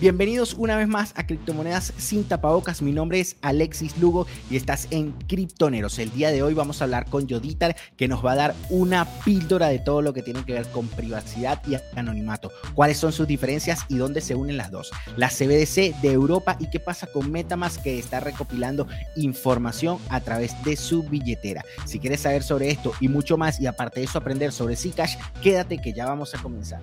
Bienvenidos 0.00 0.54
una 0.54 0.76
vez 0.76 0.86
más 0.86 1.12
a 1.16 1.26
Criptomonedas 1.26 1.92
sin 1.96 2.22
tapabocas. 2.22 2.82
Mi 2.82 2.92
nombre 2.92 3.18
es 3.18 3.34
Alexis 3.42 3.98
Lugo 3.98 4.28
y 4.48 4.54
estás 4.54 4.86
en 4.92 5.10
Criptoneros. 5.10 5.98
El 5.98 6.12
día 6.12 6.30
de 6.30 6.40
hoy 6.40 6.54
vamos 6.54 6.80
a 6.80 6.84
hablar 6.84 7.06
con 7.10 7.26
Yoditar 7.26 7.74
que 7.96 8.06
nos 8.06 8.24
va 8.24 8.30
a 8.30 8.36
dar 8.36 8.54
una 8.70 9.06
píldora 9.24 9.66
de 9.66 9.80
todo 9.80 10.00
lo 10.00 10.12
que 10.12 10.22
tiene 10.22 10.44
que 10.44 10.52
ver 10.52 10.68
con 10.68 10.86
privacidad 10.86 11.60
y 11.66 11.76
anonimato. 11.98 12.52
Cuáles 12.74 12.96
son 12.96 13.12
sus 13.12 13.26
diferencias 13.26 13.86
y 13.88 13.96
dónde 13.96 14.20
se 14.20 14.36
unen 14.36 14.56
las 14.56 14.70
dos. 14.70 14.92
La 15.16 15.30
CBDC 15.30 16.00
de 16.00 16.12
Europa 16.12 16.56
y 16.60 16.70
qué 16.70 16.78
pasa 16.78 17.08
con 17.08 17.32
Metamask 17.32 17.82
que 17.82 17.98
está 17.98 18.20
recopilando 18.20 18.86
información 19.16 19.98
a 20.10 20.20
través 20.20 20.54
de 20.62 20.76
su 20.76 21.02
billetera. 21.02 21.64
Si 21.86 21.98
quieres 21.98 22.20
saber 22.20 22.44
sobre 22.44 22.70
esto 22.70 22.92
y 23.00 23.08
mucho 23.08 23.36
más 23.36 23.58
y 23.58 23.66
aparte 23.66 23.98
de 23.98 24.06
eso 24.06 24.18
aprender 24.18 24.52
sobre 24.52 24.76
Zcash, 24.76 25.16
quédate 25.42 25.78
que 25.78 25.92
ya 25.92 26.06
vamos 26.06 26.36
a 26.36 26.38
comenzar. 26.40 26.82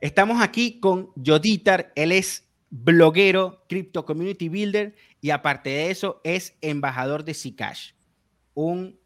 Estamos 0.00 0.40
aquí 0.40 0.78
con 0.78 1.10
Yoditar, 1.16 1.92
él 1.96 2.12
es 2.12 2.48
bloguero, 2.70 3.64
Crypto 3.68 4.04
Community 4.04 4.48
Builder 4.48 4.94
y 5.20 5.30
aparte 5.30 5.70
de 5.70 5.90
eso 5.90 6.20
es 6.22 6.56
embajador 6.60 7.24
de 7.24 7.34
Zcash, 7.34 7.94
un 8.54 8.96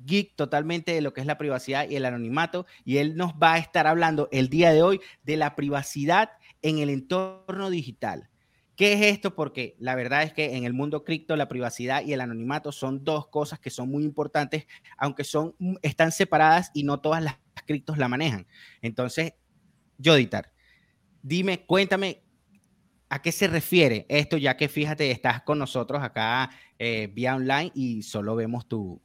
geek 0.00 0.36
totalmente 0.36 0.92
de 0.92 1.00
lo 1.00 1.14
que 1.14 1.22
es 1.22 1.26
la 1.26 1.38
privacidad 1.38 1.88
y 1.88 1.96
el 1.96 2.04
anonimato 2.04 2.66
y 2.84 2.98
él 2.98 3.16
nos 3.16 3.32
va 3.32 3.54
a 3.54 3.58
estar 3.58 3.86
hablando 3.86 4.28
el 4.32 4.50
día 4.50 4.70
de 4.70 4.82
hoy 4.82 5.00
de 5.22 5.38
la 5.38 5.56
privacidad 5.56 6.32
en 6.60 6.78
el 6.78 6.90
entorno 6.90 7.70
digital. 7.70 8.28
¿Qué 8.76 8.92
es 8.92 9.02
esto? 9.02 9.34
Porque 9.34 9.76
la 9.78 9.94
verdad 9.94 10.24
es 10.24 10.34
que 10.34 10.56
en 10.56 10.64
el 10.64 10.74
mundo 10.74 11.04
cripto 11.04 11.36
la 11.36 11.48
privacidad 11.48 12.04
y 12.04 12.12
el 12.12 12.20
anonimato 12.20 12.70
son 12.70 13.02
dos 13.02 13.28
cosas 13.28 13.60
que 13.60 13.70
son 13.70 13.88
muy 13.88 14.04
importantes, 14.04 14.66
aunque 14.98 15.24
son 15.24 15.54
están 15.80 16.12
separadas 16.12 16.70
y 16.74 16.82
no 16.82 17.00
todas 17.00 17.22
las 17.22 17.38
criptos 17.64 17.96
la 17.96 18.08
manejan. 18.08 18.46
Entonces, 18.82 19.34
Yoditar, 19.98 20.52
dime, 21.22 21.64
cuéntame 21.66 22.22
a 23.08 23.22
qué 23.22 23.32
se 23.32 23.46
refiere 23.46 24.06
esto, 24.08 24.36
ya 24.36 24.56
que 24.56 24.68
fíjate, 24.68 25.10
estás 25.10 25.42
con 25.42 25.58
nosotros 25.58 26.02
acá 26.02 26.50
eh, 26.78 27.08
vía 27.12 27.36
online 27.36 27.70
y 27.74 28.02
solo 28.02 28.34
vemos 28.34 28.66
tu, 28.66 29.00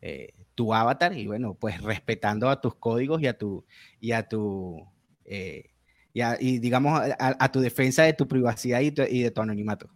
eh, 0.00 0.32
tu 0.54 0.72
avatar 0.74 1.16
y 1.16 1.26
bueno, 1.26 1.54
pues 1.54 1.80
respetando 1.82 2.48
a 2.48 2.60
tus 2.60 2.74
códigos 2.76 3.20
y 3.20 3.26
a 3.26 3.36
tu, 3.36 3.64
y 4.00 4.12
a 4.12 4.28
tu, 4.28 4.86
eh, 5.24 5.70
y, 6.40 6.58
digamos, 6.58 7.00
a, 7.18 7.52
tu 7.52 7.60
defensa 7.60 8.02
de 8.02 8.12
tu 8.12 8.26
privacidad 8.26 8.80
y, 8.80 8.86
y 8.86 9.22
de 9.22 9.30
tu 9.30 9.40
anonimato. 9.40 9.88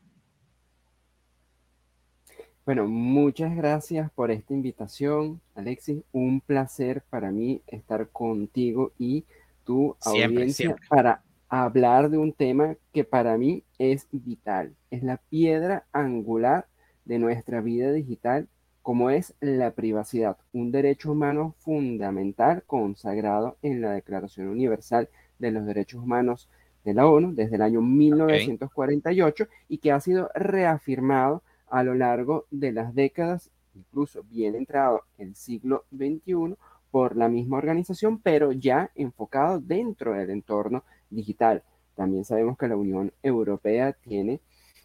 Bueno, 2.65 2.87
muchas 2.87 3.57
gracias 3.57 4.11
por 4.13 4.31
esta 4.31 4.55
invitación, 4.55 5.41
Alexis. 5.57 6.03
Un 6.13 6.41
placer 6.41 7.03
para 7.11 7.33
mí 7.33 7.61
estar 7.67 8.09
contigo 8.11 8.93
y 8.99 9.25
tu 9.65 9.97
audiencia 10.05 10.77
para 10.89 11.23
hablar 11.49 12.09
de 12.09 12.19
un 12.19 12.33
tema 12.33 12.77
que 12.93 13.05
para 13.05 13.37
mí 13.37 13.63
es 13.79 14.09
vital, 14.11 14.75
es 14.91 15.03
la 15.03 15.19
piedra 15.19 15.85
angular 15.93 16.67
de 17.05 17.19
nuestra 17.19 17.61
vida 17.61 17.93
digital, 17.93 18.49
como 18.81 19.11
es 19.11 19.35
la 19.41 19.73
privacidad, 19.73 20.37
un 20.53 20.73
derecho 20.73 21.13
humano 21.13 21.55
fundamental 21.59 22.63
consagrado 22.67 23.57
en 23.63 23.81
la 23.81 23.93
Declaración 23.93 24.49
Universal 24.49 25.09
de 25.39 25.51
los 25.51 25.67
Derechos 25.67 26.03
Humanos 26.03 26.49
de 26.85 26.95
la 26.95 27.07
ONU 27.07 27.35
desde 27.35 27.57
el 27.57 27.63
año 27.63 27.81
1948 27.81 29.47
y 29.69 29.79
que 29.79 29.93
ha 29.93 30.01
sido 30.01 30.31
reafirmado 30.35 31.43
a 31.69 31.83
lo 31.83 31.95
largo 31.95 32.47
de 32.51 32.73
las 32.73 32.95
décadas, 32.95 33.51
incluso 33.75 34.25
bien 34.25 34.55
entrado 34.55 35.03
el 35.19 35.35
siglo 35.35 35.85
XXI, 35.91 36.57
por 36.93 37.17
la 37.17 37.29
misma 37.29 37.57
organización, 37.57 38.21
pero 38.21 38.53
ya 38.53 38.93
enfocado 38.95 39.59
dentro 39.59 40.13
del 40.13 40.31
entorno 40.31 40.85
digital. 41.11 41.65
También 41.97 42.25
sabemos 42.25 42.57
que 42.59 42.69
la 42.69 42.77
Unión 42.77 43.13
Europea 43.23 43.95
tiene 43.95 44.41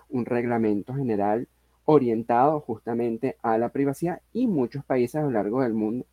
un 0.09 0.25
reglamento 0.25 0.95
general 0.95 1.47
orientado 1.83 2.61
justamente 2.61 3.37
a 3.41 3.57
la 3.57 3.69
privacidad 3.69 4.21
y 4.33 4.47
muchos 4.47 4.83
países 4.85 5.15
a 5.15 5.23
lo 5.23 5.31
largo 5.31 5.61
del 5.61 5.73
mundo 5.73 6.05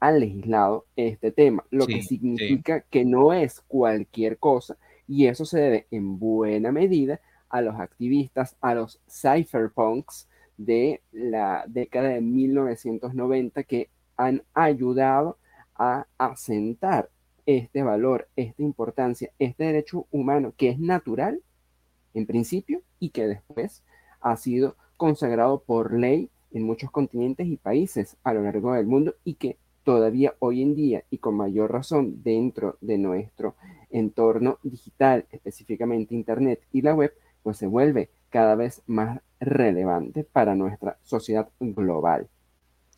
han 0.00 0.20
legislado 0.20 0.86
este 0.96 1.32
tema, 1.32 1.64
lo 1.70 1.86
que 1.86 2.02
significa 2.02 2.80
que 2.80 3.04
no 3.04 3.32
es 3.32 3.60
cualquier 3.60 4.38
cosa 4.38 4.76
y 5.06 5.26
eso 5.26 5.44
se 5.44 5.60
debe 5.60 5.86
en 5.90 6.18
buena 6.18 6.72
medida 6.72 7.20
a 7.48 7.60
los 7.60 7.76
activistas, 7.76 8.56
a 8.60 8.74
los 8.74 9.00
cypherpunks 9.08 10.28
de 10.56 11.02
la 11.12 11.64
década 11.66 12.08
de 12.08 12.20
1990 12.20 13.62
que 13.64 13.90
han 14.16 14.42
ayudado 14.54 15.38
a 15.74 16.06
asentar 16.18 17.10
este 17.44 17.82
valor, 17.82 18.28
esta 18.36 18.62
importancia, 18.62 19.30
este 19.38 19.64
derecho 19.64 20.06
humano 20.10 20.52
que 20.56 20.70
es 20.70 20.78
natural 20.78 21.40
en 22.14 22.26
principio 22.26 22.82
y 22.98 23.10
que 23.10 23.26
después 23.26 23.82
ha 24.20 24.36
sido 24.36 24.76
consagrado 24.96 25.60
por 25.60 25.92
ley 25.92 26.30
en 26.52 26.64
muchos 26.64 26.90
continentes 26.90 27.46
y 27.46 27.56
países 27.56 28.16
a 28.24 28.32
lo 28.32 28.42
largo 28.42 28.72
del 28.72 28.86
mundo 28.86 29.14
y 29.24 29.34
que 29.34 29.58
todavía 29.84 30.34
hoy 30.40 30.62
en 30.62 30.74
día 30.74 31.04
y 31.10 31.18
con 31.18 31.36
mayor 31.36 31.72
razón 31.72 32.22
dentro 32.24 32.76
de 32.80 32.98
nuestro 32.98 33.54
entorno 33.90 34.58
digital, 34.62 35.26
específicamente 35.30 36.14
Internet 36.14 36.60
y 36.72 36.82
la 36.82 36.94
web, 36.94 37.12
pues 37.42 37.58
se 37.58 37.68
vuelve 37.68 38.10
cada 38.30 38.56
vez 38.56 38.82
más 38.86 39.20
relevante 39.38 40.24
para 40.24 40.56
nuestra 40.56 40.98
sociedad 41.04 41.48
global. 41.60 42.28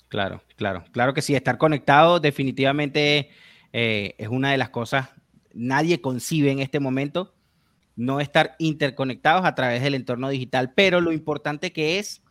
Claro, 0.09 0.43
claro, 0.57 0.85
claro 0.93 1.13
que 1.13 1.21
sí, 1.23 1.35
estar 1.35 1.59
conectado 1.59 2.19
definitivamente 2.19 3.29
eh, 3.73 4.15
es 4.17 4.29
una 4.29 4.51
de 4.51 4.57
las 4.59 4.71
cosas, 4.71 5.11
nadie 5.53 6.01
concibe 6.01 6.51
en 6.51 6.61
este 6.61 6.81
momento 6.81 7.35
no 7.95 8.21
estar 8.21 8.55
interconectados 8.59 9.45
a 9.45 9.55
través 9.55 9.83
del 9.83 9.95
entorno 9.95 10.29
digital, 10.31 10.73
pero 10.75 11.01
lo 11.01 11.13
importante 11.13 11.73
que 11.73 11.99
es 11.99 12.23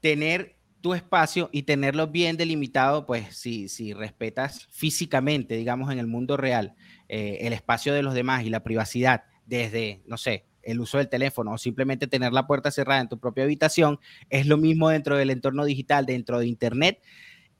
tener 0.00 0.56
tu 0.80 0.94
espacio 0.94 1.50
y 1.52 1.62
tenerlo 1.64 2.08
bien 2.08 2.36
delimitado, 2.36 3.04
pues 3.06 3.36
si, 3.36 3.68
si 3.68 3.92
respetas 3.92 4.66
físicamente, 4.70 5.56
digamos, 5.56 5.92
en 5.92 5.98
el 5.98 6.06
mundo 6.06 6.36
real, 6.36 6.74
eh, 7.08 7.38
el 7.42 7.52
espacio 7.52 7.92
de 7.92 8.02
los 8.02 8.14
demás 8.14 8.44
y 8.44 8.50
la 8.50 8.64
privacidad 8.64 9.24
desde, 9.46 10.02
no 10.06 10.16
sé, 10.16 10.46
el 10.62 10.80
uso 10.80 10.98
del 10.98 11.08
teléfono 11.08 11.52
o 11.52 11.58
simplemente 11.58 12.06
tener 12.06 12.32
la 12.32 12.46
puerta 12.46 12.70
cerrada 12.70 13.00
en 13.00 13.08
tu 13.08 13.18
propia 13.18 13.44
habitación, 13.44 13.98
es 14.30 14.46
lo 14.46 14.56
mismo 14.56 14.88
dentro 14.88 15.16
del 15.16 15.30
entorno 15.30 15.64
digital, 15.64 16.06
dentro 16.06 16.38
de 16.38 16.46
Internet, 16.46 17.02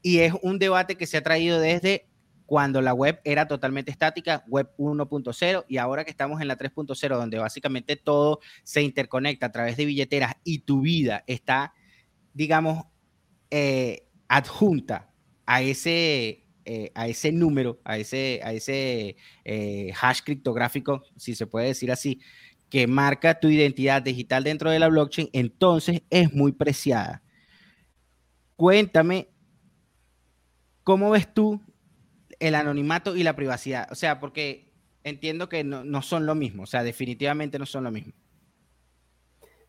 y 0.02 0.18
es 0.18 0.32
un 0.42 0.58
debate 0.58 0.96
que 0.96 1.06
se 1.06 1.16
ha 1.16 1.22
traído 1.22 1.60
desde 1.60 2.08
cuando 2.52 2.82
la 2.82 2.92
web 2.92 3.18
era 3.24 3.48
totalmente 3.48 3.90
estática, 3.90 4.44
web 4.46 4.68
1.0, 4.76 5.64
y 5.68 5.78
ahora 5.78 6.04
que 6.04 6.10
estamos 6.10 6.40
en 6.42 6.48
la 6.48 6.58
3.0, 6.58 7.16
donde 7.16 7.38
básicamente 7.38 7.96
todo 7.96 8.40
se 8.62 8.82
interconecta 8.82 9.46
a 9.46 9.52
través 9.52 9.76
de 9.76 9.86
billeteras 9.86 10.34
y 10.44 10.58
tu 10.58 10.82
vida 10.82 11.24
está, 11.26 11.72
digamos, 12.34 12.84
eh, 13.50 14.06
adjunta 14.28 15.12
a 15.46 15.62
ese, 15.62 16.44
eh, 16.64 16.90
a 16.94 17.08
ese 17.08 17.32
número, 17.32 17.80
a 17.84 17.96
ese, 17.96 18.40
a 18.44 18.52
ese 18.52 19.16
eh, 19.44 19.92
hash 19.98 20.20
criptográfico, 20.22 21.04
si 21.16 21.34
se 21.34 21.46
puede 21.46 21.68
decir 21.68 21.90
así, 21.90 22.20
que 22.72 22.86
marca 22.86 23.38
tu 23.38 23.48
identidad 23.48 24.00
digital 24.00 24.44
dentro 24.44 24.70
de 24.70 24.78
la 24.78 24.88
blockchain, 24.88 25.28
entonces 25.34 26.00
es 26.08 26.32
muy 26.32 26.52
preciada. 26.52 27.22
Cuéntame, 28.56 29.28
¿cómo 30.82 31.10
ves 31.10 31.34
tú 31.34 31.60
el 32.40 32.54
anonimato 32.54 33.14
y 33.14 33.24
la 33.24 33.36
privacidad? 33.36 33.88
O 33.92 33.94
sea, 33.94 34.20
porque 34.20 34.72
entiendo 35.04 35.50
que 35.50 35.64
no, 35.64 36.00
son 36.00 36.24
lo 36.24 36.34
mismo, 36.34 36.62
o 36.62 36.66
sea, 36.66 36.82
definitivamente 36.82 37.58
no 37.58 37.66
son 37.66 37.84
lo 37.84 37.90
mismo. 37.90 38.14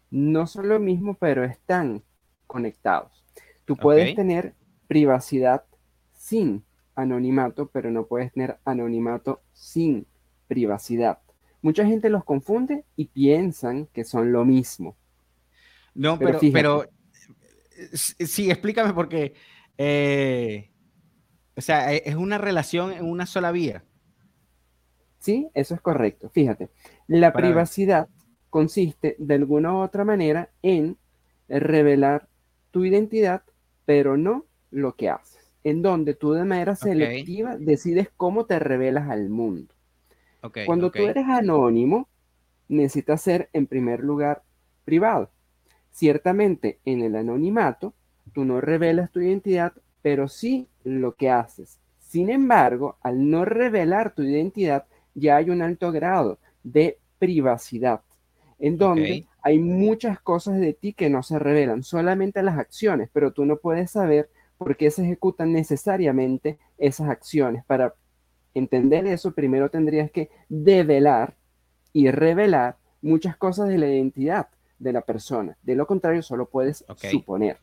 No 0.10 0.48
son 0.48 0.70
lo 0.70 0.80
mismo, 0.80 1.16
pero 1.16 1.44
están 1.44 2.04
conectados. 2.48 3.26
Tú 3.66 3.76
puedes 3.76 4.16
tener 4.16 4.56
privacidad 4.88 5.66
sin 6.14 6.64
anonimato, 6.96 7.68
pero 7.68 7.92
no 7.92 8.06
puedes 8.06 8.32
tener 8.32 8.60
anonimato 8.64 9.42
sin 9.52 10.08
privacidad. 10.48 11.20
Mucha 11.64 11.86
gente 11.86 12.10
los 12.10 12.26
confunde 12.26 12.84
y 12.98 13.06
piensan 13.06 13.88
que 13.88 14.04
son 14.04 14.34
lo 14.34 14.44
mismo. 14.44 14.98
No, 15.96 16.20
pero, 16.20 16.40
pero, 16.52 16.86
sí, 17.94 18.52
explícame 18.52 18.94
porque, 18.94 19.34
eh, 19.78 20.70
o 21.56 21.62
sea, 21.62 21.94
e, 21.94 22.04
es 22.06 22.16
una 22.16 22.38
relación 22.38 22.92
en 22.92 23.06
una 23.06 23.26
sola 23.26 23.54
vía. 23.54 23.86
Sí, 25.20 25.48
eso 25.54 25.74
es 25.74 25.80
correcto. 25.80 26.30
Fíjate, 26.30 26.70
la 27.08 27.32
privacidad 27.32 28.10
consiste 28.50 29.16
de 29.18 29.36
alguna 29.36 29.72
u 29.74 29.78
otra 29.78 30.04
manera 30.04 30.50
en 30.64 30.98
revelar 31.48 32.28
tu 32.72 32.84
identidad, 32.84 33.44
pero 33.86 34.18
no 34.18 34.46
lo 34.70 34.98
que 34.98 35.10
haces, 35.10 35.50
en 35.64 35.82
donde 35.82 36.14
tú 36.14 36.34
de 36.34 36.44
manera 36.44 36.76
selectiva 36.76 37.56
decides 37.56 38.10
cómo 38.18 38.48
te 38.48 38.60
revelas 38.60 39.10
al 39.10 39.30
mundo. 39.30 39.74
Cuando 40.66 40.92
tú 40.92 41.04
eres 41.04 41.26
anónimo, 41.28 42.10
necesitas 42.68 43.22
ser 43.22 43.50
en 43.54 43.68
primer 43.68 44.02
lugar 44.02 44.44
privado. 44.86 45.30
Ciertamente 45.92 46.80
en 46.86 47.02
el 47.02 47.16
anonimato, 47.16 47.94
tú 48.34 48.46
no 48.46 48.60
revelas 48.60 49.12
tu 49.12 49.22
identidad, 49.22 49.74
pero 50.02 50.28
sí 50.28 50.68
lo 50.84 51.16
que 51.16 51.30
haces. 51.30 51.80
Sin 52.00 52.30
embargo, 52.30 52.98
al 53.02 53.30
no 53.30 53.46
revelar 53.46 54.14
tu 54.14 54.24
identidad, 54.24 54.86
ya 55.16 55.38
hay 55.38 55.50
un 55.50 55.62
alto 55.62 55.92
grado 55.92 56.40
de 56.64 57.00
privacidad, 57.20 58.02
en 58.60 58.78
donde 58.78 59.26
hay 59.42 59.60
muchas 59.60 60.20
cosas 60.20 60.60
de 60.60 60.74
ti 60.74 60.94
que 60.94 61.10
no 61.10 61.24
se 61.24 61.40
revelan, 61.40 61.84
solamente 61.84 62.44
las 62.44 62.58
acciones, 62.58 63.10
pero 63.12 63.32
tú 63.32 63.46
no 63.46 63.58
puedes 63.58 63.92
saber 63.92 64.30
por 64.58 64.78
qué 64.78 64.92
se 64.92 65.04
ejecutan 65.04 65.52
necesariamente 65.52 66.58
esas 66.78 67.10
acciones. 67.10 67.64
Para 67.66 67.96
entender 68.54 69.06
eso, 69.08 69.34
primero 69.34 69.70
tendrías 69.70 70.12
que 70.12 70.30
develar 70.50 71.36
y 71.92 72.10
revelar 72.12 72.78
muchas 73.02 73.38
cosas 73.38 73.68
de 73.70 73.78
la 73.78 73.88
identidad 73.88 74.48
de 74.80 74.94
la 74.94 75.02
persona. 75.02 75.58
De 75.62 75.76
lo 75.76 75.88
contrario, 75.88 76.22
solo 76.22 76.50
puedes 76.50 76.86
suponer. 77.12 77.58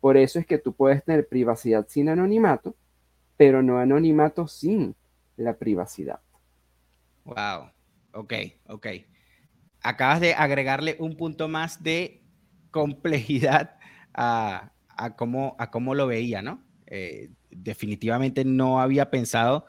Por 0.00 0.16
eso 0.16 0.38
es 0.38 0.46
que 0.46 0.58
tú 0.58 0.72
puedes 0.72 1.04
tener 1.04 1.28
privacidad 1.28 1.86
sin 1.88 2.08
anonimato, 2.08 2.74
pero 3.36 3.62
no 3.62 3.78
anonimato 3.78 4.48
sin 4.48 4.94
la 5.36 5.56
privacidad. 5.56 6.20
Wow, 7.24 7.70
ok, 8.12 8.32
ok. 8.68 8.86
Acabas 9.82 10.20
de 10.20 10.34
agregarle 10.34 10.96
un 10.98 11.16
punto 11.16 11.48
más 11.48 11.82
de 11.82 12.22
complejidad 12.70 13.78
a, 14.14 14.72
cómo, 15.16 15.56
a 15.58 15.70
cómo 15.70 15.94
lo 15.94 16.06
veía, 16.06 16.42
¿no? 16.42 16.62
Eh, 16.86 17.30
definitivamente 17.50 18.44
no 18.44 18.80
había 18.80 19.10
pensado 19.10 19.66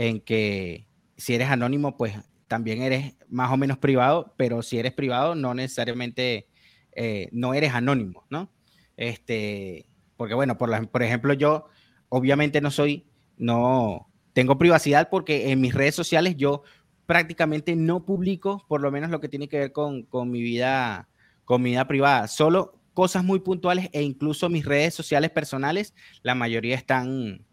en 0.00 0.18
que 0.22 0.86
si 1.18 1.34
eres 1.34 1.50
anónimo, 1.50 1.98
pues 1.98 2.14
también 2.48 2.80
eres 2.80 3.16
más 3.28 3.52
o 3.52 3.58
menos 3.58 3.76
privado, 3.76 4.32
pero 4.38 4.62
si 4.62 4.78
eres 4.78 4.94
privado, 4.94 5.34
no 5.34 5.52
necesariamente 5.52 6.48
eh, 6.92 7.28
no 7.32 7.52
eres 7.52 7.74
anónimo, 7.74 8.24
¿no? 8.30 8.50
Este, 8.96 9.90
porque 10.16 10.32
bueno, 10.32 10.56
por, 10.56 10.88
por 10.88 11.02
ejemplo, 11.02 11.34
yo 11.34 11.66
obviamente 12.08 12.62
no 12.62 12.70
soy, 12.70 13.10
no 13.36 14.10
tengo 14.32 14.56
privacidad 14.56 15.10
porque 15.10 15.50
en 15.50 15.60
mis 15.60 15.74
redes 15.74 15.96
sociales 15.96 16.34
yo 16.38 16.62
prácticamente 17.04 17.76
no 17.76 18.06
publico, 18.06 18.64
por 18.68 18.80
lo 18.80 18.90
menos 18.90 19.10
lo 19.10 19.20
que 19.20 19.28
tiene 19.28 19.50
que 19.50 19.58
ver 19.58 19.72
con, 19.72 20.04
con 20.04 20.30
mi 20.30 20.40
vida, 20.40 21.10
con 21.44 21.60
mi 21.60 21.72
vida 21.72 21.86
privada. 21.86 22.26
Solo 22.26 22.80
cosas 22.94 23.22
muy 23.22 23.40
puntuales 23.40 23.90
e 23.92 24.00
incluso 24.00 24.48
mis 24.48 24.64
redes 24.64 24.94
sociales 24.94 25.30
personales, 25.30 25.94
la 26.22 26.34
mayoría 26.34 26.76
están, 26.76 27.44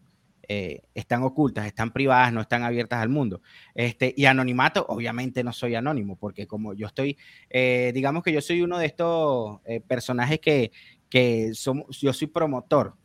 eh, 0.50 0.80
están 0.94 1.22
ocultas, 1.24 1.66
están 1.66 1.92
privadas, 1.92 2.32
no 2.32 2.40
están 2.40 2.62
abiertas 2.62 3.02
al 3.02 3.10
mundo. 3.10 3.42
Este, 3.74 4.14
y 4.16 4.24
anonimato, 4.24 4.86
obviamente 4.88 5.44
no 5.44 5.52
soy 5.52 5.74
anónimo, 5.74 6.16
porque 6.16 6.46
como 6.46 6.72
yo 6.72 6.86
estoy, 6.86 7.18
eh, 7.50 7.92
digamos 7.94 8.22
que 8.22 8.32
yo 8.32 8.40
soy 8.40 8.62
uno 8.62 8.78
de 8.78 8.86
estos 8.86 9.60
eh, 9.66 9.80
personajes 9.80 10.40
que, 10.40 10.72
que 11.10 11.50
somos, 11.52 12.00
yo 12.00 12.14
soy 12.14 12.28
promotor, 12.28 12.96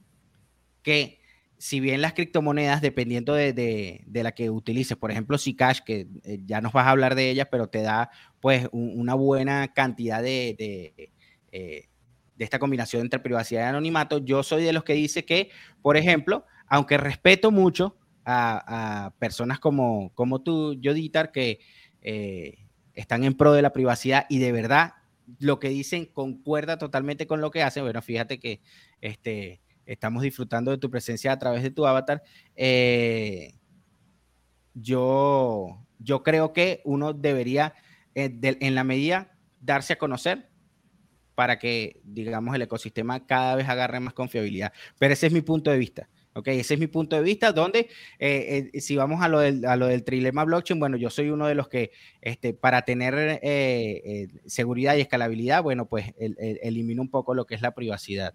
que 0.81 1.19
si 1.57 1.81
bien 1.81 2.01
las 2.01 2.13
criptomonedas, 2.13 2.81
dependiendo 2.81 3.33
de, 3.33 3.51
de, 3.51 4.23
la 4.23 4.31
que 4.31 4.49
utilices, 4.49 4.95
por 4.95 5.11
ejemplo, 5.11 5.37
Zcash, 5.37 5.79
que 5.81 6.07
ya 6.45 6.61
nos 6.61 6.71
vas 6.71 6.87
a 6.87 6.91
hablar 6.91 7.15
de 7.15 7.29
ella, 7.29 7.49
pero 7.49 7.67
te 7.67 7.81
da 7.81 8.09
pues 8.39 8.69
una 8.71 9.15
buena 9.15 9.73
cantidad 9.73 10.21
de, 10.21 10.55
de, 10.57 11.11
de 11.51 12.43
esta 12.43 12.59
combinación 12.59 13.01
entre 13.01 13.19
privacidad 13.19 13.61
y 13.61 13.69
anonimato, 13.69 14.19
yo 14.19 14.43
soy 14.43 14.63
de 14.63 14.73
los 14.73 14.83
que 14.83 14.93
dice 14.93 15.25
que, 15.25 15.51
por 15.81 15.95
ejemplo, 15.95 16.45
aunque 16.73 16.97
respeto 16.97 17.51
mucho 17.51 17.95
a, 18.25 19.13
personas 19.19 19.59
como, 19.59 20.11
como 20.15 20.41
tú, 20.41 20.75
Joditar, 20.83 21.31
que 21.31 21.59
eh, 22.01 22.65
están 22.95 23.23
en 23.23 23.35
pro 23.35 23.53
de 23.53 23.61
la 23.61 23.71
privacidad 23.71 24.25
y 24.27 24.39
de 24.39 24.51
verdad 24.51 24.93
lo 25.37 25.59
que 25.59 25.69
dicen 25.69 26.07
concuerda 26.07 26.79
totalmente 26.79 27.27
con 27.27 27.41
lo 27.41 27.51
que 27.51 27.61
hacen. 27.61 27.83
Bueno, 27.83 28.01
fíjate 28.01 28.39
que 28.39 28.59
este, 29.01 29.61
estamos 29.85 30.23
disfrutando 30.23 30.71
de 30.71 30.79
tu 30.79 30.89
presencia 30.89 31.31
a 31.31 31.37
través 31.37 31.61
de 31.61 31.69
tu 31.69 31.85
avatar. 31.85 32.23
Eh, 32.55 33.53
yo, 34.73 35.85
yo 35.99 36.23
creo 36.23 36.53
que 36.53 36.81
uno 36.85 37.13
debería, 37.13 37.75
eh, 38.15 38.35
en 38.41 38.73
la 38.73 38.83
medida, 38.83 39.37
darse 39.61 39.93
a 39.93 39.99
conocer 39.99 40.49
para 41.35 41.59
que, 41.59 42.01
digamos, 42.03 42.55
el 42.55 42.63
ecosistema 42.63 43.27
cada 43.27 43.57
vez 43.57 43.69
agarre 43.69 43.99
más 43.99 44.15
confiabilidad. 44.15 44.73
Pero 44.97 45.13
ese 45.13 45.27
es 45.27 45.33
mi 45.33 45.41
punto 45.41 45.69
de 45.69 45.77
vista. 45.77 46.09
Ok, 46.35 46.47
ese 46.47 46.73
es 46.73 46.79
mi 46.79 46.87
punto 46.87 47.15
de 47.15 47.21
vista, 47.21 47.51
donde 47.51 47.89
eh, 48.17 48.71
eh, 48.73 48.81
si 48.81 48.95
vamos 48.95 49.21
a 49.21 49.27
lo, 49.27 49.39
del, 49.39 49.65
a 49.65 49.75
lo 49.75 49.85
del 49.85 50.03
trilema 50.03 50.43
blockchain, 50.43 50.79
bueno, 50.79 50.97
yo 50.97 51.11
soy 51.11 51.29
uno 51.29 51.45
de 51.47 51.53
los 51.53 51.67
que, 51.67 51.91
este, 52.21 52.53
para 52.53 52.81
tener 52.83 53.39
eh, 53.43 54.27
seguridad 54.45 54.95
y 54.95 55.01
escalabilidad, 55.01 55.61
bueno, 55.61 55.85
pues 55.85 56.13
elimino 56.17 57.03
un 57.03 57.09
poco 57.09 57.35
lo 57.35 57.45
que 57.45 57.53
es 57.53 57.61
la 57.61 57.75
privacidad. 57.75 58.33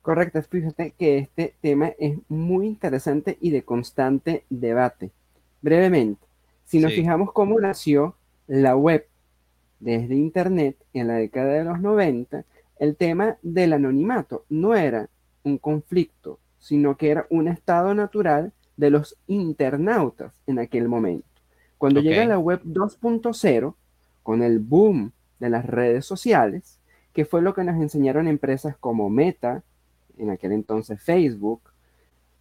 Correcto, 0.00 0.40
fíjate 0.40 0.94
que 0.96 1.18
este 1.18 1.56
tema 1.60 1.92
es 1.98 2.16
muy 2.28 2.68
interesante 2.68 3.36
y 3.40 3.50
de 3.50 3.64
constante 3.64 4.44
debate. 4.48 5.10
Brevemente, 5.60 6.24
si 6.64 6.78
nos 6.78 6.92
fijamos 6.92 7.32
cómo 7.32 7.58
nació 7.58 8.16
la 8.46 8.76
web 8.76 9.08
desde 9.80 10.14
Internet 10.14 10.76
en 10.92 11.08
la 11.08 11.14
década 11.14 11.54
de 11.54 11.64
los 11.64 11.80
90, 11.80 12.44
el 12.78 12.94
tema 12.94 13.38
del 13.42 13.72
anonimato 13.72 14.44
no 14.48 14.76
era 14.76 15.08
un 15.46 15.58
conflicto, 15.58 16.40
sino 16.58 16.96
que 16.96 17.10
era 17.10 17.26
un 17.30 17.46
estado 17.48 17.94
natural 17.94 18.52
de 18.76 18.90
los 18.90 19.16
internautas 19.28 20.32
en 20.46 20.58
aquel 20.58 20.88
momento. 20.88 21.26
Cuando 21.78 22.00
llega 22.00 22.24
la 22.24 22.38
web 22.38 22.60
2.0, 22.64 23.74
con 24.22 24.42
el 24.42 24.58
boom 24.58 25.12
de 25.38 25.50
las 25.50 25.64
redes 25.64 26.04
sociales, 26.04 26.80
que 27.12 27.24
fue 27.24 27.42
lo 27.42 27.54
que 27.54 27.62
nos 27.62 27.80
enseñaron 27.80 28.26
empresas 28.26 28.76
como 28.76 29.08
Meta, 29.08 29.62
en 30.18 30.30
aquel 30.30 30.52
entonces 30.52 31.00
Facebook, 31.00 31.60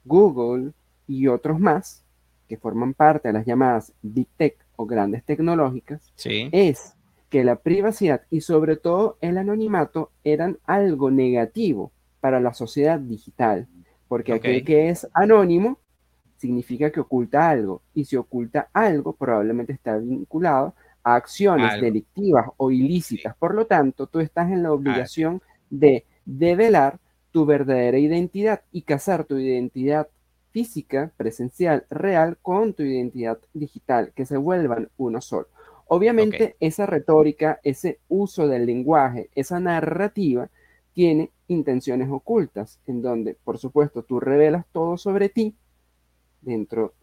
Google 0.03 0.71
y 1.07 1.27
otros 1.27 1.59
más, 1.59 2.03
que 2.47 2.57
forman 2.57 2.93
parte 2.93 3.29
de 3.29 3.33
las 3.33 3.45
llamadas 3.45 3.93
Big 4.01 4.27
Tech 4.35 4.57
o 4.77 4.85
grandes 4.85 5.23
tecnológicas, 5.23 6.11
es 6.23 6.95
que 7.29 7.43
la 7.43 7.57
privacidad 7.57 8.21
y 8.31 8.41
sobre 8.41 8.77
todo 8.77 9.17
el 9.21 9.37
anonimato 9.37 10.11
eran 10.23 10.57
algo 10.65 11.11
negativo 11.11 11.91
para 12.25 12.39
la 12.39 12.55
sociedad 12.55 12.99
digital, 12.99 13.67
porque 14.07 14.33
aquel 14.33 14.65
que 14.65 14.89
es 14.89 15.07
anónimo 15.13 15.77
significa 16.37 16.89
que 16.89 16.99
oculta 16.99 17.51
algo, 17.51 17.83
y 17.93 18.05
si 18.05 18.15
oculta 18.15 18.67
algo 18.73 19.13
probablemente 19.13 19.73
está 19.73 19.97
vinculado 19.97 20.73
a 21.03 21.13
acciones 21.13 21.79
delictivas 21.79 22.47
o 22.57 22.71
ilícitas. 22.71 23.35
Por 23.37 23.53
lo 23.53 23.67
tanto, 23.67 24.07
tú 24.07 24.21
estás 24.21 24.49
en 24.49 24.63
la 24.63 24.73
obligación 24.73 25.39
de 25.69 26.03
develar 26.25 26.97
tu 27.29 27.45
verdadera 27.45 27.99
identidad 27.99 28.63
y 28.71 28.81
casar 28.81 29.25
tu 29.25 29.37
identidad 29.37 30.07
física, 30.49 31.11
presencial, 31.17 31.85
real, 31.91 32.39
con 32.41 32.73
tu 32.73 32.81
identidad 32.81 33.37
digital, 33.53 34.13
que 34.15 34.25
se 34.25 34.37
vuelvan 34.37 34.89
uno 34.97 35.21
solo. 35.21 35.47
Obviamente, 35.85 36.55
esa 36.59 36.87
retórica, 36.87 37.59
ese 37.61 37.99
uso 38.07 38.47
del 38.47 38.65
lenguaje, 38.65 39.29
esa 39.35 39.59
narrativa, 39.59 40.49
tiene 40.95 41.29
intenciones 41.49 42.09
ocultas, 42.09 42.79
en 42.87 43.01
donde, 43.01 43.35
por 43.43 43.59
supuesto, 43.59 44.01
tú 44.01 44.19
revelas 44.19 44.65
todo 44.71 44.97
sobre 44.97 45.29
ti 45.29 45.53
dentro 46.41 46.93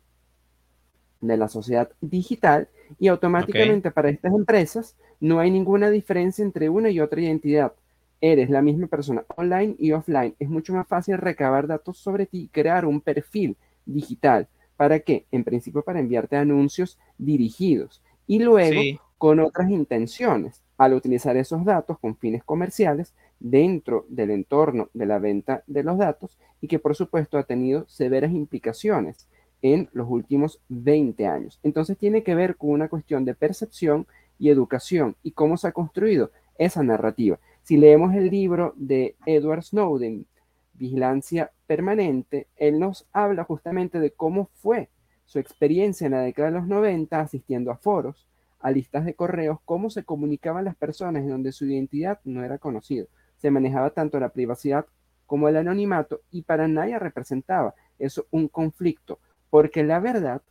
de 1.20 1.36
la 1.36 1.46
sociedad 1.46 1.90
digital 2.00 2.68
y 2.98 3.08
automáticamente 3.08 3.90
para 3.90 4.08
estas 4.08 4.32
empresas 4.32 4.96
no 5.20 5.38
hay 5.38 5.50
ninguna 5.50 5.90
diferencia 5.90 6.42
entre 6.42 6.68
una 6.70 6.90
y 6.90 7.00
otra 7.00 7.20
identidad. 7.20 7.74
Eres 8.20 8.48
la 8.50 8.62
misma 8.62 8.86
persona 8.86 9.24
online 9.36 9.76
y 9.78 9.92
offline. 9.92 10.34
Es 10.38 10.48
mucho 10.48 10.72
más 10.72 10.88
fácil 10.88 11.18
recabar 11.18 11.66
datos 11.66 11.98
sobre 11.98 12.26
ti 12.26 12.44
y 12.44 12.48
crear 12.48 12.86
un 12.86 13.00
perfil 13.00 13.56
digital. 13.84 14.48
¿Para 14.76 15.00
qué? 15.00 15.26
En 15.30 15.44
principio 15.44 15.82
para 15.82 16.00
enviarte 16.00 16.36
anuncios 16.36 16.98
dirigidos 17.18 18.02
y 18.26 18.38
luego 18.38 18.80
con 19.18 19.38
otras 19.38 19.70
intenciones 19.70 20.62
al 20.78 20.94
utilizar 20.94 21.36
esos 21.36 21.64
datos 21.64 21.98
con 21.98 22.16
fines 22.16 22.42
comerciales 22.42 23.12
dentro 23.42 24.06
del 24.08 24.30
entorno 24.30 24.88
de 24.94 25.06
la 25.06 25.18
venta 25.18 25.64
de 25.66 25.82
los 25.82 25.98
datos 25.98 26.38
y 26.60 26.68
que 26.68 26.78
por 26.78 26.94
supuesto 26.94 27.38
ha 27.38 27.42
tenido 27.42 27.84
severas 27.88 28.32
implicaciones 28.32 29.26
en 29.62 29.88
los 29.92 30.08
últimos 30.08 30.60
20 30.68 31.26
años. 31.26 31.58
Entonces 31.62 31.98
tiene 31.98 32.22
que 32.22 32.34
ver 32.34 32.56
con 32.56 32.70
una 32.70 32.88
cuestión 32.88 33.24
de 33.24 33.34
percepción 33.34 34.06
y 34.38 34.48
educación 34.48 35.16
y 35.22 35.32
cómo 35.32 35.56
se 35.56 35.68
ha 35.68 35.72
construido 35.72 36.30
esa 36.56 36.82
narrativa. 36.82 37.38
Si 37.62 37.76
leemos 37.76 38.14
el 38.14 38.30
libro 38.30 38.74
de 38.76 39.16
Edward 39.26 39.62
Snowden, 39.62 40.26
Vigilancia 40.74 41.50
Permanente, 41.66 42.46
él 42.56 42.78
nos 42.78 43.06
habla 43.12 43.44
justamente 43.44 43.98
de 44.00 44.12
cómo 44.12 44.50
fue 44.54 44.88
su 45.24 45.38
experiencia 45.38 46.06
en 46.06 46.12
la 46.12 46.20
década 46.20 46.50
de 46.50 46.58
los 46.58 46.66
90 46.66 47.20
asistiendo 47.20 47.70
a 47.70 47.76
foros, 47.76 48.26
a 48.60 48.70
listas 48.70 49.04
de 49.04 49.14
correos, 49.14 49.58
cómo 49.64 49.90
se 49.90 50.04
comunicaban 50.04 50.64
las 50.64 50.76
personas 50.76 51.22
en 51.22 51.30
donde 51.30 51.52
su 51.52 51.66
identidad 51.66 52.20
no 52.24 52.44
era 52.44 52.58
conocida. 52.58 53.06
Se 53.42 53.50
manejaba 53.50 53.90
tanto 53.90 54.20
la 54.20 54.28
privacidad 54.28 54.86
como 55.26 55.48
el 55.48 55.56
anonimato 55.56 56.20
y 56.30 56.42
para 56.42 56.68
nadie 56.68 56.96
representaba 57.00 57.74
eso 57.98 58.26
un 58.30 58.46
conflicto, 58.46 59.18
porque 59.50 59.82
la 59.82 59.98
verdad, 59.98 60.42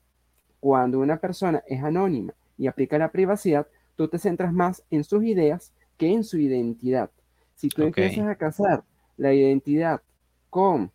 cuando 0.60 1.00
una 1.00 1.16
persona 1.16 1.64
es 1.68 1.82
anónima 1.82 2.34
y 2.58 2.68
aplica 2.68 2.98
la 2.98 3.10
privacidad, 3.10 3.66
tú 3.96 4.10
te 4.10 4.18
centras 4.18 4.52
más 4.52 4.84
en 4.92 5.06
sus 5.06 5.24
ideas 5.24 5.72
que 5.96 6.12
en 6.12 6.26
su 6.26 6.38
identidad. 6.38 7.10
Si 7.56 7.70
tú 7.70 7.84
empiezas 7.84 8.28
a 8.28 8.36
casar 8.36 8.84
la 9.16 9.34
identidad 9.34 10.02
con 10.50 10.92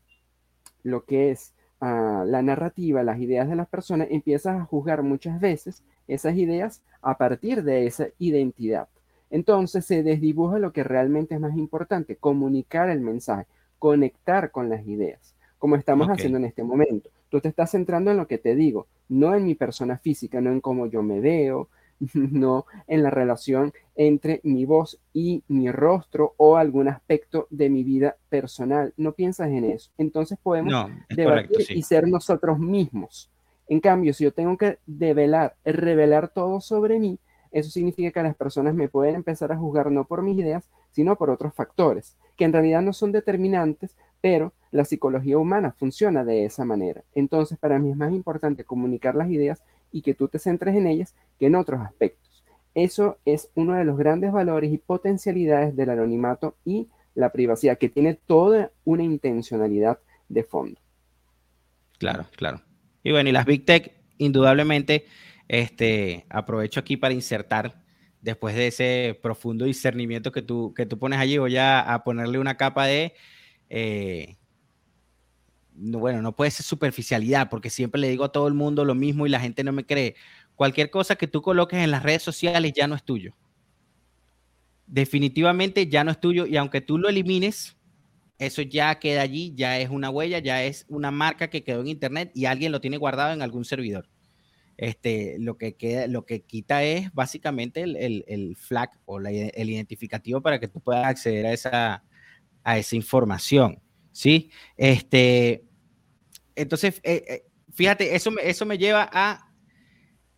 lo 0.82 1.06
que 1.06 1.30
es 1.30 1.54
ah, 1.80 2.24
la 2.26 2.42
narrativa, 2.42 3.02
las 3.02 3.18
ideas 3.20 3.48
de 3.48 3.56
las 3.56 3.68
personas, 3.68 4.08
empiezas 4.10 4.60
a 4.60 4.66
juzgar 4.66 5.02
muchas 5.02 5.40
veces 5.40 5.82
esas 6.08 6.36
ideas 6.36 6.82
a 7.00 7.16
partir 7.16 7.62
de 7.62 7.86
esa 7.86 8.08
identidad. 8.18 8.86
Entonces 9.30 9.84
se 9.84 10.02
desdibuja 10.02 10.58
lo 10.58 10.72
que 10.72 10.84
realmente 10.84 11.34
es 11.34 11.40
más 11.40 11.56
importante, 11.56 12.16
comunicar 12.16 12.90
el 12.90 13.00
mensaje, 13.00 13.46
conectar 13.78 14.50
con 14.50 14.68
las 14.68 14.86
ideas, 14.86 15.34
como 15.58 15.76
estamos 15.76 16.08
haciendo 16.08 16.38
en 16.38 16.44
este 16.44 16.62
momento. 16.62 17.10
Tú 17.28 17.40
te 17.40 17.48
estás 17.48 17.72
centrando 17.72 18.10
en 18.10 18.16
lo 18.16 18.26
que 18.26 18.38
te 18.38 18.54
digo, 18.54 18.86
no 19.08 19.34
en 19.34 19.44
mi 19.44 19.54
persona 19.54 19.98
física, 19.98 20.40
no 20.40 20.50
en 20.50 20.60
cómo 20.60 20.86
yo 20.86 21.02
me 21.02 21.20
veo, 21.20 21.68
no 22.14 22.66
en 22.86 23.02
la 23.02 23.10
relación 23.10 23.72
entre 23.94 24.40
mi 24.44 24.64
voz 24.64 24.98
y 25.12 25.42
mi 25.48 25.70
rostro 25.70 26.34
o 26.36 26.56
algún 26.56 26.88
aspecto 26.88 27.46
de 27.50 27.70
mi 27.70 27.84
vida 27.84 28.16
personal. 28.28 28.92
No 28.96 29.12
piensas 29.12 29.48
en 29.48 29.64
eso. 29.64 29.90
Entonces 29.98 30.38
podemos 30.42 30.90
debatir 31.08 31.66
y 31.70 31.82
ser 31.82 32.06
nosotros 32.06 32.58
mismos. 32.58 33.30
En 33.68 33.80
cambio, 33.80 34.14
si 34.14 34.24
yo 34.24 34.32
tengo 34.32 34.56
que 34.56 34.78
develar, 34.86 35.56
revelar 35.64 36.28
todo 36.28 36.60
sobre 36.60 37.00
mí, 37.00 37.18
eso 37.58 37.70
significa 37.70 38.10
que 38.10 38.22
las 38.22 38.36
personas 38.36 38.74
me 38.74 38.88
pueden 38.88 39.14
empezar 39.14 39.50
a 39.50 39.56
juzgar 39.56 39.90
no 39.90 40.04
por 40.04 40.20
mis 40.20 40.38
ideas, 40.38 40.68
sino 40.92 41.16
por 41.16 41.30
otros 41.30 41.54
factores, 41.54 42.14
que 42.36 42.44
en 42.44 42.52
realidad 42.52 42.82
no 42.82 42.92
son 42.92 43.12
determinantes, 43.12 43.96
pero 44.20 44.52
la 44.72 44.84
psicología 44.84 45.38
humana 45.38 45.72
funciona 45.72 46.22
de 46.22 46.44
esa 46.44 46.66
manera. 46.66 47.02
Entonces, 47.14 47.56
para 47.56 47.78
mí 47.78 47.90
es 47.90 47.96
más 47.96 48.12
importante 48.12 48.64
comunicar 48.64 49.14
las 49.14 49.30
ideas 49.30 49.62
y 49.90 50.02
que 50.02 50.12
tú 50.12 50.28
te 50.28 50.38
centres 50.38 50.76
en 50.76 50.86
ellas 50.86 51.14
que 51.38 51.46
en 51.46 51.54
otros 51.54 51.80
aspectos. 51.80 52.44
Eso 52.74 53.16
es 53.24 53.48
uno 53.54 53.72
de 53.72 53.84
los 53.84 53.96
grandes 53.96 54.32
valores 54.32 54.70
y 54.70 54.76
potencialidades 54.76 55.74
del 55.74 55.88
anonimato 55.88 56.56
y 56.62 56.88
la 57.14 57.32
privacidad, 57.32 57.78
que 57.78 57.88
tiene 57.88 58.12
toda 58.12 58.70
una 58.84 59.02
intencionalidad 59.02 59.98
de 60.28 60.44
fondo. 60.44 60.78
Claro, 61.98 62.26
claro. 62.36 62.60
Y 63.02 63.12
bueno, 63.12 63.30
y 63.30 63.32
las 63.32 63.46
Big 63.46 63.64
Tech, 63.64 63.94
indudablemente, 64.18 65.06
este, 65.48 66.26
aprovecho 66.28 66.80
aquí 66.80 66.96
para 66.96 67.14
insertar, 67.14 67.82
después 68.20 68.54
de 68.56 68.66
ese 68.68 69.18
profundo 69.22 69.64
discernimiento 69.64 70.32
que 70.32 70.42
tú, 70.42 70.74
que 70.74 70.86
tú 70.86 70.98
pones 70.98 71.18
allí, 71.20 71.38
voy 71.38 71.56
a, 71.56 71.80
a 71.80 72.02
ponerle 72.04 72.38
una 72.38 72.56
capa 72.56 72.86
de 72.86 73.14
eh, 73.68 74.36
bueno, 75.76 76.22
no 76.22 76.34
puede 76.34 76.50
ser 76.50 76.64
superficialidad, 76.64 77.50
porque 77.50 77.70
siempre 77.70 78.00
le 78.00 78.08
digo 78.08 78.24
a 78.24 78.32
todo 78.32 78.48
el 78.48 78.54
mundo 78.54 78.84
lo 78.84 78.94
mismo 78.94 79.26
y 79.26 79.30
la 79.30 79.40
gente 79.40 79.62
no 79.64 79.72
me 79.72 79.84
cree. 79.84 80.14
Cualquier 80.54 80.90
cosa 80.90 81.16
que 81.16 81.26
tú 81.26 81.42
coloques 81.42 81.78
en 81.78 81.90
las 81.90 82.02
redes 82.02 82.22
sociales 82.22 82.72
ya 82.74 82.86
no 82.88 82.94
es 82.94 83.04
tuyo. 83.04 83.34
Definitivamente 84.86 85.88
ya 85.88 86.04
no 86.04 86.10
es 86.12 86.20
tuyo 86.20 86.46
y 86.46 86.56
aunque 86.56 86.80
tú 86.80 86.96
lo 86.98 87.08
elimines, 87.08 87.76
eso 88.38 88.62
ya 88.62 88.98
queda 88.98 89.22
allí, 89.22 89.52
ya 89.54 89.78
es 89.80 89.90
una 89.90 90.10
huella, 90.10 90.38
ya 90.38 90.62
es 90.64 90.86
una 90.88 91.10
marca 91.10 91.50
que 91.50 91.64
quedó 91.64 91.80
en 91.80 91.88
internet 91.88 92.30
y 92.34 92.46
alguien 92.46 92.72
lo 92.72 92.80
tiene 92.80 92.96
guardado 92.96 93.32
en 93.32 93.42
algún 93.42 93.64
servidor. 93.64 94.08
Este, 94.76 95.36
lo 95.38 95.56
que 95.56 95.74
queda, 95.74 96.06
lo 96.06 96.26
que 96.26 96.42
quita 96.42 96.84
es 96.84 97.12
básicamente 97.14 97.82
el, 97.82 98.56
flag 98.56 98.90
o 99.06 99.18
el 99.18 99.70
identificativo 99.70 100.42
para 100.42 100.60
que 100.60 100.68
tú 100.68 100.80
puedas 100.80 101.06
acceder 101.06 101.46
a 101.46 101.52
esa, 101.52 102.04
a 102.62 102.78
esa 102.78 102.96
información. 102.96 103.80
¿Sí? 104.12 104.50
Este, 104.76 105.64
entonces, 106.54 107.00
eh, 107.04 107.24
eh, 107.28 107.46
fíjate, 107.72 108.14
eso, 108.14 108.30
eso 108.42 108.66
me 108.66 108.78
lleva 108.78 109.08
a, 109.12 109.52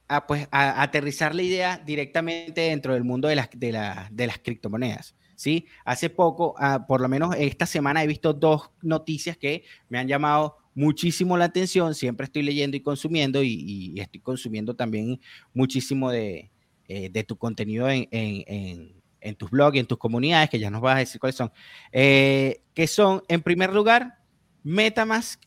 a, 0.09 0.27
pues, 0.27 0.49
a, 0.51 0.83
aterrizar 0.83 1.35
la 1.35 1.43
idea 1.43 1.79
directamente 1.79 2.63
dentro 2.63 2.95
del 2.95 3.05
mundo 3.05 3.29
de 3.29 3.37
las, 3.37 3.49
de, 3.55 3.81
de 4.11 4.27
las 4.27 4.39
criptomonedas. 4.39 5.15
¿sí? 5.39 5.67
Hace 5.85 6.11
poco, 6.11 6.55
ah, 6.59 6.85
por 6.87 7.01
lo 7.01 7.09
menos 7.09 7.35
esta 7.39 7.65
semana, 7.65 8.03
he 8.03 8.09
visto 8.09 8.35
dos 8.35 8.71
noticias 8.83 9.39
que 9.39 9.63
me 9.89 9.99
han 9.99 10.09
llamado 10.09 10.59
muchísimo 10.75 11.37
la 11.37 11.47
atención. 11.47 11.95
Siempre 11.95 12.25
estoy 12.25 12.43
leyendo 12.43 12.77
y 12.77 12.81
consumiendo 12.81 13.43
y, 13.43 13.95
estoy 13.99 14.21
consumiendo 14.21 14.75
también 14.75 15.21
muchísimo 15.55 16.11
de, 16.11 16.51
eh, 16.89 17.11
de 17.11 17.25
tu 17.25 17.37
contenido 17.37 17.89
en, 17.89 18.09
en, 18.11 19.35
tus 19.37 19.51
blogs 19.51 19.77
y 19.77 19.81
en 19.81 19.87
tus 19.87 19.99
comunidades, 19.99 20.49
que 20.51 20.59
ya 20.59 20.71
nos 20.71 20.81
vas 20.81 20.97
a 20.97 21.01
decir 21.01 21.21
cuáles 21.21 21.37
son, 21.37 21.53
que 21.93 22.87
son, 22.87 23.23
en 23.29 23.43
primer 23.43 23.73
lugar, 23.73 24.19
Metamask 24.63 25.41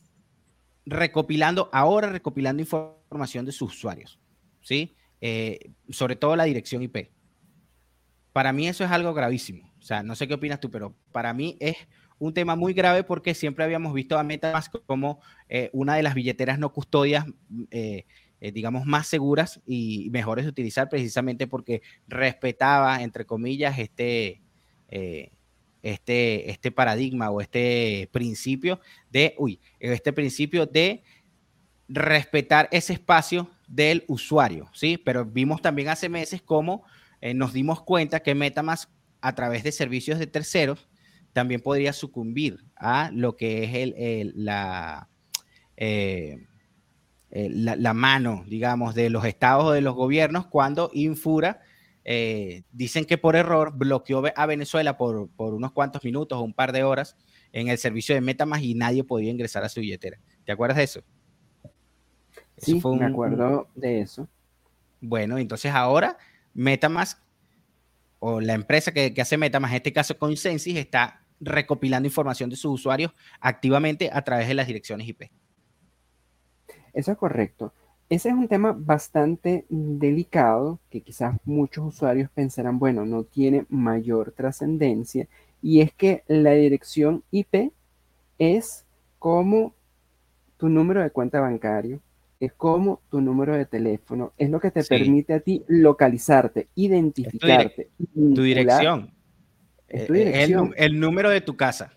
recopilando, 0.84 1.68
ahora 1.72 2.08
recopilando 2.08 2.62
información 2.62 3.44
de 3.44 3.52
sus 3.52 3.74
usuarios, 3.74 4.18
¿sí? 4.60 4.94
Eh, 5.20 5.70
sobre 5.90 6.16
todo 6.16 6.34
la 6.34 6.44
dirección 6.44 6.82
IP. 6.82 7.10
Para 8.32 8.52
mí 8.52 8.66
eso 8.66 8.84
es 8.84 8.90
algo 8.90 9.14
gravísimo. 9.14 9.72
O 9.78 9.82
sea, 9.82 10.02
no 10.02 10.16
sé 10.16 10.26
qué 10.26 10.34
opinas 10.34 10.60
tú, 10.60 10.70
pero 10.70 10.96
para 11.12 11.32
mí 11.32 11.56
es 11.60 11.76
un 12.24 12.34
tema 12.34 12.56
muy 12.56 12.72
grave 12.72 13.04
porque 13.04 13.34
siempre 13.34 13.64
habíamos 13.64 13.92
visto 13.94 14.18
a 14.18 14.22
MetaMask 14.22 14.74
como 14.86 15.20
eh, 15.48 15.70
una 15.72 15.96
de 15.96 16.02
las 16.02 16.14
billeteras 16.14 16.58
no 16.58 16.72
custodias, 16.72 17.26
eh, 17.70 18.04
digamos, 18.40 18.86
más 18.86 19.06
seguras 19.06 19.60
y 19.66 20.08
mejores 20.10 20.44
de 20.44 20.50
utilizar 20.50 20.88
precisamente 20.88 21.46
porque 21.46 21.82
respetaba, 22.06 23.02
entre 23.02 23.24
comillas, 23.24 23.78
este, 23.78 24.40
este, 25.82 26.50
este 26.50 26.70
paradigma 26.70 27.30
o 27.30 27.40
este 27.40 28.08
principio 28.12 28.80
de, 29.10 29.34
uy, 29.38 29.60
este 29.78 30.12
principio 30.12 30.66
de 30.66 31.02
respetar 31.88 32.68
ese 32.72 32.94
espacio 32.94 33.50
del 33.68 34.04
usuario, 34.06 34.70
¿sí? 34.72 34.96
Pero 34.96 35.24
vimos 35.24 35.60
también 35.60 35.88
hace 35.88 36.08
meses 36.08 36.42
cómo 36.42 36.84
eh, 37.20 37.34
nos 37.34 37.52
dimos 37.52 37.82
cuenta 37.82 38.20
que 38.20 38.34
Metamask 38.34 38.90
a 39.20 39.34
través 39.34 39.62
de 39.62 39.72
servicios 39.72 40.18
de 40.18 40.26
terceros 40.26 40.88
también 41.32 41.60
podría 41.60 41.92
sucumbir 41.92 42.64
a 42.76 43.10
lo 43.12 43.36
que 43.36 43.64
es 43.64 43.74
el, 43.74 44.32
la, 44.36 45.08
eh, 45.76 46.46
la, 47.30 47.76
la, 47.76 47.94
mano, 47.94 48.44
digamos, 48.46 48.94
de 48.94 49.10
los 49.10 49.24
estados 49.24 49.64
o 49.64 49.72
de 49.72 49.80
los 49.80 49.94
gobiernos 49.94 50.46
cuando 50.46 50.90
Infura 50.92 51.60
eh, 52.04 52.64
dicen 52.72 53.04
que 53.04 53.16
por 53.16 53.36
error 53.36 53.72
bloqueó 53.76 54.24
a 54.34 54.46
Venezuela 54.46 54.96
por, 54.96 55.30
unos 55.36 55.72
cuantos 55.72 56.02
minutos 56.04 56.36
o 56.38 56.42
un 56.42 56.52
par 56.52 56.72
de 56.72 56.82
horas 56.82 57.16
en 57.52 57.68
el 57.68 57.78
servicio 57.78 58.14
de 58.14 58.20
Metamask 58.20 58.62
y 58.62 58.74
nadie 58.74 59.04
podía 59.04 59.30
ingresar 59.30 59.62
a 59.62 59.68
su 59.68 59.80
billetera. 59.80 60.18
¿Te 60.44 60.52
acuerdas 60.52 60.78
de 60.78 60.84
eso? 60.84 61.02
sí, 62.56 62.80
me 62.84 63.06
acuerdo 63.06 63.68
de 63.74 64.00
eso. 64.00 64.28
Bueno, 65.00 65.38
entonces 65.38 65.72
ahora 65.72 66.16
Metamask 66.54 67.18
o 68.18 68.40
la 68.40 68.54
empresa 68.54 68.92
que, 68.92 69.14
hace 69.20 69.36
Metamask, 69.36 69.72
en 69.72 69.76
este 69.76 69.92
caso 69.92 70.16
Consensus, 70.18 70.74
está 70.74 71.21
recopilando 71.42 72.06
información 72.06 72.48
de 72.48 72.56
sus 72.56 72.72
usuarios 72.72 73.12
activamente 73.40 74.10
a 74.12 74.22
través 74.22 74.48
de 74.48 74.54
las 74.54 74.66
direcciones 74.66 75.06
IP. 75.08 75.30
Eso 76.94 77.12
es 77.12 77.18
correcto. 77.18 77.72
Ese 78.08 78.28
es 78.28 78.34
un 78.34 78.48
tema 78.48 78.76
bastante 78.78 79.64
delicado 79.68 80.78
que 80.90 81.00
quizás 81.00 81.36
muchos 81.44 81.86
usuarios 81.86 82.30
pensarán, 82.30 82.78
bueno, 82.78 83.06
no 83.06 83.24
tiene 83.24 83.64
mayor 83.70 84.32
trascendencia, 84.32 85.28
y 85.62 85.80
es 85.80 85.94
que 85.94 86.22
la 86.26 86.52
dirección 86.52 87.22
IP 87.30 87.72
es 88.38 88.84
como 89.18 89.74
tu 90.58 90.68
número 90.68 91.00
de 91.00 91.10
cuenta 91.10 91.40
bancario, 91.40 92.00
es 92.38 92.52
como 92.52 93.00
tu 93.08 93.20
número 93.20 93.56
de 93.56 93.66
teléfono, 93.66 94.32
es 94.36 94.50
lo 94.50 94.60
que 94.60 94.72
te 94.72 94.82
permite 94.84 95.32
a 95.32 95.40
ti 95.40 95.64
localizarte, 95.68 96.68
identificarte. 96.74 97.88
tu, 98.12 98.42
dirección. 98.42 99.12
Es 99.92 100.06
tu 100.06 100.14
dirección. 100.14 100.74
el 100.76 100.98
número 100.98 101.30
de 101.30 101.40
tu 101.40 101.56
casa. 101.56 101.92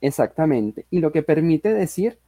Exactamente. 0.00 0.86
Y 0.90 1.00
lo 1.00 1.12
que 1.12 1.22
permite 1.22 1.74
decir 1.74 2.18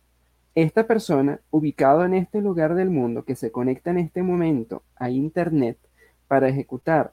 esta 0.55 0.87
persona, 0.87 1.41
ubicado 1.51 2.05
en 2.05 2.15
este 2.15 2.41
lugar 2.41 2.75
del 2.75 2.91
mundo, 2.91 3.25
que 3.25 3.37
se 3.37 3.51
conecta 3.51 3.91
en 3.91 3.99
este 3.99 4.23
momento 4.23 4.83
a 4.97 5.09
Internet 5.09 5.79
para 6.29 6.49
ejecutar 6.49 7.13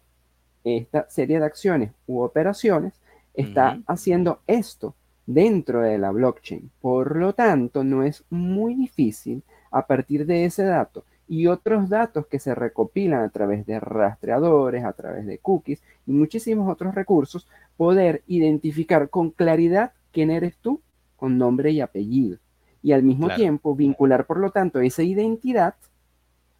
esta 0.64 1.10
serie 1.10 1.40
de 1.40 1.46
acciones 1.46 1.92
u 2.06 2.20
operaciones, 2.20 2.94
está 3.34 3.80
haciendo 3.88 4.42
esto 4.48 4.96
dentro 5.26 5.82
de 5.82 5.98
la 5.98 6.12
blockchain. 6.12 6.70
Por 6.82 7.16
lo 7.16 7.34
tanto, 7.34 7.84
no 7.84 8.04
es 8.04 8.26
muy 8.30 8.76
difícil 8.76 9.44
a 9.72 9.88
partir 9.88 10.26
de 10.26 10.46
ese 10.46 10.64
dato 10.64 11.06
y 11.29 11.48
otros 11.48 11.88
datos 11.88 12.27
que 12.27 12.39
se 12.39 12.53
recopilan 12.53 13.24
a 13.24 13.29
través 13.29 13.65
de 13.65 13.79
rastreadores, 13.79 14.83
a 14.83 14.93
través 14.93 15.25
de 15.25 15.38
cookies 15.38 15.81
y 16.05 16.12
muchísimos 16.12 16.69
otros 16.69 16.93
recursos, 16.93 17.48
poder 17.77 18.24
identificar 18.27 19.09
con 19.09 19.29
claridad 19.29 19.93
quién 20.12 20.31
eres 20.31 20.57
tú 20.57 20.81
con 21.15 21.38
nombre 21.38 21.71
y 21.71 21.79
apellido 21.79 22.39
y 22.81 22.93
al 22.93 23.03
mismo 23.03 23.33
tiempo 23.36 23.75
vincular, 23.75 24.25
por 24.25 24.39
lo 24.39 24.51
tanto, 24.51 24.79
esa 24.79 25.03
identidad 25.03 25.75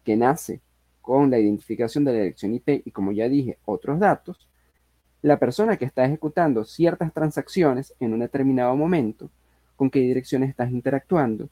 que 0.04 0.16
nace 0.16 0.60
con 1.00 1.30
la 1.30 1.38
identificación 1.38 2.04
de 2.04 2.12
la 2.12 2.18
dirección 2.18 2.54
IP 2.54 2.82
y, 2.84 2.90
como 2.90 3.12
ya 3.12 3.28
dije, 3.28 3.58
otros 3.64 3.98
datos, 3.98 4.46
la 5.22 5.38
persona 5.38 5.76
que 5.76 5.84
está 5.84 6.04
ejecutando 6.04 6.64
ciertas 6.64 7.12
transacciones 7.12 7.94
en 8.00 8.12
un 8.12 8.20
determinado 8.20 8.76
momento, 8.76 9.30
con 9.76 9.90
qué 9.90 10.00
direcciones 10.00 10.50
estás 10.50 10.70
interactuando, 10.70 11.48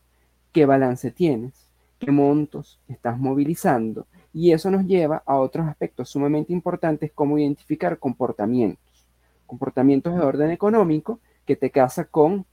qué 0.52 0.66
balance 0.66 1.10
tienes, 1.10 1.67
qué 1.98 2.10
montos 2.10 2.80
estás 2.88 3.18
movilizando, 3.18 4.06
y 4.32 4.52
eso 4.52 4.70
nos 4.70 4.86
lleva 4.86 5.22
a 5.26 5.36
otros 5.36 5.66
aspectos 5.66 6.08
sumamente 6.10 6.52
importantes 6.52 7.10
como 7.12 7.38
identificar 7.38 7.98
comportamientos, 7.98 9.06
comportamientos 9.46 10.14
de 10.14 10.20
orden 10.20 10.50
económico 10.50 11.20
que 11.44 11.56
te 11.56 11.70
casa 11.70 12.04
con 12.04 12.44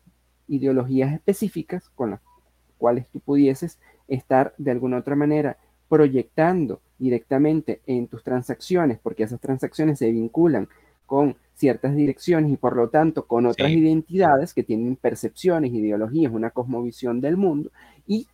ideologías 0.48 1.14
específicas 1.14 1.90
con 1.90 2.12
las 2.12 2.22
cuales 2.78 3.08
tú 3.10 3.20
pudieses 3.20 3.80
estar 4.08 4.54
de 4.58 4.72
alguna 4.72 4.98
otra 4.98 5.16
manera 5.16 5.58
proyectando 5.90 6.82
directamente 6.98 7.82
en 7.86 8.08
tus 8.08 8.24
transacciones, 8.24 9.00
porque 9.00 9.24
esas 9.24 9.40
transacciones 9.40 10.00
se 10.00 10.12
vinculan 10.12 10.68
con 11.06 11.36
ciertas 11.56 11.96
direcciones 11.96 12.52
y 12.52 12.58
por 12.58 12.76
lo 12.76 12.90
tanto 12.90 13.28
con 13.28 13.46
otras 13.46 13.70
identidades 13.70 14.54
que 14.54 14.64
tienen 14.64 14.96
percepciones, 14.96 15.74
ideologías, 15.74 16.34
una 16.34 16.50
cosmovisión 16.50 17.22
del 17.22 17.38
mundo 17.38 17.72
y 18.08 18.28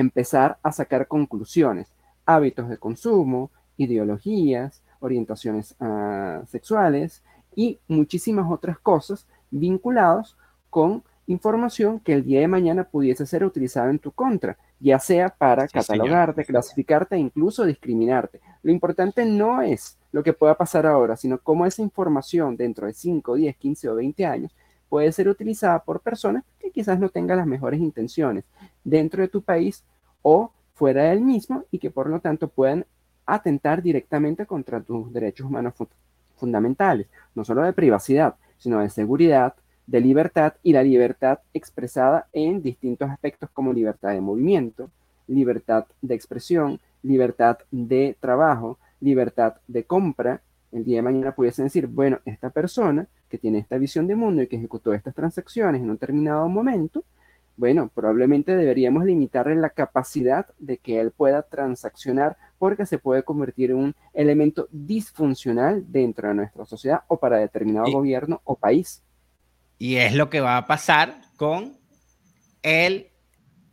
empezar 0.00 0.58
a 0.62 0.72
sacar 0.72 1.08
conclusiones, 1.08 1.88
hábitos 2.26 2.68
de 2.68 2.78
consumo, 2.78 3.50
ideologías, 3.76 4.82
orientaciones 5.00 5.74
ah, 5.80 6.42
sexuales 6.48 7.22
y 7.54 7.78
muchísimas 7.88 8.50
otras 8.50 8.78
cosas 8.78 9.26
vinculados 9.50 10.36
con 10.70 11.02
información 11.26 12.00
que 12.00 12.14
el 12.14 12.24
día 12.24 12.40
de 12.40 12.48
mañana 12.48 12.84
pudiese 12.84 13.26
ser 13.26 13.44
utilizada 13.44 13.90
en 13.90 13.98
tu 13.98 14.12
contra, 14.12 14.56
ya 14.80 14.98
sea 14.98 15.28
para 15.28 15.68
catalogarte, 15.68 16.44
clasificarte 16.44 17.16
e 17.16 17.18
incluso 17.18 17.64
discriminarte. 17.64 18.40
Lo 18.62 18.72
importante 18.72 19.24
no 19.24 19.60
es 19.60 19.98
lo 20.10 20.22
que 20.22 20.32
pueda 20.32 20.54
pasar 20.54 20.86
ahora, 20.86 21.16
sino 21.16 21.38
cómo 21.38 21.66
esa 21.66 21.82
información 21.82 22.56
dentro 22.56 22.86
de 22.86 22.94
5, 22.94 23.34
10, 23.34 23.56
15 23.56 23.88
o 23.90 23.94
20 23.96 24.26
años 24.26 24.52
puede 24.88 25.12
ser 25.12 25.28
utilizada 25.28 25.78
por 25.80 26.00
personas 26.00 26.44
que 26.60 26.70
quizás 26.70 26.98
no 26.98 27.08
tengan 27.08 27.38
las 27.38 27.46
mejores 27.46 27.80
intenciones 27.80 28.44
dentro 28.84 29.22
de 29.22 29.28
tu 29.28 29.42
país 29.42 29.84
o 30.22 30.52
fuera 30.74 31.04
del 31.04 31.20
mismo 31.20 31.64
y 31.70 31.78
que 31.78 31.90
por 31.90 32.08
lo 32.08 32.20
tanto 32.20 32.48
puedan 32.48 32.86
atentar 33.26 33.82
directamente 33.82 34.46
contra 34.46 34.80
tus 34.80 35.12
derechos 35.12 35.46
humanos 35.46 35.74
fundamentales, 36.36 37.08
no 37.34 37.44
solo 37.44 37.62
de 37.62 37.72
privacidad, 37.72 38.36
sino 38.56 38.80
de 38.80 38.88
seguridad, 38.88 39.54
de 39.86 40.00
libertad 40.00 40.54
y 40.62 40.72
la 40.72 40.82
libertad 40.82 41.40
expresada 41.54 42.28
en 42.32 42.62
distintos 42.62 43.10
aspectos 43.10 43.50
como 43.52 43.72
libertad 43.72 44.10
de 44.10 44.20
movimiento, 44.20 44.90
libertad 45.26 45.86
de 46.02 46.14
expresión, 46.14 46.80
libertad 47.02 47.58
de 47.70 48.16
trabajo, 48.20 48.78
libertad 49.00 49.54
de 49.66 49.84
compra. 49.84 50.42
El 50.72 50.84
día 50.84 50.96
de 50.96 51.02
mañana 51.02 51.34
pudiesen 51.34 51.66
decir, 51.66 51.86
bueno, 51.86 52.20
esta 52.24 52.50
persona 52.50 53.06
que 53.28 53.38
tiene 53.38 53.58
esta 53.58 53.78
visión 53.78 54.06
de 54.06 54.16
mundo 54.16 54.42
y 54.42 54.46
que 54.46 54.56
ejecutó 54.56 54.92
estas 54.92 55.14
transacciones 55.14 55.80
en 55.80 55.88
un 55.88 55.96
determinado 55.96 56.48
momento, 56.48 57.04
bueno, 57.58 57.90
probablemente 57.92 58.54
deberíamos 58.54 59.04
limitarle 59.04 59.56
la 59.56 59.70
capacidad 59.70 60.46
de 60.60 60.78
que 60.78 61.00
él 61.00 61.10
pueda 61.10 61.42
transaccionar 61.42 62.36
porque 62.56 62.86
se 62.86 62.98
puede 62.98 63.24
convertir 63.24 63.72
en 63.72 63.78
un 63.78 63.94
elemento 64.14 64.68
disfuncional 64.70 65.84
dentro 65.88 66.28
de 66.28 66.34
nuestra 66.34 66.64
sociedad 66.66 67.00
o 67.08 67.18
para 67.18 67.38
determinado 67.38 67.90
gobierno 67.90 68.40
o 68.44 68.54
país. 68.54 69.02
Y 69.76 69.96
es 69.96 70.14
lo 70.14 70.30
que 70.30 70.40
va 70.40 70.56
a 70.56 70.66
pasar 70.66 71.20
con 71.36 71.76
el, 72.62 73.08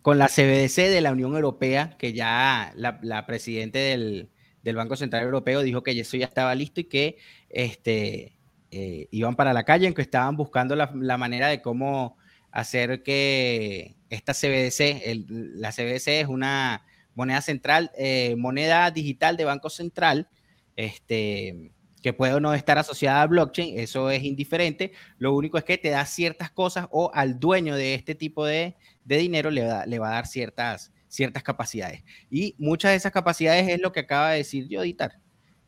con 0.01 0.17
la 0.17 0.29
CBDC 0.29 0.89
de 0.89 1.01
la 1.01 1.11
Unión 1.11 1.35
Europea, 1.35 1.95
que 1.99 2.13
ya 2.13 2.71
la, 2.75 2.99
la 3.03 3.27
presidente 3.27 3.77
del, 3.77 4.29
del, 4.65 4.75
Banco 4.75 4.95
Central 4.95 5.23
Europeo 5.23 5.61
dijo 5.61 5.83
que 5.83 5.99
eso 5.99 6.17
ya 6.17 6.25
estaba 6.25 6.53
listo 6.55 6.81
y 6.81 6.85
que 6.85 7.17
este, 7.49 8.37
eh, 8.71 9.07
iban 9.11 9.35
para 9.35 9.53
la 9.53 9.63
calle, 9.63 9.87
en 9.87 9.93
que 9.93 10.01
estaban 10.01 10.35
buscando 10.35 10.75
la, 10.75 10.91
la, 10.95 11.17
manera 11.17 11.47
de 11.47 11.61
cómo 11.61 12.17
hacer 12.51 13.03
que 13.03 13.95
esta 14.09 14.33
CBDC, 14.33 15.01
el, 15.05 15.25
la 15.59 15.71
CBDC 15.71 16.07
es 16.07 16.27
una 16.27 16.83
moneda 17.13 17.41
central, 17.41 17.91
eh, 17.97 18.35
moneda 18.37 18.91
digital 18.91 19.37
de 19.37 19.45
Banco 19.45 19.69
Central, 19.69 20.27
este, 20.75 21.71
que 22.01 22.13
puede 22.13 22.33
o 22.33 22.39
no 22.39 22.53
estar 22.53 22.77
asociada 22.77 23.21
a 23.21 23.27
blockchain, 23.27 23.79
eso 23.79 24.09
es 24.11 24.23
indiferente. 24.23 24.91
Lo 25.17 25.33
único 25.33 25.57
es 25.57 25.63
que 25.63 25.77
te 25.77 25.89
da 25.89 26.05
ciertas 26.05 26.51
cosas 26.51 26.87
o 26.91 27.11
al 27.13 27.39
dueño 27.39 27.75
de 27.75 27.95
este 27.95 28.15
tipo 28.15 28.45
de, 28.45 28.75
dinero 29.03 29.49
le, 29.49 29.67
le 29.87 29.99
va 29.99 30.09
a 30.09 30.13
dar 30.15 30.27
ciertas, 30.27 30.91
ciertas 31.15 31.43
capacidades. 31.43 32.03
Y 32.29 32.55
muchas 32.57 32.91
de 32.91 32.97
esas 32.97 33.11
capacidades 33.11 33.67
es 33.67 33.81
lo 33.81 33.91
que 33.91 34.01
acaba 34.01 34.31
de 34.31 34.37
decir 34.37 34.67
yo, 34.67 34.83
editar, 34.83 35.19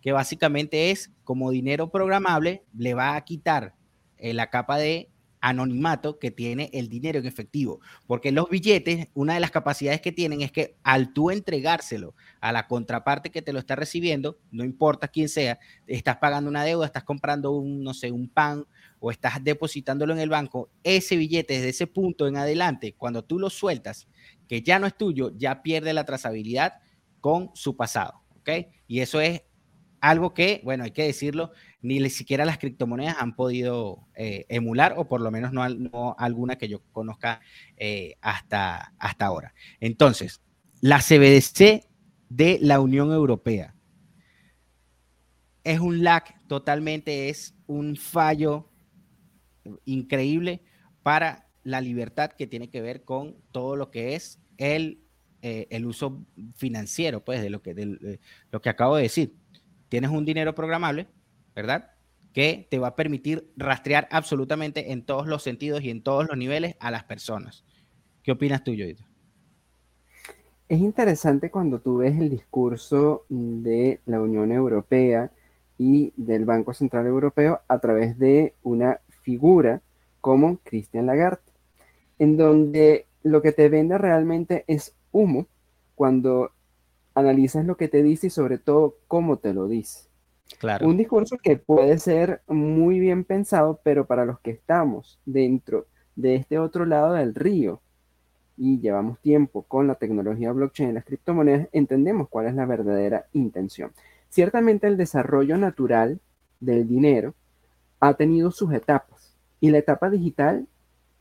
que 0.01 0.11
básicamente 0.11 0.91
es 0.91 1.11
como 1.23 1.51
dinero 1.51 1.89
programable, 1.89 2.63
le 2.77 2.93
va 2.93 3.15
a 3.15 3.23
quitar 3.23 3.75
eh, 4.17 4.33
la 4.33 4.49
capa 4.49 4.77
de 4.77 5.09
anonimato 5.39 6.19
que 6.19 6.31
tiene 6.31 6.69
el 6.73 6.89
dinero 6.89 7.19
en 7.19 7.25
efectivo. 7.25 7.79
Porque 8.05 8.31
los 8.31 8.49
billetes, 8.49 9.07
una 9.13 9.35
de 9.35 9.39
las 9.39 9.51
capacidades 9.51 10.01
que 10.01 10.11
tienen 10.11 10.41
es 10.41 10.51
que 10.51 10.75
al 10.83 11.13
tú 11.13 11.31
entregárselo 11.31 12.15
a 12.41 12.51
la 12.51 12.67
contraparte 12.67 13.29
que 13.29 13.41
te 13.41 13.53
lo 13.53 13.59
está 13.59 13.75
recibiendo, 13.75 14.39
no 14.51 14.63
importa 14.63 15.07
quién 15.07 15.29
sea, 15.29 15.59
estás 15.85 16.17
pagando 16.17 16.49
una 16.49 16.63
deuda, 16.63 16.85
estás 16.85 17.03
comprando 17.03 17.51
un, 17.51 17.83
no 17.83 17.93
sé, 17.93 18.11
un 18.11 18.29
pan 18.29 18.65
o 18.99 19.11
estás 19.11 19.43
depositándolo 19.43 20.13
en 20.13 20.19
el 20.19 20.29
banco, 20.29 20.69
ese 20.83 21.15
billete 21.15 21.53
desde 21.53 21.69
ese 21.69 21.87
punto 21.87 22.27
en 22.27 22.37
adelante, 22.37 22.95
cuando 22.97 23.23
tú 23.23 23.37
lo 23.37 23.51
sueltas, 23.51 24.07
que 24.47 24.61
ya 24.61 24.79
no 24.79 24.87
es 24.87 24.95
tuyo, 24.97 25.31
ya 25.35 25.61
pierde 25.61 25.93
la 25.93 26.05
trazabilidad 26.05 26.75
con 27.19 27.51
su 27.53 27.75
pasado. 27.75 28.23
Y 28.87 29.01
eso 29.01 29.19
es 29.21 29.43
algo 29.99 30.33
que, 30.33 30.61
bueno, 30.63 30.83
hay 30.83 30.91
que 30.91 31.03
decirlo, 31.03 31.51
ni 31.81 32.09
siquiera 32.09 32.45
las 32.45 32.57
criptomonedas 32.57 33.17
han 33.19 33.35
podido 33.35 34.07
eh, 34.15 34.45
emular, 34.49 34.93
o 34.97 35.07
por 35.07 35.21
lo 35.21 35.31
menos 35.31 35.51
no, 35.51 36.15
alguna 36.17 36.57
que 36.57 36.67
yo 36.67 36.81
conozca 36.91 37.41
eh, 37.77 38.15
hasta, 38.21 38.93
hasta 38.99 39.25
ahora. 39.25 39.53
Entonces, 39.79 40.41
la 40.81 40.99
CBDC 40.99 41.87
de 42.29 42.59
la 42.61 42.79
Unión 42.79 43.11
Europea 43.11 43.73
es 45.63 45.79
un 45.79 46.03
lag 46.03 46.23
totalmente, 46.47 47.29
es 47.29 47.55
un 47.65 47.97
fallo 47.97 48.69
increíble 49.83 50.63
para 51.03 51.46
la 51.67 51.81
libertad 51.81 52.31
que 52.31 52.47
tiene 52.47 52.69
que 52.69 52.81
ver 52.81 53.03
con 53.03 53.35
todo 53.51 53.75
lo 53.75 53.91
que 53.91 54.15
es 54.15 54.39
el, 54.57 55.01
eh, 55.41 55.67
el 55.69 55.85
uso 55.85 56.25
financiero, 56.55 57.25
pues, 57.25 57.41
de 57.41 57.49
lo 57.49 57.61
que, 57.61 57.73
de 57.73 58.19
lo 58.51 58.61
que 58.61 58.69
acabo 58.69 58.95
de 58.95 59.03
decir 59.03 59.35
tienes 59.89 60.11
un 60.11 60.23
dinero 60.23 60.55
programable, 60.55 61.07
¿verdad? 61.53 61.91
Que 62.33 62.67
te 62.71 62.79
va 62.79 62.89
a 62.89 62.95
permitir 62.95 63.51
rastrear 63.57 64.07
absolutamente 64.11 64.93
en 64.93 65.03
todos 65.03 65.27
los 65.27 65.43
sentidos 65.43 65.81
y 65.81 65.89
en 65.89 66.03
todos 66.03 66.25
los 66.27 66.37
niveles 66.37 66.77
a 66.79 66.89
las 66.89 67.03
personas. 67.03 67.65
¿Qué 68.23 68.31
opinas 68.31 68.63
tú, 68.63 68.71
Joito? 68.71 69.03
Es 70.69 70.79
interesante 70.79 71.51
cuando 71.51 71.79
tú 71.79 71.97
ves 71.97 72.17
el 72.17 72.29
discurso 72.29 73.25
de 73.27 73.99
la 74.05 74.21
Unión 74.21 74.53
Europea 74.53 75.31
y 75.77 76.13
del 76.15 76.45
Banco 76.45 76.73
Central 76.73 77.07
Europeo 77.07 77.59
a 77.67 77.79
través 77.79 78.17
de 78.17 78.53
una 78.63 78.99
figura 79.21 79.81
como 80.19 80.57
Christian 80.63 81.05
Lagarde, 81.05 81.46
en 82.19 82.37
donde 82.37 83.05
lo 83.23 83.41
que 83.41 83.51
te 83.51 83.69
vende 83.69 83.97
realmente 83.97 84.63
es 84.67 84.95
humo 85.11 85.47
cuando 85.95 86.51
analizas 87.15 87.65
lo 87.65 87.77
que 87.77 87.87
te 87.87 88.03
dice 88.03 88.27
y 88.27 88.29
sobre 88.29 88.57
todo 88.57 88.95
cómo 89.07 89.37
te 89.37 89.53
lo 89.53 89.67
dice. 89.67 90.07
Claro. 90.59 90.87
Un 90.87 90.97
discurso 90.97 91.37
que 91.37 91.57
puede 91.57 91.97
ser 91.97 92.41
muy 92.47 92.99
bien 92.99 93.23
pensado, 93.23 93.79
pero 93.83 94.05
para 94.05 94.25
los 94.25 94.39
que 94.39 94.51
estamos 94.51 95.19
dentro 95.25 95.87
de 96.15 96.35
este 96.35 96.57
otro 96.57 96.85
lado 96.85 97.13
del 97.13 97.35
río 97.35 97.81
y 98.55 98.79
llevamos 98.79 99.19
tiempo 99.19 99.63
con 99.63 99.87
la 99.87 99.95
tecnología 99.95 100.51
blockchain 100.51 100.89
y 100.89 100.93
las 100.93 101.05
criptomonedas, 101.05 101.67
entendemos 101.71 102.27
cuál 102.29 102.47
es 102.47 102.55
la 102.55 102.65
verdadera 102.65 103.27
intención. 103.33 103.91
Ciertamente 104.29 104.87
el 104.87 104.97
desarrollo 104.97 105.57
natural 105.57 106.19
del 106.59 106.87
dinero 106.87 107.33
ha 107.99 108.15
tenido 108.15 108.51
sus 108.51 108.73
etapas 108.73 109.35
y 109.59 109.69
la 109.69 109.79
etapa 109.79 110.09
digital 110.09 110.67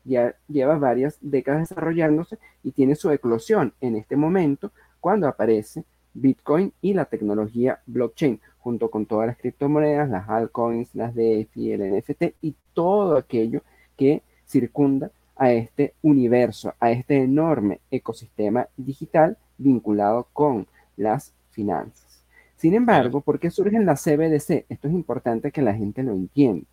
ya 0.07 0.35
lleva 0.49 0.79
varias 0.79 1.19
décadas 1.21 1.69
desarrollándose 1.69 2.39
y 2.63 2.73
tiene 2.73 2.95
su 2.95 3.11
eclosión 3.11 3.73
en 3.81 3.97
este 3.97 4.17
momento 4.17 4.71
cuando 5.01 5.29
aparece 5.29 5.85
Bitcoin 6.15 6.73
y 6.81 6.95
la 6.95 7.05
tecnología 7.05 7.81
blockchain, 7.87 8.41
junto 8.59 8.91
con 8.91 9.07
todas 9.07 9.27
las 9.27 9.37
criptomonedas, 9.37 10.09
las 10.09 10.29
altcoins, 10.29 10.95
las 10.95 11.15
DeFi, 11.15 11.73
el 11.73 11.99
NFT 11.99 12.35
y 12.41 12.55
todo 12.73 13.17
aquello 13.17 13.63
que 13.97 14.23
circunda 14.47 15.11
a 15.37 15.53
este 15.53 15.95
universo, 16.03 16.75
a 16.81 16.91
este 16.91 17.19
enorme 17.19 17.81
ecosistema 17.91 18.67
digital 18.77 19.37
vinculado 19.59 20.27
con 20.33 20.67
las 20.97 21.33
finanzas. 21.51 22.25
Sin 22.57 22.75
embargo, 22.75 23.21
¿por 23.21 23.39
qué 23.39 23.51
surgen 23.51 23.85
las 23.85 24.03
CBDC? 24.03 24.65
Esto 24.69 24.89
es 24.89 24.95
importante 24.95 25.53
que 25.53 25.61
la 25.61 25.75
gente 25.75 26.03
lo 26.03 26.13
entienda. 26.13 26.67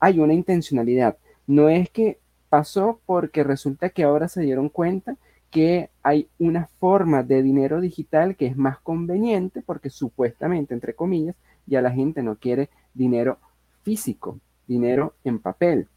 Hay 0.00 0.18
una 0.18 0.32
intencionalidad. 0.32 1.18
No 1.46 1.68
es 1.68 1.90
que 1.90 2.18
pasó 2.48 3.00
porque 3.06 3.44
resulta 3.44 3.90
que 3.90 4.04
ahora 4.04 4.28
se 4.28 4.42
dieron 4.42 4.68
cuenta 4.68 5.16
que 5.50 5.90
hay 6.02 6.28
una 6.38 6.66
forma 6.78 7.22
de 7.22 7.42
dinero 7.42 7.80
digital 7.80 8.36
que 8.36 8.46
es 8.46 8.56
más 8.56 8.78
conveniente 8.80 9.62
porque 9.62 9.90
supuestamente, 9.90 10.74
entre 10.74 10.94
comillas, 10.94 11.36
ya 11.66 11.82
la 11.82 11.90
gente 11.90 12.22
no 12.22 12.36
quiere 12.36 12.68
dinero 12.94 13.38
físico, 13.82 14.40
dinero 14.66 15.14
en 15.24 15.38
papel. 15.38 15.88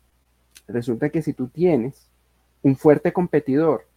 Resulta 0.67 1.09
que 1.09 1.21
si 1.21 1.33
tú 1.33 1.47
tienes 1.47 2.07
un 2.61 2.75
fuerte 2.75 3.13
competidor 3.13 3.87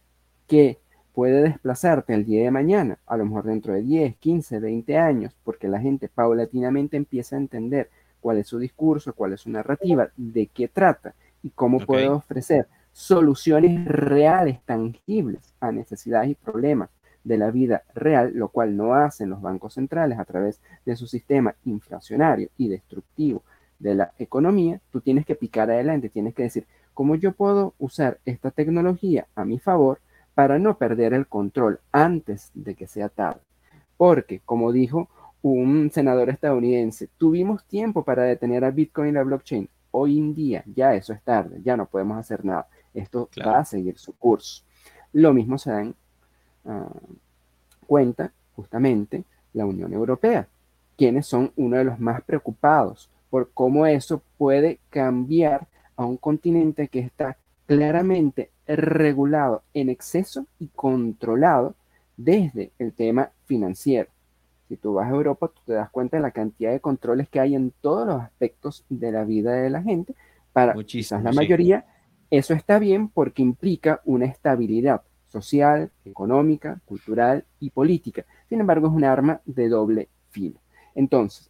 que 0.47 0.79
puede 1.13 1.43
desplazarte 1.43 2.13
el 2.13 2.25
día 2.25 2.43
de 2.43 2.51
mañana, 2.51 2.97
a 3.05 3.17
lo 3.17 3.25
mejor 3.25 3.45
dentro 3.45 3.73
de 3.73 3.83
10, 3.83 4.17
15, 4.17 4.59
20 4.59 4.97
años, 4.97 5.35
porque 5.43 5.67
la 5.67 5.79
gente 5.79 6.09
paulatinamente 6.09 6.97
empieza 6.97 7.35
a 7.35 7.39
entender 7.39 7.89
cuál 8.19 8.37
es 8.37 8.47
su 8.47 8.57
discurso, 8.57 9.13
cuál 9.13 9.33
es 9.33 9.41
su 9.41 9.49
narrativa, 9.49 10.09
de 10.17 10.47
qué 10.47 10.67
trata 10.67 11.13
y 11.43 11.49
cómo 11.51 11.79
puede 11.79 12.09
ofrecer 12.09 12.67
soluciones 12.93 13.85
reales, 13.85 14.61
tangibles 14.65 15.53
a 15.59 15.71
necesidades 15.71 16.31
y 16.31 16.35
problemas 16.35 16.89
de 17.23 17.37
la 17.37 17.51
vida 17.51 17.83
real, 17.93 18.31
lo 18.33 18.49
cual 18.49 18.75
no 18.75 18.93
hacen 18.93 19.29
los 19.29 19.41
bancos 19.41 19.75
centrales 19.75 20.19
a 20.19 20.25
través 20.25 20.61
de 20.85 20.95
su 20.95 21.07
sistema 21.07 21.55
inflacionario 21.65 22.49
y 22.57 22.67
destructivo 22.67 23.43
de 23.79 23.95
la 23.95 24.13
economía, 24.17 24.79
tú 24.91 25.01
tienes 25.01 25.25
que 25.25 25.35
picar 25.35 25.69
adelante, 25.69 26.09
tienes 26.09 26.33
que 26.33 26.43
decir, 26.43 26.65
¿cómo 26.93 27.15
yo 27.15 27.33
puedo 27.33 27.73
usar 27.79 28.19
esta 28.25 28.51
tecnología 28.51 29.27
a 29.35 29.45
mi 29.45 29.59
favor 29.59 29.99
para 30.33 30.59
no 30.59 30.77
perder 30.77 31.13
el 31.13 31.27
control 31.27 31.79
antes 31.91 32.51
de 32.53 32.75
que 32.75 32.87
sea 32.87 33.09
tarde? 33.09 33.41
Porque, 33.97 34.39
como 34.45 34.71
dijo 34.71 35.09
un 35.41 35.91
senador 35.91 36.29
estadounidense, 36.29 37.09
tuvimos 37.17 37.65
tiempo 37.65 38.03
para 38.03 38.23
detener 38.23 38.63
a 38.63 38.71
Bitcoin 38.71 39.09
y 39.09 39.11
la 39.11 39.23
blockchain. 39.23 39.69
Hoy 39.95 40.17
en 40.17 40.33
día 40.33 40.63
ya 40.65 40.95
eso 40.95 41.13
es 41.13 41.21
tarde, 41.21 41.61
ya 41.63 41.77
no 41.77 41.85
podemos 41.85 42.17
hacer 42.17 42.43
nada. 42.43 42.67
Esto 42.93 43.29
va 43.45 43.59
a 43.59 43.65
seguir 43.65 43.97
su 43.99 44.13
curso. 44.13 44.63
Lo 45.11 45.33
mismo 45.33 45.57
se 45.59 45.71
dan 45.71 45.95
ah, 46.65 46.89
cuenta 47.85 48.31
justamente 48.55 49.23
la 49.53 49.65
Unión 49.65 49.93
Europea, 49.93 50.47
quienes 50.97 51.27
son 51.27 51.51
uno 51.55 51.77
de 51.77 51.83
los 51.83 51.99
más 51.99 52.23
preocupados 52.23 53.09
por 53.29 53.51
cómo 53.53 53.85
eso 53.85 54.23
puede 54.37 54.79
cambiar 54.89 55.67
a 55.95 56.05
un 56.05 56.17
continente 56.17 56.87
que 56.87 56.99
está 56.99 57.37
claramente 57.67 58.49
regulado 58.65 59.63
en 59.73 59.89
exceso 59.89 60.47
y 60.59 60.69
controlado 60.69 61.75
desde 62.17 62.71
el 62.79 62.93
tema 62.93 63.31
financiero. 63.45 64.09
Si 64.67 64.77
tú 64.77 64.93
vas 64.93 65.07
a 65.07 65.15
Europa, 65.15 65.49
tú 65.49 65.61
te 65.65 65.73
das 65.73 65.89
cuenta 65.89 66.17
de 66.17 66.23
la 66.23 66.31
cantidad 66.31 66.71
de 66.71 66.79
controles 66.79 67.29
que 67.29 67.39
hay 67.39 67.55
en 67.55 67.71
todos 67.81 68.07
los 68.07 68.21
aspectos 68.21 68.85
de 68.89 69.11
la 69.11 69.23
vida 69.23 69.53
de 69.53 69.69
la 69.69 69.81
gente. 69.83 70.15
Para 70.51 70.73
quizás 70.83 71.23
la 71.23 71.31
mayoría, 71.31 71.85
eso 72.29 72.53
está 72.53 72.79
bien 72.79 73.09
porque 73.09 73.41
implica 73.41 74.01
una 74.05 74.25
estabilidad 74.25 75.01
social, 75.27 75.91
económica, 76.05 76.79
cultural 76.85 77.45
y 77.59 77.71
política. 77.71 78.25
Sin 78.49 78.59
embargo, 78.59 78.87
es 78.87 78.93
un 78.93 79.03
arma 79.03 79.41
de 79.45 79.67
doble 79.67 80.09
filo. 80.29 80.59
Entonces, 80.95 81.49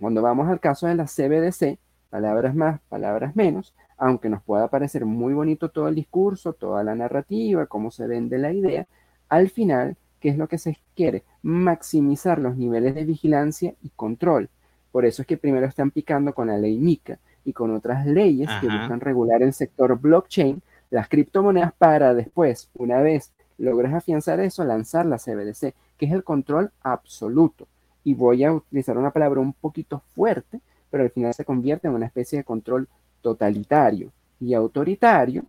cuando 0.00 0.22
vamos 0.22 0.48
al 0.48 0.60
caso 0.60 0.86
de 0.86 0.94
la 0.94 1.04
CBDC, 1.04 1.78
palabras 2.10 2.54
más, 2.54 2.80
palabras 2.88 3.36
menos, 3.36 3.74
aunque 3.98 4.28
nos 4.28 4.42
pueda 4.42 4.68
parecer 4.68 5.04
muy 5.04 5.34
bonito 5.34 5.68
todo 5.70 5.88
el 5.88 5.94
discurso, 5.94 6.52
toda 6.52 6.82
la 6.84 6.94
narrativa, 6.94 7.66
cómo 7.66 7.90
se 7.90 8.06
vende 8.06 8.38
la 8.38 8.52
idea, 8.52 8.86
al 9.28 9.50
final, 9.50 9.96
¿qué 10.20 10.28
es 10.28 10.38
lo 10.38 10.48
que 10.48 10.58
se 10.58 10.78
quiere? 10.94 11.24
Maximizar 11.42 12.38
los 12.38 12.56
niveles 12.56 12.94
de 12.94 13.04
vigilancia 13.04 13.74
y 13.82 13.90
control. 13.90 14.48
Por 14.92 15.04
eso 15.04 15.22
es 15.22 15.28
que 15.28 15.36
primero 15.36 15.66
están 15.66 15.90
picando 15.90 16.34
con 16.34 16.48
la 16.48 16.58
ley 16.58 16.78
MICA 16.78 17.18
y 17.44 17.52
con 17.52 17.74
otras 17.74 18.06
leyes 18.06 18.48
que 18.60 18.66
buscan 18.66 19.00
regular 19.00 19.42
el 19.42 19.52
sector 19.52 19.98
blockchain, 19.98 20.62
las 20.90 21.08
criptomonedas, 21.08 21.72
para 21.72 22.14
después, 22.14 22.70
una 22.74 23.00
vez 23.00 23.32
logres 23.58 23.92
afianzar 23.92 24.40
eso, 24.40 24.64
lanzar 24.64 25.04
la 25.06 25.18
CBDC, 25.18 25.74
que 25.98 26.06
es 26.06 26.12
el 26.12 26.24
control 26.24 26.70
absoluto. 26.82 27.66
Y 28.04 28.14
voy 28.14 28.44
a 28.44 28.52
utilizar 28.52 28.96
una 28.96 29.10
palabra 29.10 29.40
un 29.40 29.52
poquito 29.52 30.02
fuerte, 30.14 30.60
pero 30.90 31.02
al 31.02 31.10
final 31.10 31.34
se 31.34 31.44
convierte 31.44 31.88
en 31.88 31.94
una 31.94 32.06
especie 32.06 32.38
de 32.38 32.44
control 32.44 32.88
totalitario 33.20 34.10
y 34.40 34.54
autoritario, 34.54 35.44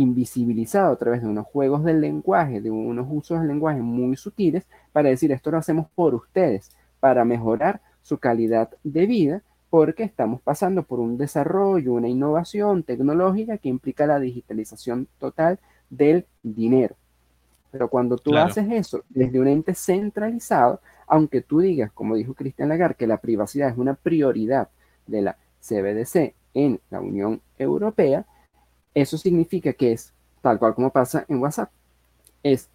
invisibilizado 0.00 0.92
a 0.92 0.96
través 0.96 1.20
de 1.20 1.28
unos 1.28 1.46
juegos 1.46 1.84
del 1.84 2.00
lenguaje, 2.00 2.60
de 2.60 2.70
unos 2.70 3.06
usos 3.10 3.38
del 3.38 3.48
lenguaje 3.48 3.80
muy 3.80 4.16
sutiles, 4.16 4.66
para 4.92 5.10
decir 5.10 5.30
esto 5.30 5.50
lo 5.50 5.58
hacemos 5.58 5.88
por 5.94 6.14
ustedes, 6.14 6.70
para 7.00 7.24
mejorar 7.24 7.82
su 8.00 8.18
calidad 8.18 8.70
de 8.82 9.06
vida, 9.06 9.42
porque 9.68 10.02
estamos 10.02 10.40
pasando 10.40 10.82
por 10.84 11.00
un 11.00 11.18
desarrollo, 11.18 11.92
una 11.92 12.08
innovación 12.08 12.82
tecnológica 12.82 13.58
que 13.58 13.68
implica 13.68 14.06
la 14.06 14.18
digitalización 14.18 15.06
total 15.18 15.58
del 15.90 16.26
dinero. 16.42 16.96
Pero 17.70 17.88
cuando 17.88 18.16
tú 18.16 18.34
haces 18.36 18.66
eso 18.70 19.04
desde 19.10 19.38
un 19.38 19.48
ente 19.48 19.74
centralizado, 19.74 20.80
aunque 21.06 21.42
tú 21.42 21.60
digas, 21.60 21.92
como 21.92 22.16
dijo 22.16 22.34
Cristian 22.34 22.70
Lagarde, 22.70 22.96
que 22.96 23.06
la 23.06 23.18
privacidad 23.18 23.68
es 23.68 23.76
una 23.76 23.94
prioridad 23.94 24.70
de 25.06 25.22
la 25.22 25.36
CBDC 25.60 26.34
en 26.54 26.80
la 26.90 27.00
Unión 27.00 27.40
Europea, 27.58 28.24
eso 28.94 29.18
significa 29.18 29.72
que 29.72 29.92
es 29.92 30.12
tal 30.40 30.58
cual 30.58 30.74
como 30.74 30.90
pasa 30.90 31.24
en 31.28 31.40
WhatsApp. 31.40 31.70
Es 32.42 32.68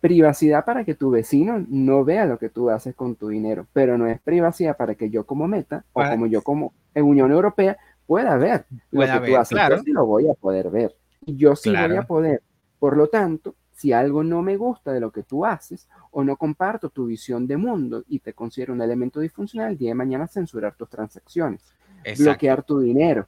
privacidad 0.00 0.64
para 0.64 0.84
que 0.84 0.94
tu 0.94 1.10
vecino 1.10 1.64
no 1.68 2.04
vea 2.04 2.24
lo 2.24 2.38
que 2.38 2.48
tú 2.48 2.70
haces 2.70 2.94
con 2.94 3.16
tu 3.16 3.28
dinero, 3.28 3.66
pero 3.72 3.98
no 3.98 4.06
es 4.06 4.20
privacidad 4.20 4.76
para 4.76 4.94
que 4.94 5.10
yo 5.10 5.24
como 5.24 5.46
meta 5.46 5.84
o 5.92 6.02
como 6.02 6.26
yo 6.26 6.42
como 6.42 6.72
en 6.94 7.04
Unión 7.04 7.30
Europea 7.30 7.76
pueda 8.06 8.36
ver 8.36 8.64
lo 8.90 9.02
que 9.02 9.28
tú 9.28 9.36
haces. 9.36 9.58
Yo 9.68 9.78
sí 9.78 9.92
lo 9.92 10.06
voy 10.06 10.28
a 10.28 10.34
poder 10.34 10.70
ver. 10.70 10.96
Y 11.26 11.36
yo 11.36 11.54
sí 11.54 11.70
voy 11.70 11.96
a 11.96 12.02
poder. 12.02 12.42
Por 12.78 12.96
lo 12.96 13.08
tanto, 13.08 13.54
si 13.72 13.92
algo 13.92 14.24
no 14.24 14.42
me 14.42 14.56
gusta 14.56 14.92
de 14.92 15.00
lo 15.00 15.12
que 15.12 15.22
tú 15.22 15.44
haces 15.44 15.86
o 16.10 16.24
no 16.24 16.36
comparto 16.36 16.88
tu 16.88 17.06
visión 17.06 17.46
de 17.46 17.58
mundo 17.58 18.04
y 18.08 18.20
te 18.20 18.32
considero 18.32 18.72
un 18.72 18.80
elemento 18.80 19.20
disfuncional, 19.20 19.72
el 19.72 19.78
día 19.78 19.90
de 19.90 19.94
mañana 19.94 20.26
censurar 20.26 20.74
tus 20.74 20.88
transacciones 20.88 21.74
bloquear 22.18 22.62
tu 22.62 22.80
dinero, 22.80 23.26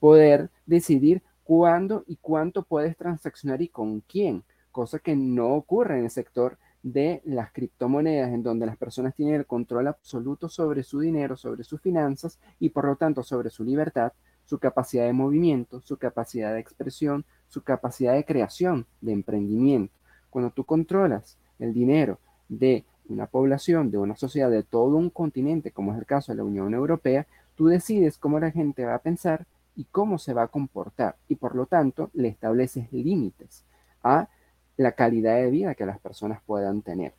poder 0.00 0.50
decidir 0.66 1.22
cuándo 1.44 2.04
y 2.06 2.16
cuánto 2.16 2.62
puedes 2.62 2.96
transaccionar 2.96 3.62
y 3.62 3.68
con 3.68 4.00
quién, 4.00 4.42
cosa 4.72 4.98
que 4.98 5.14
no 5.14 5.54
ocurre 5.54 5.98
en 5.98 6.04
el 6.04 6.10
sector 6.10 6.58
de 6.82 7.22
las 7.24 7.52
criptomonedas, 7.52 8.32
en 8.32 8.42
donde 8.42 8.66
las 8.66 8.76
personas 8.76 9.14
tienen 9.14 9.36
el 9.36 9.46
control 9.46 9.86
absoluto 9.88 10.48
sobre 10.48 10.82
su 10.82 11.00
dinero, 11.00 11.36
sobre 11.36 11.64
sus 11.64 11.80
finanzas 11.80 12.38
y 12.58 12.70
por 12.70 12.86
lo 12.86 12.96
tanto 12.96 13.22
sobre 13.22 13.50
su 13.50 13.64
libertad, 13.64 14.12
su 14.44 14.58
capacidad 14.58 15.06
de 15.06 15.12
movimiento, 15.12 15.80
su 15.80 15.96
capacidad 15.96 16.52
de 16.52 16.60
expresión, 16.60 17.24
su 17.48 17.62
capacidad 17.62 18.14
de 18.14 18.24
creación, 18.24 18.86
de 19.00 19.12
emprendimiento. 19.12 19.94
Cuando 20.28 20.50
tú 20.50 20.64
controlas 20.64 21.38
el 21.58 21.72
dinero 21.72 22.18
de 22.48 22.84
una 23.08 23.26
población, 23.26 23.90
de 23.90 23.98
una 23.98 24.16
sociedad, 24.16 24.50
de 24.50 24.62
todo 24.62 24.96
un 24.96 25.08
continente, 25.08 25.70
como 25.70 25.92
es 25.92 25.98
el 25.98 26.06
caso 26.06 26.32
de 26.32 26.36
la 26.36 26.44
Unión 26.44 26.74
Europea, 26.74 27.26
Tú 27.54 27.66
decides 27.66 28.18
cómo 28.18 28.40
la 28.40 28.50
gente 28.50 28.84
va 28.84 28.96
a 28.96 29.02
pensar 29.02 29.46
y 29.76 29.84
cómo 29.84 30.18
se 30.18 30.32
va 30.32 30.44
a 30.44 30.48
comportar 30.48 31.16
y 31.28 31.36
por 31.36 31.54
lo 31.54 31.66
tanto 31.66 32.10
le 32.14 32.28
estableces 32.28 32.92
límites 32.92 33.64
a 34.02 34.28
la 34.76 34.92
calidad 34.92 35.36
de 35.36 35.50
vida 35.50 35.74
que 35.74 35.86
las 35.86 35.98
personas 35.98 36.40
puedan 36.44 36.82
tener. 36.82 37.14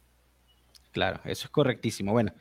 Claro, 0.91 1.19
eso 1.25 1.47
es 1.47 1.49
correctísimo. 1.49 2.13
Bueno, 2.13 2.33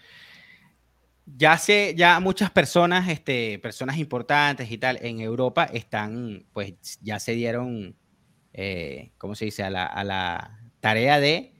ya 1.26 1.56
sé, 1.58 1.94
ya 1.96 2.20
muchas 2.20 2.50
personas, 2.50 3.08
este, 3.08 3.58
personas 3.58 3.96
importantes 3.98 4.70
y 4.70 4.78
tal 4.78 4.98
en 5.02 5.20
Europa 5.20 5.64
están, 5.64 6.46
pues 6.52 6.74
ya 7.00 7.18
se 7.18 7.32
dieron, 7.32 7.96
eh, 8.52 9.12
¿cómo 9.18 9.34
se 9.34 9.46
dice? 9.46 9.64
A 9.64 9.70
la, 9.70 9.86
a 9.86 10.04
la 10.04 10.60
tarea 10.80 11.18
de 11.18 11.52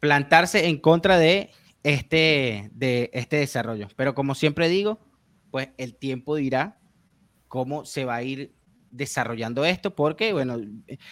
plantarse 0.00 0.66
en 0.66 0.78
contra 0.78 1.18
de 1.18 1.50
este, 1.84 2.70
de 2.72 3.10
este 3.12 3.36
desarrollo. 3.36 3.88
Pero 3.94 4.14
como 4.14 4.34
siempre 4.34 4.68
digo, 4.68 4.98
pues 5.52 5.68
el 5.76 5.94
tiempo 5.94 6.34
dirá 6.34 6.80
cómo 7.46 7.84
se 7.84 8.06
va 8.06 8.16
a 8.16 8.22
ir 8.22 8.54
desarrollando 8.90 9.64
esto, 9.66 9.94
porque, 9.94 10.32
bueno, 10.32 10.56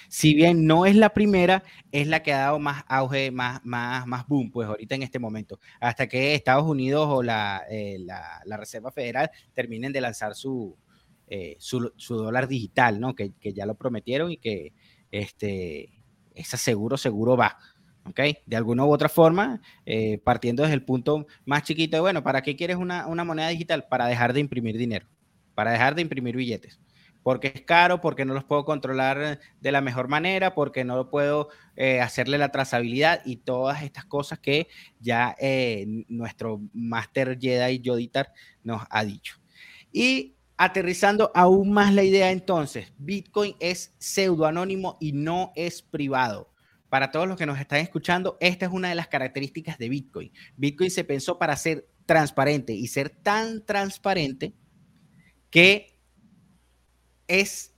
si 0.08 0.34
bien 0.34 0.66
no 0.66 0.86
es 0.86 0.96
la 0.96 1.10
primera, 1.10 1.62
es 1.92 2.06
la 2.08 2.22
que 2.22 2.32
ha 2.32 2.38
dado 2.40 2.58
más 2.58 2.84
auge, 2.88 3.30
más, 3.30 3.60
más, 3.64 4.06
más 4.06 4.26
boom, 4.26 4.50
pues 4.50 4.66
ahorita 4.66 4.94
en 4.94 5.02
este 5.02 5.18
momento, 5.18 5.60
hasta 5.78 6.08
que 6.08 6.34
Estados 6.34 6.64
Unidos 6.64 7.06
o 7.10 7.22
la, 7.22 7.62
eh, 7.70 7.98
la, 8.00 8.56
Reserva 8.56 8.90
Federal 8.90 9.30
terminen 9.52 9.92
de 9.92 10.00
lanzar 10.00 10.34
su, 10.34 10.76
eh, 11.26 11.56
su, 11.58 11.92
su, 11.96 12.16
dólar 12.16 12.48
digital, 12.48 12.98
¿no? 12.98 13.14
Que, 13.14 13.32
que, 13.38 13.52
ya 13.52 13.66
lo 13.66 13.74
prometieron 13.74 14.32
y 14.32 14.38
que 14.38 14.72
este, 15.10 16.02
ese 16.34 16.56
seguro, 16.56 16.96
seguro 16.96 17.36
va. 17.36 17.58
¿Ok? 18.04 18.20
De 18.46 18.56
alguna 18.56 18.84
u 18.84 18.92
otra 18.92 19.08
forma, 19.08 19.60
eh, 19.86 20.18
partiendo 20.18 20.62
desde 20.62 20.74
el 20.74 20.84
punto 20.84 21.26
más 21.44 21.62
chiquito 21.62 21.96
de, 21.96 22.00
bueno, 22.00 22.22
¿para 22.22 22.42
qué 22.42 22.56
quieres 22.56 22.76
una, 22.76 23.06
moneda 23.24 23.48
digital? 23.48 23.86
Para 23.88 24.06
dejar 24.06 24.32
de 24.32 24.40
imprimir 24.40 24.76
dinero, 24.76 25.06
para 25.54 25.72
dejar 25.72 25.94
de 25.94 26.02
imprimir 26.02 26.36
billetes. 26.36 26.80
Porque 27.22 27.52
es 27.54 27.60
caro, 27.62 28.00
porque 28.00 28.24
no 28.24 28.32
los 28.32 28.44
puedo 28.44 28.64
controlar 28.64 29.40
de 29.60 29.72
la 29.72 29.82
mejor 29.82 30.08
manera, 30.08 30.54
porque 30.54 30.84
no 30.84 31.10
puedo 31.10 31.50
eh, 31.76 32.00
hacerle 32.00 32.38
la 32.38 32.50
trazabilidad 32.50 33.20
y 33.26 33.36
todas 33.36 33.82
estas 33.82 34.06
cosas 34.06 34.38
que 34.38 34.68
ya 35.00 35.36
eh, 35.38 35.84
nuestro 36.08 36.62
Master 36.72 37.38
Jedi 37.38 37.80
Yoditar 37.80 38.32
nos 38.64 38.82
ha 38.88 39.04
dicho. 39.04 39.36
Y 39.92 40.34
aterrizando 40.56 41.30
aún 41.34 41.72
más 41.72 41.92
la 41.92 42.04
idea 42.04 42.30
entonces, 42.30 42.90
Bitcoin 42.96 43.54
es 43.60 43.94
pseudoanónimo 43.98 44.96
y 44.98 45.12
no 45.12 45.52
es 45.56 45.82
privado 45.82 46.49
para 46.90 47.10
todos 47.10 47.26
los 47.26 47.38
que 47.38 47.46
nos 47.46 47.58
están 47.58 47.78
escuchando, 47.78 48.36
esta 48.40 48.66
es 48.66 48.72
una 48.72 48.88
de 48.90 48.96
las 48.96 49.08
características 49.08 49.78
de 49.78 49.88
Bitcoin. 49.88 50.32
Bitcoin 50.56 50.90
se 50.90 51.04
pensó 51.04 51.38
para 51.38 51.56
ser 51.56 51.88
transparente 52.04 52.74
y 52.74 52.88
ser 52.88 53.08
tan 53.08 53.64
transparente 53.64 54.54
que 55.50 55.96
es 57.28 57.74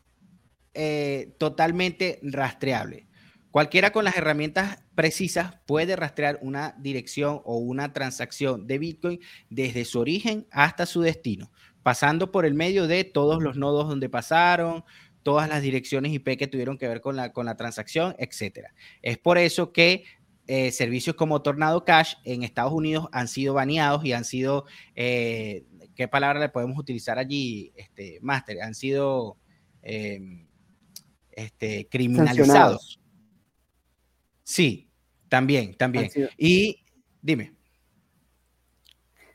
eh, 0.75 1.35
totalmente 1.39 2.19
rastreable. 2.23 3.07
Cualquiera 3.51 3.93
con 3.93 4.05
las 4.07 4.17
herramientas 4.17 4.83
precisas 4.95 5.57
puede 5.67 5.95
rastrear 5.95 6.39
una 6.41 6.75
dirección 6.79 7.43
o 7.45 7.59
una 7.59 7.93
transacción 7.93 8.67
de 8.67 8.79
Bitcoin 8.79 9.21
desde 9.51 9.85
su 9.85 10.01
origen 10.01 10.47
hasta 10.51 10.87
su 10.87 11.03
destino, 11.03 11.53
pasando 11.83 12.33
por 12.33 12.47
el 12.47 12.55
medio 12.55 12.87
de 12.87 13.05
todos 13.05 13.43
los 13.43 13.59
nodos 13.59 13.89
donde 13.89 14.09
pasaron, 14.09 14.85
todas 15.23 15.49
las 15.49 15.63
direcciones 15.63 16.13
IP 16.13 16.37
que 16.39 16.47
tuvieron 16.47 16.79
que 16.79 16.89
ver 16.89 17.01
con 17.01 17.17
la, 17.17 17.33
con 17.33 17.47
la 17.47 17.57
transacción, 17.57 18.15
etc. 18.19 18.69
Es 19.03 19.19
por 19.19 19.39
eso 19.39 19.73
que 19.73 20.05
eh, 20.47 20.73
servicios 20.73 21.15
como 21.15 21.41
Tornado 21.41 21.85
Cash 21.85 22.15
en 22.25 22.43
Estados 22.43 22.73
Unidos 22.73 23.09
han 23.13 23.29
sido 23.29 23.55
baneados 23.55 24.05
y 24.05 24.13
han 24.13 24.25
sido, 24.25 24.67
eh, 24.95 25.65
¿qué 25.95 26.09
palabra 26.09 26.41
le 26.41 26.49
podemos 26.49 26.79
utilizar 26.79 27.19
allí, 27.19 27.73
este, 27.77 28.19
Master? 28.23 28.61
Han 28.63 28.75
sido 28.75 29.39
em, 29.83 30.47
este, 31.31 31.89
criminalizados. 31.89 33.01
Sí, 34.43 34.91
también, 35.29 35.75
también. 35.75 36.11
Y 36.37 36.85
dime. 37.23 37.55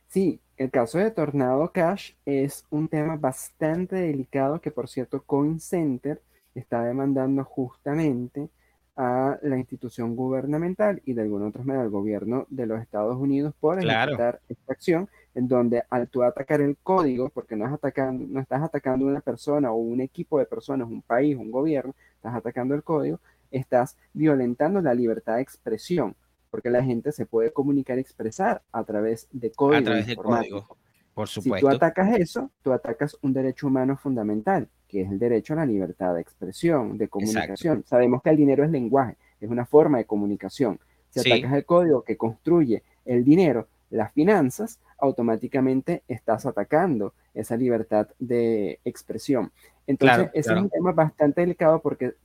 Sí, 0.07 0.41
el 0.57 0.71
caso 0.71 0.97
de 0.97 1.11
Tornado 1.11 1.71
Cash 1.71 2.13
es 2.25 2.65
un 2.71 2.87
tema 2.87 3.15
bastante 3.15 3.95
delicado 3.95 4.59
que, 4.59 4.71
por 4.71 4.87
cierto, 4.87 5.21
CoinCenter 5.21 6.21
está 6.55 6.83
demandando 6.83 7.43
justamente 7.43 8.49
a 8.95 9.37
la 9.43 9.57
institución 9.57 10.15
gubernamental 10.15 11.03
y 11.05 11.13
de 11.13 11.21
alguna 11.21 11.47
otra 11.47 11.63
manera 11.63 11.83
al 11.83 11.91
gobierno 11.91 12.47
de 12.49 12.65
los 12.65 12.81
Estados 12.81 13.15
Unidos 13.15 13.53
por 13.59 13.77
ejecutar 13.77 14.41
esta 14.49 14.73
acción, 14.73 15.07
en 15.35 15.47
donde 15.47 15.83
al 15.91 16.07
tú 16.07 16.23
atacar 16.23 16.61
el 16.61 16.75
código, 16.81 17.29
porque 17.29 17.55
no, 17.55 17.67
es 17.67 17.73
atacando, 17.73 18.25
no 18.27 18.39
estás 18.39 18.63
atacando 18.63 19.05
una 19.05 19.21
persona 19.21 19.71
o 19.71 19.75
un 19.75 20.01
equipo 20.01 20.39
de 20.39 20.47
personas, 20.47 20.87
un 20.87 21.03
país, 21.03 21.37
un 21.37 21.51
gobierno, 21.51 21.93
estás 22.15 22.33
atacando 22.33 22.73
el 22.73 22.81
código, 22.81 23.19
estás 23.51 23.95
violentando 24.13 24.81
la 24.81 24.95
libertad 24.95 25.35
de 25.35 25.43
expresión, 25.43 26.15
porque 26.49 26.69
la 26.69 26.83
gente 26.83 27.11
se 27.11 27.25
puede 27.25 27.51
comunicar 27.51 27.97
y 27.97 28.01
expresar 28.01 28.61
a 28.71 28.83
través 28.83 29.27
de 29.31 29.51
código. 29.51 29.79
A 29.79 29.83
través 29.83 30.07
de 30.07 30.15
código, 30.15 30.77
por 31.13 31.27
supuesto. 31.27 31.67
Si 31.67 31.71
tú 31.71 31.75
atacas 31.75 32.17
eso, 32.17 32.51
tú 32.61 32.71
atacas 32.71 33.17
un 33.21 33.33
derecho 33.33 33.67
humano 33.67 33.97
fundamental 33.97 34.69
que 34.87 35.01
es 35.01 35.11
el 35.11 35.19
derecho 35.19 35.53
a 35.53 35.57
la 35.57 35.65
libertad 35.65 36.15
de 36.15 36.21
expresión, 36.21 36.97
de 36.97 37.07
comunicación. 37.07 37.83
Sabemos 37.85 38.21
que 38.21 38.29
el 38.29 38.37
dinero 38.37 38.63
es 38.63 38.71
lenguaje, 38.71 39.17
es 39.39 39.49
una 39.49 39.65
forma 39.65 39.97
de 39.97 40.05
comunicación. 40.05 40.79
Si 41.09 41.19
atacas 41.19 41.53
el 41.53 41.65
código 41.65 42.03
que 42.03 42.17
construye 42.17 42.83
el 43.05 43.23
dinero, 43.23 43.67
las 43.89 44.11
finanzas, 44.13 44.79
automáticamente 44.97 46.03
estás 46.07 46.45
atacando 46.45 47.13
esa 47.33 47.55
libertad 47.55 48.07
de 48.19 48.79
expresión. 48.83 49.51
Entonces, 49.85 50.29
ese 50.33 50.53
es 50.53 50.59
un 50.59 50.69
tema 50.69 50.91
bastante 50.91 51.41
delicado 51.41 51.81
porque 51.81 52.15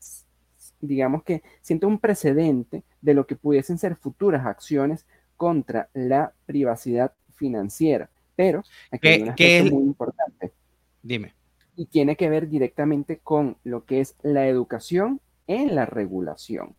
digamos 0.83 1.23
que 1.23 1.43
siento 1.63 1.89
un 1.89 1.99
precedente 1.99 2.83
de 3.01 3.15
lo 3.15 3.27
que 3.27 3.37
pudiesen 3.37 3.79
ser 3.79 3.97
futuras 3.97 4.45
acciones 4.45 5.07
contra 5.39 5.89
la 5.95 6.35
privacidad 6.45 7.15
financiera. 7.33 8.11
Pero 8.37 8.63
aquí 8.91 9.09
hay 9.09 9.23
una 9.23 9.35
cosa 9.35 9.75
muy 9.75 9.83
importante. 9.85 10.53
Dime 11.03 11.33
y 11.77 11.87
tiene 11.87 12.17
que 12.17 12.29
ver 12.29 12.49
directamente 12.49 13.19
con 13.19 13.57
lo 13.65 13.85
que 13.85 14.01
es 14.01 14.17
la 14.23 14.47
educación 14.47 15.21
en 15.47 15.75
la 15.75 15.87
regulación. 15.87 16.75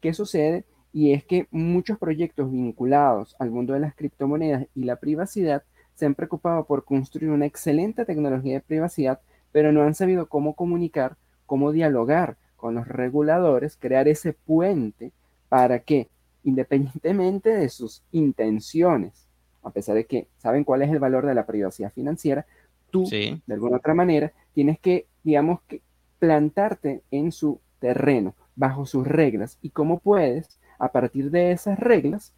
¿Qué 0.00 0.12
sucede? 0.12 0.64
Y 0.92 1.12
es 1.12 1.24
que 1.24 1.48
muchos 1.50 1.98
proyectos 1.98 2.50
vinculados 2.50 3.34
al 3.38 3.50
mundo 3.50 3.72
de 3.72 3.80
las 3.80 3.94
criptomonedas 3.94 4.66
y 4.74 4.84
la 4.84 4.96
privacidad 4.96 5.64
se 5.94 6.06
han 6.06 6.14
preocupado 6.14 6.66
por 6.66 6.84
construir 6.84 7.30
una 7.30 7.46
excelente 7.46 8.04
tecnología 8.04 8.54
de 8.54 8.60
privacidad, 8.60 9.20
pero 9.52 9.72
no 9.72 9.82
han 9.82 9.94
sabido 9.94 10.28
cómo 10.28 10.54
comunicar, 10.54 11.16
cómo 11.46 11.72
dialogar 11.72 12.36
con 12.64 12.76
los 12.76 12.88
reguladores, 12.88 13.76
crear 13.78 14.08
ese 14.08 14.32
puente 14.32 15.12
para 15.50 15.80
que, 15.80 16.08
independientemente 16.44 17.50
de 17.50 17.68
sus 17.68 18.02
intenciones, 18.10 19.28
a 19.62 19.68
pesar 19.68 19.96
de 19.96 20.06
que 20.06 20.28
saben 20.38 20.64
cuál 20.64 20.80
es 20.80 20.90
el 20.90 20.98
valor 20.98 21.26
de 21.26 21.34
la 21.34 21.44
privacidad 21.44 21.92
financiera, 21.92 22.46
tú, 22.88 23.04
de 23.10 23.42
alguna 23.48 23.76
otra 23.76 23.92
manera, 23.92 24.32
tienes 24.54 24.78
que, 24.78 25.06
digamos, 25.22 25.60
que 25.68 25.82
plantarte 26.18 27.02
en 27.10 27.32
su 27.32 27.60
terreno, 27.80 28.34
bajo 28.56 28.86
sus 28.86 29.06
reglas, 29.06 29.58
y 29.60 29.68
cómo 29.68 29.98
puedes, 29.98 30.58
a 30.78 30.90
partir 30.90 31.30
de 31.30 31.52
esas 31.52 31.78
reglas, 31.78 32.32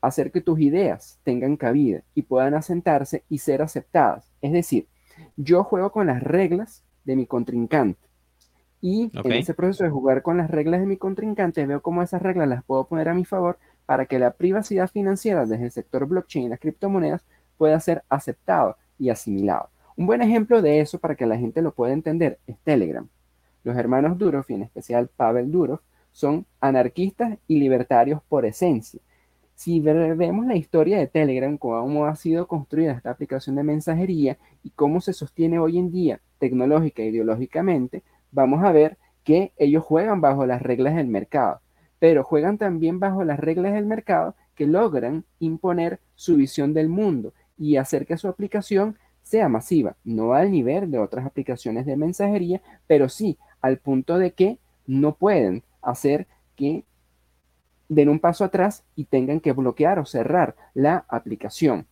hacer 0.00 0.30
que 0.30 0.42
tus 0.42 0.60
ideas 0.60 1.18
tengan 1.24 1.56
cabida 1.56 2.04
y 2.14 2.22
puedan 2.22 2.54
asentarse 2.54 3.24
y 3.28 3.38
ser 3.38 3.62
aceptadas. 3.62 4.30
Es 4.40 4.52
decir, 4.52 4.86
yo 5.36 5.64
juego 5.64 5.90
con 5.90 6.06
las 6.06 6.22
reglas 6.22 6.84
de 7.04 7.16
mi 7.16 7.26
contrincante. 7.26 8.07
Y 8.80 9.10
en 9.12 9.32
ese 9.32 9.54
proceso 9.54 9.84
de 9.84 9.90
jugar 9.90 10.22
con 10.22 10.36
las 10.36 10.50
reglas 10.50 10.80
de 10.80 10.86
mi 10.86 10.96
contrincante, 10.96 11.66
veo 11.66 11.82
cómo 11.82 12.02
esas 12.02 12.22
reglas 12.22 12.48
las 12.48 12.64
puedo 12.64 12.86
poner 12.86 13.08
a 13.08 13.14
mi 13.14 13.24
favor 13.24 13.58
para 13.86 14.06
que 14.06 14.18
la 14.18 14.32
privacidad 14.32 14.88
financiera 14.88 15.46
desde 15.46 15.64
el 15.64 15.70
sector 15.70 16.06
blockchain 16.06 16.46
y 16.46 16.48
las 16.48 16.60
criptomonedas 16.60 17.24
pueda 17.56 17.80
ser 17.80 18.04
aceptada 18.08 18.76
y 18.98 19.10
asimilado. 19.10 19.70
Un 19.96 20.06
buen 20.06 20.22
ejemplo 20.22 20.62
de 20.62 20.80
eso 20.80 21.00
para 21.00 21.16
que 21.16 21.26
la 21.26 21.36
gente 21.36 21.60
lo 21.60 21.72
pueda 21.72 21.92
entender 21.92 22.38
es 22.46 22.56
Telegram. 22.60 23.08
Los 23.64 23.76
hermanos 23.76 24.16
Durov, 24.16 24.44
y 24.48 24.54
en 24.54 24.62
especial 24.62 25.08
Pavel 25.08 25.50
Durov, 25.50 25.80
son 26.12 26.46
anarquistas 26.60 27.38
y 27.48 27.58
libertarios 27.58 28.22
por 28.28 28.44
esencia. 28.46 29.00
Si 29.54 29.80
vemos 29.80 30.46
la 30.46 30.54
historia 30.54 30.98
de 30.98 31.08
Telegram, 31.08 31.58
cómo 31.58 32.06
ha 32.06 32.14
sido 32.14 32.46
construida 32.46 32.92
esta 32.92 33.10
aplicación 33.10 33.56
de 33.56 33.64
mensajería 33.64 34.38
y 34.62 34.70
cómo 34.70 35.00
se 35.00 35.12
sostiene 35.12 35.58
hoy 35.58 35.78
en 35.78 35.90
día 35.90 36.20
tecnológica 36.38 37.02
e 37.02 37.06
ideológicamente, 37.06 38.04
vamos 38.30 38.64
a 38.64 38.72
ver 38.72 38.98
que 39.24 39.52
ellos 39.56 39.84
juegan 39.84 40.20
bajo 40.20 40.46
las 40.46 40.62
reglas 40.62 40.94
del 40.96 41.08
mercado, 41.08 41.60
pero 41.98 42.24
juegan 42.24 42.58
también 42.58 43.00
bajo 43.00 43.24
las 43.24 43.38
reglas 43.38 43.74
del 43.74 43.86
mercado 43.86 44.34
que 44.54 44.66
logran 44.66 45.24
imponer 45.38 46.00
su 46.14 46.36
visión 46.36 46.74
del 46.74 46.88
mundo 46.88 47.32
y 47.56 47.76
hacer 47.76 48.06
que 48.06 48.16
su 48.16 48.28
aplicación 48.28 48.96
sea 49.22 49.48
masiva, 49.48 49.96
no 50.04 50.32
al 50.32 50.50
nivel 50.50 50.90
de 50.90 50.98
otras 50.98 51.26
aplicaciones 51.26 51.84
de 51.84 51.96
mensajería, 51.96 52.62
pero 52.86 53.08
sí 53.08 53.36
al 53.60 53.78
punto 53.78 54.18
de 54.18 54.32
que 54.32 54.58
no 54.86 55.14
pueden 55.14 55.62
hacer 55.82 56.26
que 56.56 56.84
den 57.88 58.08
un 58.08 58.18
paso 58.18 58.44
atrás 58.44 58.84
y 58.96 59.04
tengan 59.04 59.40
que 59.40 59.52
bloquear 59.52 59.98
o 59.98 60.06
cerrar 60.06 60.56
la 60.74 61.04
aplicación. 61.08 61.86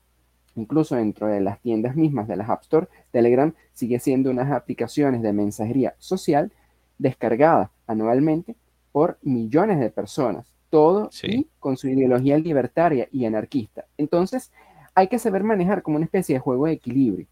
Incluso 0.57 0.97
dentro 0.97 1.27
de 1.29 1.41
las 1.41 1.61
tiendas 1.61 1.97
mismas 1.97 2.27
de 2.27 2.37
las 2.37 2.49
App 2.49 2.63
Store, 2.63 2.89
Telegram 3.13 3.53
sigue 3.73 4.01
siendo 4.01 4.31
unas 4.31 4.51
aplicaciones 4.51 5.23
de 5.23 5.33
mensajería 5.33 5.95
social 5.99 6.51
descargadas 6.99 7.71
anualmente 7.87 8.57
por 8.91 9.19
millones 9.23 9.79
de 9.79 9.91
personas, 9.91 10.47
todo 10.71 11.11
con 11.61 11.77
su 11.77 11.89
ideología 11.89 12.39
libertaria 12.39 13.07
y 13.13 13.27
anarquista. 13.27 13.85
Entonces, 13.99 14.51
hay 14.95 15.09
que 15.09 15.19
saber 15.19 15.45
manejar 15.45 15.83
como 15.83 15.97
una 15.97 16.07
especie 16.07 16.37
de 16.37 16.41
juego 16.41 16.67
de 16.67 16.73
equilibrio. 16.73 17.27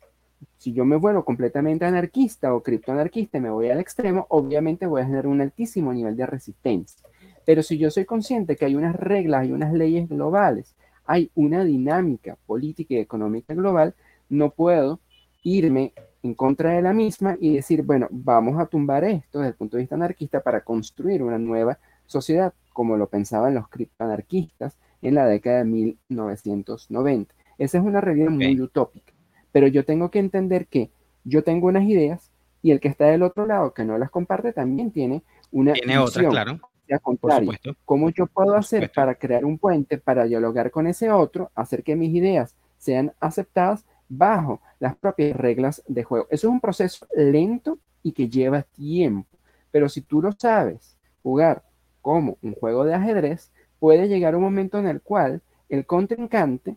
Si 0.58 0.74
yo 0.74 0.84
me 0.84 0.96
vuelvo 0.96 1.24
completamente 1.24 1.86
anarquista 1.86 2.54
o 2.54 2.62
criptoanarquista 2.62 3.38
y 3.38 3.40
me 3.40 3.50
voy 3.50 3.70
al 3.70 3.80
extremo, 3.80 4.26
obviamente 4.28 4.84
voy 4.86 5.00
a 5.00 5.06
tener 5.06 5.26
un 5.26 5.40
altísimo 5.40 5.92
nivel 5.94 6.16
de 6.16 6.26
resistencia. 6.26 7.00
Pero 7.46 7.62
si 7.62 7.78
yo 7.78 7.90
soy 7.90 8.04
consciente 8.04 8.56
que 8.56 8.66
hay 8.66 8.74
unas 8.74 8.94
reglas, 8.94 9.42
hay 9.42 9.52
unas 9.52 9.72
leyes 9.72 10.08
globales, 10.08 10.74
hay 11.06 11.30
una 11.34 11.64
dinámica 11.64 12.36
política 12.46 12.94
y 12.94 12.98
económica 12.98 13.54
global, 13.54 13.94
no 14.28 14.50
puedo 14.50 15.00
irme 15.42 15.92
en 16.22 16.34
contra 16.34 16.70
de 16.70 16.82
la 16.82 16.92
misma 16.92 17.36
y 17.38 17.54
decir, 17.54 17.82
bueno, 17.82 18.08
vamos 18.10 18.58
a 18.58 18.66
tumbar 18.66 19.04
esto 19.04 19.38
desde 19.38 19.50
el 19.50 19.56
punto 19.56 19.76
de 19.76 19.82
vista 19.82 19.94
anarquista 19.94 20.42
para 20.42 20.62
construir 20.62 21.22
una 21.22 21.38
nueva 21.38 21.78
sociedad, 22.06 22.54
como 22.72 22.96
lo 22.96 23.08
pensaban 23.08 23.54
los 23.54 23.68
criptoanarquistas 23.68 24.76
en 25.02 25.14
la 25.14 25.26
década 25.26 25.58
de 25.58 25.64
1990. 25.64 27.34
Esa 27.58 27.78
es 27.78 27.84
una 27.84 28.00
realidad 28.00 28.30
muy 28.30 28.60
utópica. 28.60 29.12
Pero 29.52 29.66
yo 29.66 29.84
tengo 29.84 30.10
que 30.10 30.18
entender 30.18 30.66
que 30.66 30.90
yo 31.24 31.44
tengo 31.44 31.68
unas 31.68 31.84
ideas 31.84 32.30
y 32.62 32.70
el 32.70 32.80
que 32.80 32.88
está 32.88 33.06
del 33.06 33.22
otro 33.22 33.46
lado, 33.46 33.74
que 33.74 33.84
no 33.84 33.98
las 33.98 34.10
comparte, 34.10 34.52
también 34.52 34.90
tiene 34.90 35.22
una 35.52 35.74
tiene 35.74 35.98
otra, 35.98 36.28
claro. 36.28 36.58
Contrario, 37.02 37.52
¿Cómo 37.84 38.10
yo 38.10 38.26
puedo 38.26 38.54
hacer 38.54 38.92
para 38.92 39.14
crear 39.14 39.44
un 39.44 39.58
puente, 39.58 39.98
para 39.98 40.24
dialogar 40.24 40.70
con 40.70 40.86
ese 40.86 41.10
otro, 41.10 41.50
hacer 41.54 41.82
que 41.82 41.96
mis 41.96 42.14
ideas 42.14 42.54
sean 42.78 43.12
aceptadas 43.20 43.84
bajo 44.08 44.60
las 44.78 44.96
propias 44.96 45.36
reglas 45.36 45.82
de 45.88 46.04
juego? 46.04 46.26
Eso 46.30 46.48
es 46.48 46.52
un 46.52 46.60
proceso 46.60 47.06
lento 47.14 47.78
y 48.02 48.12
que 48.12 48.28
lleva 48.28 48.62
tiempo. 48.62 49.28
Pero 49.70 49.88
si 49.88 50.02
tú 50.02 50.20
lo 50.20 50.32
sabes 50.32 50.96
jugar 51.22 51.62
como 52.02 52.36
un 52.42 52.54
juego 52.54 52.84
de 52.84 52.94
ajedrez, 52.94 53.50
puede 53.78 54.08
llegar 54.08 54.36
un 54.36 54.42
momento 54.42 54.78
en 54.78 54.86
el 54.86 55.00
cual 55.00 55.42
el 55.68 55.86
contrincante 55.86 56.76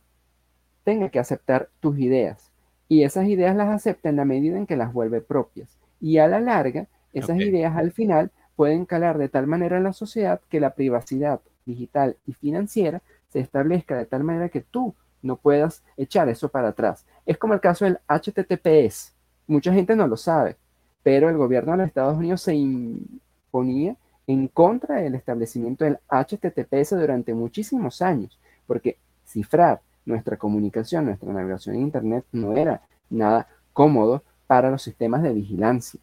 tenga 0.84 1.10
que 1.10 1.20
aceptar 1.20 1.70
tus 1.80 2.00
ideas. 2.00 2.50
Y 2.88 3.04
esas 3.04 3.28
ideas 3.28 3.56
las 3.56 3.68
acepta 3.68 4.08
en 4.10 4.16
la 4.16 4.26
medida 4.26 4.58
en 4.58 4.66
que 4.66 4.78
las 4.78 4.94
vuelve 4.94 5.20
propias. 5.22 5.78
Y 6.00 6.20
a 6.20 6.28
la 6.28 6.40
larga, 6.40 6.88
esas 7.12 7.38
ideas 7.40 7.76
al 7.76 7.92
final 7.92 8.32
pueden 8.58 8.86
calar 8.86 9.20
de 9.20 9.30
tal 9.30 9.48
manera 9.48 9.78
en 9.78 9.84
la 9.84 9.94
sociedad 9.94 10.42
que 10.50 10.60
la 10.60 10.74
privacidad 10.74 11.40
digital 11.66 12.18
y 12.26 12.34
financiera 12.34 13.02
se 13.30 13.40
establezca 13.40 13.96
de 13.96 14.08
tal 14.08 14.24
manera 14.24 14.50
que 14.50 14.62
tú 14.62 14.96
no 15.22 15.38
puedas 15.38 15.84
echar 15.96 16.28
eso 16.28 16.50
para 16.50 16.70
atrás. 16.70 17.06
Es 17.26 17.38
como 17.38 17.54
el 17.54 17.62
caso 17.62 17.86
del 17.86 18.00
HTTPS. 18.08 19.14
Mucha 19.46 19.72
gente 19.72 19.96
no 19.96 20.08
lo 20.08 20.18
sabe, 20.18 20.58
pero 21.04 21.30
el 21.30 21.38
gobierno 21.38 21.74
de 21.74 21.78
los 21.78 21.88
Estados 21.88 22.18
Unidos 22.18 22.42
se 22.42 22.56
imponía 22.56 23.96
en 24.26 24.48
contra 24.48 25.02
del 25.02 25.14
establecimiento 25.14 25.86
del 25.86 26.00
HTTPS 26.10 26.98
durante 26.98 27.36
muchísimos 27.36 28.02
años, 28.02 28.40
porque 28.66 28.98
cifrar 29.24 29.82
nuestra 30.04 30.36
comunicación, 30.36 31.06
nuestra 31.06 31.32
navegación 31.32 31.76
en 31.76 31.82
Internet 31.82 32.26
no 32.32 32.58
era 32.58 32.82
nada 33.10 33.48
cómodo 33.72 34.24
para 34.48 34.72
los 34.72 34.82
sistemas 34.82 35.22
de 35.22 35.34
vigilancia. 35.34 36.00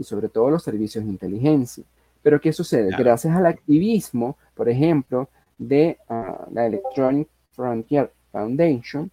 y 0.00 0.04
sobre 0.04 0.28
todo 0.28 0.48
los 0.48 0.62
servicios 0.62 1.04
de 1.04 1.10
inteligencia. 1.10 1.84
Pero 2.22 2.40
¿qué 2.40 2.52
sucede? 2.52 2.90
Gracias 2.96 3.34
al 3.36 3.46
activismo, 3.46 4.36
por 4.54 4.68
ejemplo, 4.68 5.28
de 5.56 5.98
ah, 6.08 6.46
la 6.52 6.66
Electronic 6.66 7.28
Frontier 7.52 8.12
Foundation, 8.32 9.10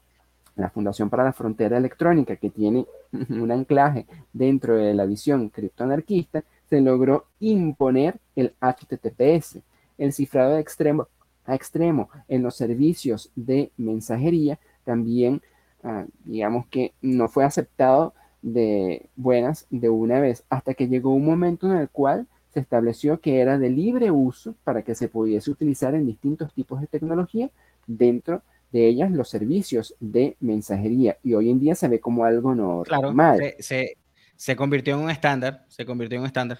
la 0.55 0.69
Fundación 0.69 1.09
para 1.09 1.23
la 1.23 1.33
Frontera 1.33 1.77
Electrónica, 1.77 2.35
que 2.35 2.49
tiene 2.49 2.85
un 3.29 3.51
anclaje 3.51 4.05
dentro 4.33 4.75
de 4.75 4.93
la 4.93 5.05
visión 5.05 5.49
criptoanarquista, 5.49 6.43
se 6.69 6.81
logró 6.81 7.25
imponer 7.39 8.19
el 8.35 8.53
HTTPS, 8.59 9.59
el 9.97 10.13
cifrado 10.13 10.55
de 10.55 10.61
extremo 10.61 11.07
a 11.45 11.53
extremo 11.53 12.09
en 12.27 12.41
los 12.41 12.55
servicios 12.55 13.31
de 13.35 13.71
mensajería, 13.77 14.59
también 14.83 15.41
ah, 15.83 16.05
digamos 16.23 16.65
que 16.67 16.93
no 17.01 17.27
fue 17.27 17.45
aceptado 17.45 18.13
de 18.41 19.09
buenas 19.15 19.67
de 19.69 19.89
una 19.89 20.19
vez, 20.19 20.43
hasta 20.49 20.73
que 20.73 20.87
llegó 20.87 21.13
un 21.13 21.25
momento 21.25 21.71
en 21.71 21.77
el 21.77 21.89
cual 21.89 22.27
se 22.55 22.61
estableció 22.61 23.19
que 23.19 23.41
era 23.41 23.57
de 23.57 23.69
libre 23.69 24.11
uso 24.11 24.55
para 24.63 24.81
que 24.81 24.95
se 24.95 25.09
pudiese 25.09 25.51
utilizar 25.51 25.93
en 25.93 26.05
distintos 26.05 26.53
tipos 26.53 26.79
de 26.79 26.87
tecnología, 26.87 27.49
dentro 27.85 28.43
de 28.71 28.87
ellas 28.87 29.11
los 29.11 29.27
servicios 29.27 29.93
de 29.99 30.37
mensajería. 30.39 31.17
Y 31.21 31.33
hoy 31.33 31.49
en 31.49 31.59
día 31.59 31.75
se 31.75 31.89
ve 31.89 31.99
como 31.99 32.23
algo 32.23 32.55
normal. 32.55 33.37
Claro, 33.37 33.55
se, 33.59 33.97
se 34.37 34.55
convirtió 34.55 34.95
en 34.95 35.01
un 35.01 35.09
estándar, 35.09 35.65
se 35.67 35.85
convirtió 35.85 36.15
en 36.15 36.21
un 36.21 36.27
estándar. 36.27 36.59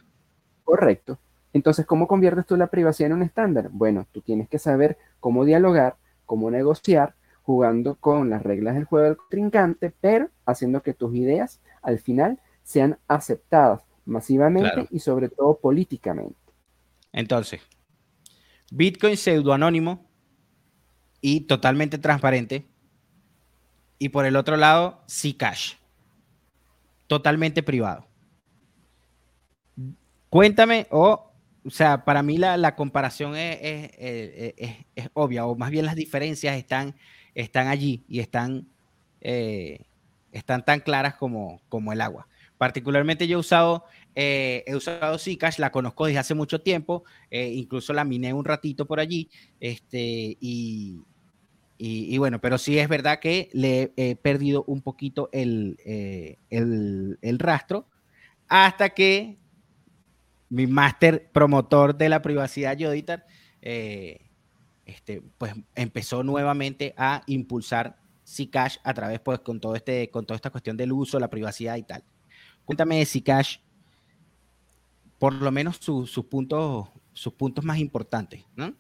Correcto. 0.66 1.18
Entonces, 1.54 1.86
¿cómo 1.86 2.10
conviertes 2.10 2.46
tú 2.46 2.58
la 2.58 2.68
privacidad 2.68 3.12
en 3.12 3.16
un 3.16 3.24
estándar? 3.24 3.70
Bueno, 3.72 4.06
tú 4.12 4.20
tienes 4.20 4.50
que 4.50 4.60
saber 4.60 4.98
cómo 5.22 5.46
dialogar, 5.46 5.96
cómo 6.26 6.52
negociar, 6.52 7.16
jugando 7.42 7.96
con 7.96 8.30
las 8.30 8.44
reglas 8.44 8.76
del 8.76 8.84
juego 8.84 9.06
del 9.06 9.16
contrincante, 9.16 9.94
pero 10.02 10.28
haciendo 10.46 10.82
que 10.82 10.94
tus 10.94 11.16
ideas 11.16 11.62
al 11.82 12.00
final 12.00 12.42
sean 12.64 12.98
aceptadas 13.08 13.85
masivamente 14.06 14.88
y 14.92 15.00
sobre 15.00 15.30
todo 15.30 15.60
políticamente. 15.60 16.36
Entonces, 17.12 17.62
Bitcoin 18.72 19.18
pseudoanónimo 19.18 20.06
y 21.22 21.42
totalmente 21.42 21.98
transparente. 21.98 22.66
Y 23.98 24.10
por 24.10 24.26
el 24.26 24.36
otro 24.36 24.58
lado, 24.58 25.04
Zcash, 25.10 25.76
totalmente 27.08 27.64
privado. 27.64 28.06
Cuéntame, 30.30 30.88
o, 30.92 31.32
o 31.66 31.70
sea, 31.70 32.04
para 32.04 32.22
mí 32.22 32.38
la, 32.38 32.76
comparación 32.76 33.36
es, 33.38 33.92
obvia, 35.14 35.46
o 35.46 35.56
más 35.56 35.72
bien 35.72 35.86
las 35.86 35.96
diferencias 35.96 36.58
están, 36.58 36.96
están 37.34 37.68
allí 37.68 38.04
y 38.08 38.20
están, 38.20 38.68
eh, 39.22 39.86
están 40.32 40.66
tan 40.66 40.82
claras 40.82 41.16
como, 41.16 41.62
como 41.70 41.94
el 41.94 42.02
agua. 42.02 42.28
Particularmente 42.58 43.28
yo 43.28 43.38
he 43.38 43.40
usado, 43.40 43.84
eh, 44.16 44.64
he 44.66 44.76
usado 44.76 45.18
Zcash, 45.18 45.60
la 45.60 45.72
conozco 45.72 46.06
desde 46.06 46.20
hace 46.20 46.34
mucho 46.34 46.62
tiempo, 46.62 47.04
eh, 47.30 47.50
incluso 47.50 47.92
la 47.94 48.06
miné 48.06 48.34
un 48.34 48.46
ratito 48.46 48.86
por 48.86 49.00
allí, 49.00 49.30
este, 49.60 50.38
y, 50.40 51.02
y, 51.78 52.18
bueno, 52.18 52.40
pero 52.40 52.58
sí 52.58 52.80
es 52.80 52.88
verdad 52.88 53.20
que 53.20 53.50
le 53.52 53.92
he 53.98 54.16
perdido 54.16 54.64
un 54.68 54.82
poquito 54.82 55.30
el, 55.34 55.78
eh, 55.86 56.38
el, 56.50 57.40
rastro 57.40 57.90
hasta 58.48 58.92
que 58.92 59.38
mi 60.50 60.68
máster 60.68 61.30
promotor 61.34 61.98
de 61.98 62.08
la 62.08 62.22
privacidad, 62.22 62.78
Joditar, 62.80 63.26
este, 63.62 65.22
pues 65.38 65.54
empezó 65.74 66.24
nuevamente 66.24 66.94
a 66.96 67.24
impulsar 67.28 67.98
Zcash 68.26 68.78
a 68.84 68.94
través, 68.94 69.20
pues, 69.20 69.40
con 69.40 69.60
todo 69.60 69.76
este, 69.76 70.10
con 70.10 70.26
toda 70.26 70.36
esta 70.36 70.52
cuestión 70.52 70.78
del 70.78 70.94
uso, 70.94 71.20
la 71.20 71.30
privacidad 71.30 71.76
y 71.76 71.84
tal. 71.84 72.04
Cuéntame 72.66 72.98
de 72.98 73.06
Zcash, 73.06 73.58
por 75.20 75.34
lo 75.34 75.52
menos 75.52 75.78
sus 75.78 76.26
puntos, 76.26 76.88
sus 77.14 77.34
puntos 77.34 77.64
más 77.64 77.78
importantes, 77.78 78.44
¿no? 78.56 78.74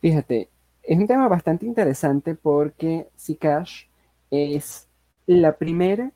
Fíjate, 0.00 0.48
es 0.82 0.98
un 0.98 1.06
tema 1.06 1.28
bastante 1.28 1.66
interesante 1.66 2.34
porque 2.34 3.08
Zcash 3.18 3.84
es 4.30 4.88
la 5.26 5.56
primera 5.56 6.12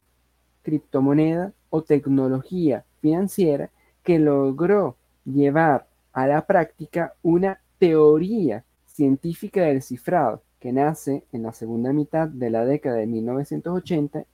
criptomoneda 0.63 1.53
o 1.71 1.83
tecnología 1.83 2.85
financiera 3.01 3.71
que 4.03 4.19
logró 4.19 4.97
llevar 5.25 5.87
a 6.13 6.27
la 6.27 6.47
práctica 6.47 7.15
una 7.23 7.61
teoría 7.79 8.65
científica 8.87 9.63
del 9.63 9.83
cifrado 9.83 10.43
que 10.61 10.73
nace 10.73 11.25
en 11.33 11.43
la 11.43 11.53
segunda 11.53 11.93
mitad 11.93 12.29
de 12.29 12.49
la 12.49 12.65
década 12.65 12.97
de 12.97 13.07
1980 13.07 14.25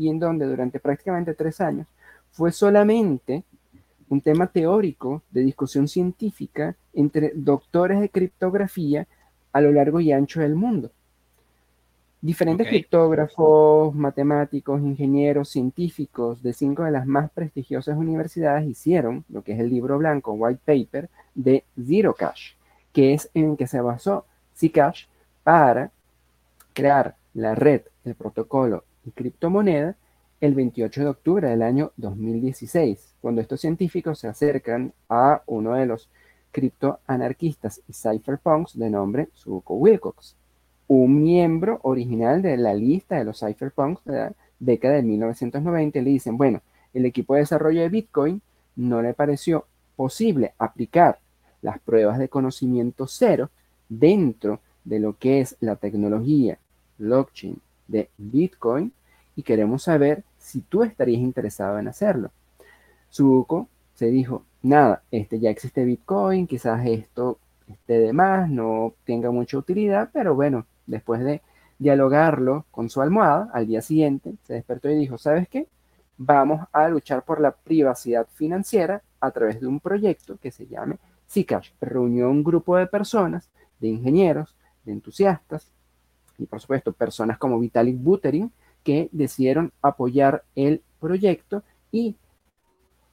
y 0.00 0.08
en 0.08 0.18
donde 0.18 0.46
durante 0.46 0.80
prácticamente 0.80 1.34
tres 1.34 1.60
años 1.60 1.86
fue 2.30 2.52
solamente 2.52 3.44
un 4.08 4.22
tema 4.22 4.46
teórico 4.46 5.22
de 5.30 5.42
discusión 5.42 5.88
científica 5.88 6.74
entre 6.94 7.32
doctores 7.34 8.00
de 8.00 8.08
criptografía 8.08 9.06
a 9.52 9.60
lo 9.60 9.70
largo 9.72 10.00
y 10.00 10.10
ancho 10.10 10.40
del 10.40 10.54
mundo. 10.54 10.90
Diferentes 12.22 12.66
criptógrafos, 12.66 13.94
matemáticos, 13.94 14.80
ingenieros, 14.80 15.50
científicos 15.50 16.42
de 16.42 16.54
cinco 16.54 16.84
de 16.84 16.92
las 16.92 17.06
más 17.06 17.30
prestigiosas 17.30 17.98
universidades 17.98 18.66
hicieron 18.66 19.24
lo 19.28 19.42
que 19.42 19.52
es 19.52 19.60
el 19.60 19.68
libro 19.68 19.98
blanco, 19.98 20.32
white 20.32 20.62
paper, 20.64 21.10
de 21.34 21.64
Zero 21.76 22.14
Cash, 22.14 22.52
que 22.94 23.12
es 23.12 23.30
en 23.34 23.50
el 23.50 23.56
que 23.58 23.66
se 23.66 23.82
basó 23.82 24.24
Zcash 24.56 25.04
para 25.42 25.90
crear 26.72 27.16
la 27.34 27.54
red, 27.54 27.82
el 28.04 28.14
protocolo 28.14 28.84
y 29.04 29.10
criptomoneda 29.10 29.96
el 30.40 30.54
28 30.54 31.02
de 31.02 31.08
octubre 31.08 31.48
del 31.48 31.62
año 31.62 31.92
2016, 31.96 33.14
cuando 33.20 33.40
estos 33.40 33.60
científicos 33.60 34.18
se 34.18 34.28
acercan 34.28 34.92
a 35.08 35.42
uno 35.46 35.74
de 35.74 35.86
los 35.86 36.08
criptoanarquistas 36.50 37.82
y 37.88 37.92
cypherpunks 37.92 38.78
de 38.78 38.90
nombre 38.90 39.28
Suko 39.34 39.74
Wilcox, 39.74 40.36
un 40.88 41.22
miembro 41.22 41.78
original 41.82 42.42
de 42.42 42.56
la 42.56 42.74
lista 42.74 43.16
de 43.16 43.24
los 43.24 43.40
cypherpunks 43.40 44.04
de 44.04 44.12
la 44.12 44.32
década 44.58 44.94
de 44.94 45.02
1990, 45.02 46.00
le 46.00 46.10
dicen, 46.10 46.36
bueno, 46.36 46.62
el 46.94 47.04
equipo 47.04 47.34
de 47.34 47.40
desarrollo 47.40 47.82
de 47.82 47.88
Bitcoin 47.88 48.40
no 48.76 49.02
le 49.02 49.14
pareció 49.14 49.66
posible 49.94 50.54
aplicar 50.58 51.18
las 51.62 51.78
pruebas 51.80 52.18
de 52.18 52.28
conocimiento 52.28 53.06
cero 53.06 53.50
dentro 53.88 54.60
de 54.84 54.98
lo 54.98 55.18
que 55.18 55.40
es 55.40 55.56
la 55.60 55.76
tecnología 55.76 56.58
blockchain 56.98 57.60
de 57.90 58.10
Bitcoin 58.16 58.92
y 59.36 59.42
queremos 59.42 59.82
saber 59.82 60.24
si 60.38 60.60
tú 60.62 60.82
estarías 60.82 61.20
interesado 61.20 61.78
en 61.78 61.88
hacerlo. 61.88 62.30
Suco 63.08 63.68
se 63.94 64.06
dijo, 64.06 64.44
nada, 64.62 65.02
este 65.10 65.40
ya 65.40 65.50
existe 65.50 65.84
Bitcoin, 65.84 66.46
quizás 66.46 66.86
esto 66.86 67.38
esté 67.68 68.00
de 68.00 68.12
más, 68.12 68.48
no 68.48 68.94
tenga 69.04 69.30
mucha 69.30 69.58
utilidad, 69.58 70.10
pero 70.12 70.34
bueno, 70.34 70.66
después 70.86 71.20
de 71.20 71.42
dialogarlo 71.78 72.66
con 72.70 72.90
su 72.90 73.00
almohada, 73.00 73.48
al 73.52 73.66
día 73.66 73.82
siguiente 73.82 74.34
se 74.44 74.54
despertó 74.54 74.90
y 74.90 74.96
dijo, 74.96 75.18
¿sabes 75.18 75.48
qué? 75.48 75.66
Vamos 76.16 76.66
a 76.72 76.88
luchar 76.88 77.24
por 77.24 77.40
la 77.40 77.52
privacidad 77.52 78.26
financiera 78.34 79.02
a 79.20 79.30
través 79.30 79.60
de 79.60 79.66
un 79.66 79.80
proyecto 79.80 80.36
que 80.36 80.50
se 80.50 80.66
llame 80.66 80.98
Zcash. 81.30 81.70
Reunió 81.80 82.28
un 82.30 82.44
grupo 82.44 82.76
de 82.76 82.86
personas, 82.86 83.48
de 83.78 83.88
ingenieros, 83.88 84.54
de 84.84 84.92
entusiastas 84.92 85.70
y 86.40 86.46
por 86.46 86.60
supuesto 86.60 86.92
personas 86.92 87.38
como 87.38 87.58
Vitalik 87.58 87.96
Buterin, 87.98 88.50
que 88.82 89.08
decidieron 89.12 89.72
apoyar 89.82 90.44
el 90.54 90.82
proyecto 90.98 91.62
y 91.92 92.16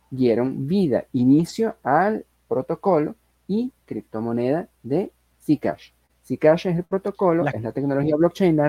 dieron 0.09 0.67
vida, 0.67 1.05
inicio 1.11 1.75
al 1.83 2.25
protocolo 2.47 3.15
y 3.47 3.71
criptomoneda 3.85 4.69
de 4.83 5.11
Zcash. 5.41 5.91
Zcash 6.25 6.67
es 6.67 6.77
el 6.77 6.83
protocolo, 6.83 7.45
es 7.47 7.61
la 7.61 7.71
tecnología 7.71 8.15
blockchain, 8.15 8.55
la, 8.55 8.67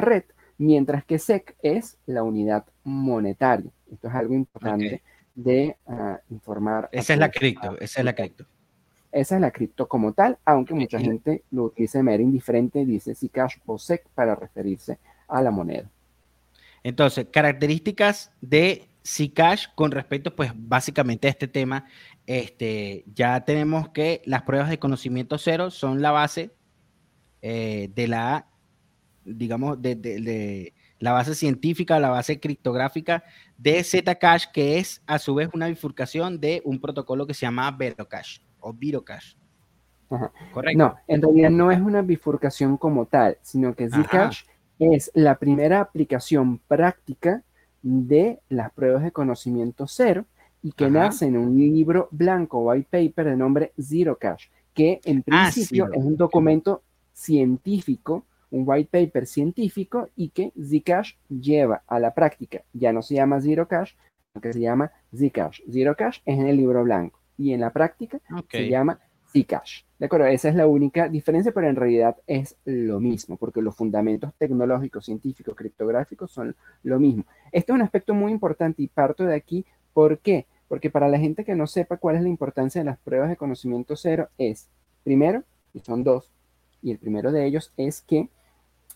red, 0.00 0.24
mientras 0.58 1.04
que 1.04 1.18
SEC 1.18 1.56
es 1.62 1.98
la 2.06 2.22
unidad 2.22 2.64
monetaria. 2.84 3.70
Esto 3.90 4.08
es 4.08 4.14
algo 4.14 4.34
importante 4.34 5.02
de 5.34 5.76
ah, 5.86 6.20
informar. 6.30 6.88
Esa 6.92 7.14
es 7.14 7.18
la 7.18 7.30
cripto, 7.30 7.76
esa 7.78 8.00
es 8.00 8.04
la 8.04 8.14
cripto. 8.14 8.46
Esa 9.12 9.34
es 9.34 9.40
la 9.40 9.50
cripto 9.50 9.88
como 9.88 10.12
tal, 10.12 10.38
aunque 10.44 10.74
mucha 10.74 11.00
gente 11.00 11.42
lo 11.50 11.64
utiliza 11.64 11.98
de 11.98 12.04
manera 12.04 12.22
indiferente, 12.22 12.84
dice 12.84 13.14
Zcash 13.14 13.56
o 13.66 13.76
SEC 13.76 14.08
para 14.14 14.36
referirse 14.36 14.98
a 15.26 15.42
la 15.42 15.50
moneda. 15.50 15.90
Entonces, 16.84 17.26
características 17.30 18.32
de 18.40 18.88
Zcash 19.04 19.66
con 19.74 19.90
respecto, 19.90 20.34
pues 20.36 20.52
básicamente 20.54 21.26
a 21.26 21.30
este 21.30 21.48
tema, 21.48 21.86
este, 22.26 23.04
ya 23.12 23.44
tenemos 23.44 23.88
que 23.88 24.22
las 24.26 24.42
pruebas 24.42 24.70
de 24.70 24.78
conocimiento 24.78 25.38
cero 25.38 25.70
son 25.70 26.00
la 26.00 26.12
base 26.12 26.54
eh, 27.42 27.90
de 27.92 28.06
la, 28.06 28.46
digamos, 29.24 29.82
de, 29.82 30.72
la 31.00 31.12
base 31.12 31.34
científica, 31.34 31.98
la 31.98 32.10
base 32.10 32.38
criptográfica 32.38 33.24
de 33.58 33.82
Zcash, 33.82 34.44
que 34.52 34.78
es 34.78 35.02
a 35.06 35.18
su 35.18 35.34
vez 35.34 35.48
una 35.52 35.66
bifurcación 35.66 36.38
de 36.38 36.62
un 36.64 36.80
protocolo 36.80 37.26
que 37.26 37.34
se 37.34 37.40
llama 37.40 37.70
Verocash 37.72 38.38
o 38.60 38.72
Virocash. 38.72 39.34
Correcto. 40.52 40.78
No, 40.78 40.96
en 41.06 41.22
realidad 41.22 41.50
no 41.50 41.70
es 41.70 41.80
una 41.80 42.02
bifurcación 42.02 42.76
como 42.76 43.06
tal, 43.06 43.38
sino 43.42 43.74
que 43.74 43.88
Zcash 43.88 44.42
es 44.78 45.10
la 45.14 45.38
primera 45.38 45.80
aplicación 45.80 46.58
práctica 46.58 47.44
de 47.82 48.40
las 48.48 48.72
pruebas 48.72 49.04
de 49.04 49.12
conocimiento 49.12 49.86
cero 49.86 50.24
y 50.62 50.72
que 50.72 50.90
nace 50.90 51.26
en 51.26 51.36
un 51.36 51.56
libro 51.56 52.08
blanco, 52.10 52.60
white 52.60 52.88
paper 52.90 53.26
de 53.26 53.36
nombre 53.36 53.72
Zero 53.80 54.18
Cash, 54.18 54.48
que 54.74 55.00
en 55.04 55.24
ah, 55.30 55.48
principio 55.52 55.88
es 55.92 56.02
un 56.02 56.16
documento 56.16 56.82
científico, 57.12 58.26
un 58.50 58.64
white 58.66 58.90
paper 58.90 59.26
científico 59.26 60.08
y 60.16 60.30
que 60.30 60.52
Zcash 60.60 61.14
lleva 61.28 61.82
a 61.86 62.00
la 62.00 62.12
práctica. 62.12 62.62
Ya 62.72 62.92
no 62.92 63.00
se 63.00 63.14
llama 63.14 63.40
Zero 63.40 63.68
Cash, 63.68 63.94
sino 64.32 64.42
que 64.42 64.52
se 64.52 64.60
llama 64.60 64.90
Zcash. 65.14 65.60
Zero 65.70 65.94
Cash 65.96 66.20
es 66.24 66.38
en 66.38 66.48
el 66.48 66.56
libro 66.56 66.82
blanco 66.82 67.19
y 67.40 67.54
en 67.54 67.60
la 67.60 67.72
práctica 67.72 68.20
se 68.50 68.68
llama 68.68 69.00
Zcash. 69.32 69.84
De 69.98 70.06
acuerdo, 70.06 70.26
esa 70.26 70.50
es 70.50 70.54
la 70.54 70.66
única 70.66 71.08
diferencia, 71.08 71.52
pero 71.52 71.70
en 71.70 71.76
realidad 71.76 72.18
es 72.26 72.54
lo 72.66 73.00
mismo, 73.00 73.38
porque 73.38 73.62
los 73.62 73.74
fundamentos 73.74 74.34
tecnológicos, 74.36 75.06
científicos, 75.06 75.56
criptográficos 75.56 76.30
son 76.30 76.54
lo 76.82 77.00
mismo. 77.00 77.24
Este 77.50 77.72
es 77.72 77.74
un 77.74 77.80
aspecto 77.80 78.12
muy 78.12 78.30
importante 78.30 78.82
y 78.82 78.88
parto 78.88 79.24
de 79.24 79.34
aquí. 79.34 79.64
¿Por 79.94 80.18
qué? 80.18 80.46
Porque 80.68 80.90
para 80.90 81.08
la 81.08 81.18
gente 81.18 81.42
que 81.46 81.54
no 81.54 81.66
sepa 81.66 81.96
cuál 81.96 82.16
es 82.16 82.22
la 82.22 82.28
importancia 82.28 82.82
de 82.82 82.84
las 82.84 82.98
pruebas 82.98 83.30
de 83.30 83.36
conocimiento 83.36 83.96
cero 83.96 84.28
es, 84.36 84.68
primero, 85.02 85.42
y 85.72 85.80
son 85.80 86.04
dos, 86.04 86.30
y 86.82 86.90
el 86.90 86.98
primero 86.98 87.32
de 87.32 87.46
ellos 87.46 87.72
es 87.78 88.02
que 88.02 88.28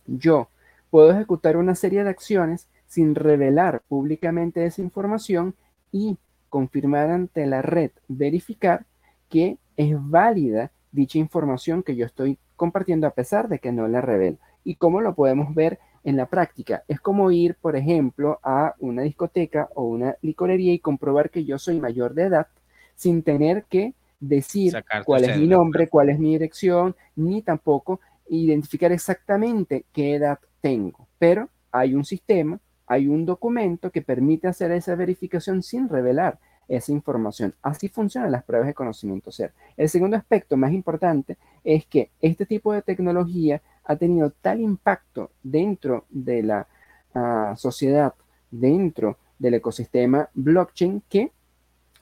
yo 0.07 0.49
puedo 0.91 1.11
ejecutar 1.11 1.57
una 1.57 1.75
serie 1.75 2.05
de 2.05 2.11
acciones 2.11 2.69
sin 2.87 3.15
revelar 3.15 3.81
públicamente 3.89 4.67
esa 4.67 4.83
información 4.83 5.55
y 5.91 6.19
confirmar 6.55 7.11
ante 7.11 7.47
la 7.47 7.63
red, 7.63 7.91
verificar 8.07 8.87
que 9.29 9.59
es 9.77 9.93
válida 9.99 10.71
dicha 10.93 11.19
información 11.19 11.83
que 11.83 11.97
yo 11.97 12.07
estoy 12.07 12.39
compartiendo 12.55 13.09
a 13.09 13.11
pesar 13.11 13.49
de 13.49 13.59
que 13.59 13.73
no 13.73 13.89
la 13.89 14.01
revelo. 14.01 14.37
¿Y 14.63 14.77
cómo 14.77 15.01
lo 15.01 15.17
podemos 15.17 15.53
ver 15.53 15.81
en 16.05 16.17
la 16.17 16.27
práctica? 16.27 16.85
Es 16.87 17.01
como 17.01 17.33
ir, 17.33 17.57
por 17.57 17.75
ejemplo, 17.75 18.39
a 18.45 18.77
una 18.79 19.03
discoteca 19.03 19.69
o 19.75 19.83
una 19.83 20.15
licorería 20.23 20.73
y 20.73 20.79
comprobar 20.79 21.29
que 21.31 21.45
yo 21.45 21.59
soy 21.59 21.81
mayor 21.81 22.15
de 22.15 22.23
edad 22.23 22.47
sin 22.95 23.25
tener 23.25 23.65
que 23.65 23.95
decir 24.21 24.81
cuál 25.05 25.25
es 25.25 25.37
mi 25.37 25.49
nombre, 25.49 25.89
cuál 25.89 26.09
es 26.11 26.21
mi 26.21 26.31
dirección, 26.31 26.95
ni 27.17 27.43
tampoco 27.43 27.99
identificar 28.29 28.93
exactamente 28.93 29.87
qué 29.93 30.15
edad 30.15 30.39
tengo. 30.61 31.09
Pero 31.19 31.49
hay 31.73 31.97
un 31.97 32.05
sistema, 32.05 32.61
hay 32.87 33.09
un 33.09 33.25
documento 33.27 33.91
que 33.91 34.03
permite 34.03 34.49
hacer 34.49 34.71
esa 34.73 34.95
verificación 34.95 35.63
sin 35.63 35.89
revelar 35.89 36.39
esa 36.69 36.93
información. 36.93 37.55
Así 37.63 37.89
funcionan 37.89 38.33
las 38.33 38.45
pruebas 38.45 38.69
de 38.69 38.75
conocimiento 38.75 39.31
ser. 39.31 39.53
El 39.77 39.89
segundo 39.89 40.17
aspecto 40.17 40.57
más 40.57 40.73
importante 40.73 41.37
es 41.63 41.87
que 41.87 42.11
este 42.21 42.47
tipo 42.47 42.73
de 42.73 42.83
tecnología 42.83 43.63
ha 43.85 43.97
tenido 43.97 44.31
tal 44.31 44.61
impacto 44.61 45.31
dentro 45.43 46.07
de 46.09 46.43
la 46.43 46.67
ah, 47.15 47.55
sociedad, 47.57 48.15
dentro 48.51 49.19
del 49.39 49.55
ecosistema 49.55 50.29
blockchain, 50.35 51.03
que 51.09 51.33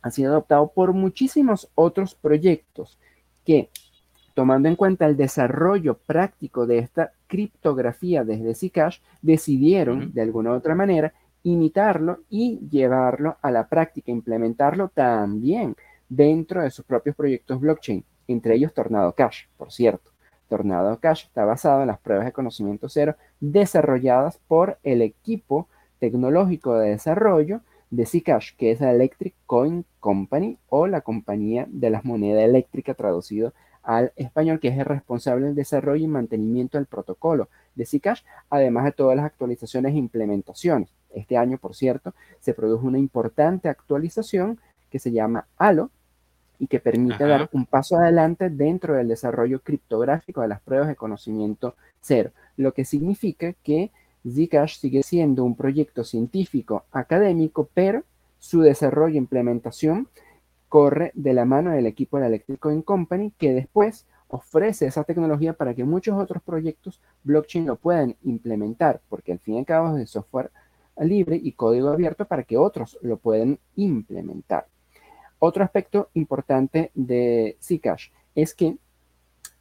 ha 0.02 0.10
sido 0.10 0.32
adoptado 0.32 0.68
por 0.68 0.92
muchísimos 0.92 1.70
otros 1.74 2.14
proyectos 2.14 2.98
que, 3.44 3.70
tomando 4.34 4.68
en 4.68 4.76
cuenta 4.76 5.06
el 5.06 5.16
desarrollo 5.16 5.98
práctico 5.98 6.66
de 6.66 6.78
esta 6.78 7.12
criptografía 7.26 8.24
desde 8.24 8.54
Zcash, 8.54 8.98
decidieron 9.20 10.12
de 10.12 10.22
alguna 10.22 10.50
u 10.50 10.54
otra 10.54 10.74
manera 10.74 11.12
imitarlo 11.42 12.20
y 12.28 12.60
llevarlo 12.70 13.36
a 13.42 13.50
la 13.50 13.68
práctica, 13.68 14.10
implementarlo 14.10 14.88
también 14.88 15.76
dentro 16.08 16.62
de 16.62 16.70
sus 16.70 16.84
propios 16.84 17.16
proyectos 17.16 17.60
blockchain, 17.60 18.04
entre 18.28 18.54
ellos 18.54 18.74
Tornado 18.74 19.12
Cash, 19.12 19.46
por 19.56 19.72
cierto. 19.72 20.10
Tornado 20.48 20.98
Cash 21.00 21.24
está 21.24 21.44
basado 21.44 21.80
en 21.80 21.86
las 21.86 21.98
pruebas 21.98 22.26
de 22.26 22.32
conocimiento 22.32 22.88
cero 22.88 23.16
desarrolladas 23.40 24.38
por 24.46 24.78
el 24.82 25.00
equipo 25.00 25.68
tecnológico 25.98 26.74
de 26.74 26.90
desarrollo 26.90 27.62
de 27.90 28.06
Zcash, 28.06 28.54
que 28.56 28.70
es 28.70 28.80
la 28.80 28.90
Electric 28.90 29.34
Coin 29.46 29.84
Company 30.00 30.58
o 30.68 30.86
la 30.86 31.00
compañía 31.00 31.66
de 31.70 31.90
las 31.90 32.04
monedas 32.04 32.44
eléctricas 32.44 32.96
traducido 32.96 33.54
al 33.82 34.12
español, 34.16 34.60
que 34.60 34.68
es 34.68 34.78
el 34.78 34.84
responsable 34.84 35.46
del 35.46 35.54
desarrollo 35.54 36.04
y 36.04 36.08
mantenimiento 36.08 36.78
del 36.78 36.86
protocolo 36.86 37.48
de 37.74 37.86
Zcash, 37.86 38.22
además 38.50 38.84
de 38.84 38.92
todas 38.92 39.16
las 39.16 39.26
actualizaciones 39.26 39.94
e 39.94 39.98
implementaciones. 39.98 40.88
Este 41.14 41.36
año, 41.36 41.58
por 41.58 41.74
cierto, 41.74 42.14
se 42.40 42.54
produjo 42.54 42.86
una 42.86 42.98
importante 42.98 43.68
actualización 43.68 44.58
que 44.90 44.98
se 44.98 45.12
llama 45.12 45.46
Halo 45.56 45.90
y 46.58 46.68
que 46.68 46.80
permite 46.80 47.26
dar 47.26 47.48
un 47.52 47.66
paso 47.66 47.96
adelante 47.96 48.48
dentro 48.48 48.94
del 48.94 49.08
desarrollo 49.08 49.60
criptográfico 49.60 50.42
de 50.42 50.48
las 50.48 50.60
pruebas 50.60 50.88
de 50.88 50.96
conocimiento 50.96 51.74
cero, 52.00 52.30
lo 52.56 52.72
que 52.72 52.84
significa 52.84 53.52
que 53.64 53.90
Zcash 54.28 54.78
sigue 54.78 55.02
siendo 55.02 55.44
un 55.44 55.56
proyecto 55.56 56.04
científico 56.04 56.84
académico, 56.92 57.68
pero 57.74 58.04
su 58.38 58.60
desarrollo 58.60 59.14
e 59.14 59.18
implementación 59.18 60.08
corre 60.72 61.12
de 61.14 61.34
la 61.34 61.44
mano 61.44 61.70
del 61.70 61.84
equipo 61.84 62.16
de 62.16 62.22
la 62.22 62.28
Electric 62.28 62.58
Coin 62.58 62.80
Company, 62.80 63.30
que 63.36 63.52
después 63.52 64.06
ofrece 64.28 64.86
esa 64.86 65.04
tecnología 65.04 65.52
para 65.52 65.74
que 65.74 65.84
muchos 65.84 66.18
otros 66.18 66.42
proyectos 66.42 66.98
blockchain 67.24 67.66
lo 67.66 67.76
puedan 67.76 68.16
implementar, 68.22 69.02
porque 69.10 69.32
al 69.32 69.38
fin 69.38 69.56
y 69.56 69.58
al 69.58 69.66
cabo 69.66 69.98
es 69.98 70.08
software 70.08 70.50
libre 70.98 71.36
y 71.36 71.52
código 71.52 71.90
abierto 71.90 72.24
para 72.24 72.44
que 72.44 72.56
otros 72.56 72.98
lo 73.02 73.18
puedan 73.18 73.58
implementar. 73.76 74.66
Otro 75.40 75.62
aspecto 75.62 76.08
importante 76.14 76.90
de 76.94 77.58
Zcash 77.62 78.08
es 78.34 78.54
que 78.54 78.78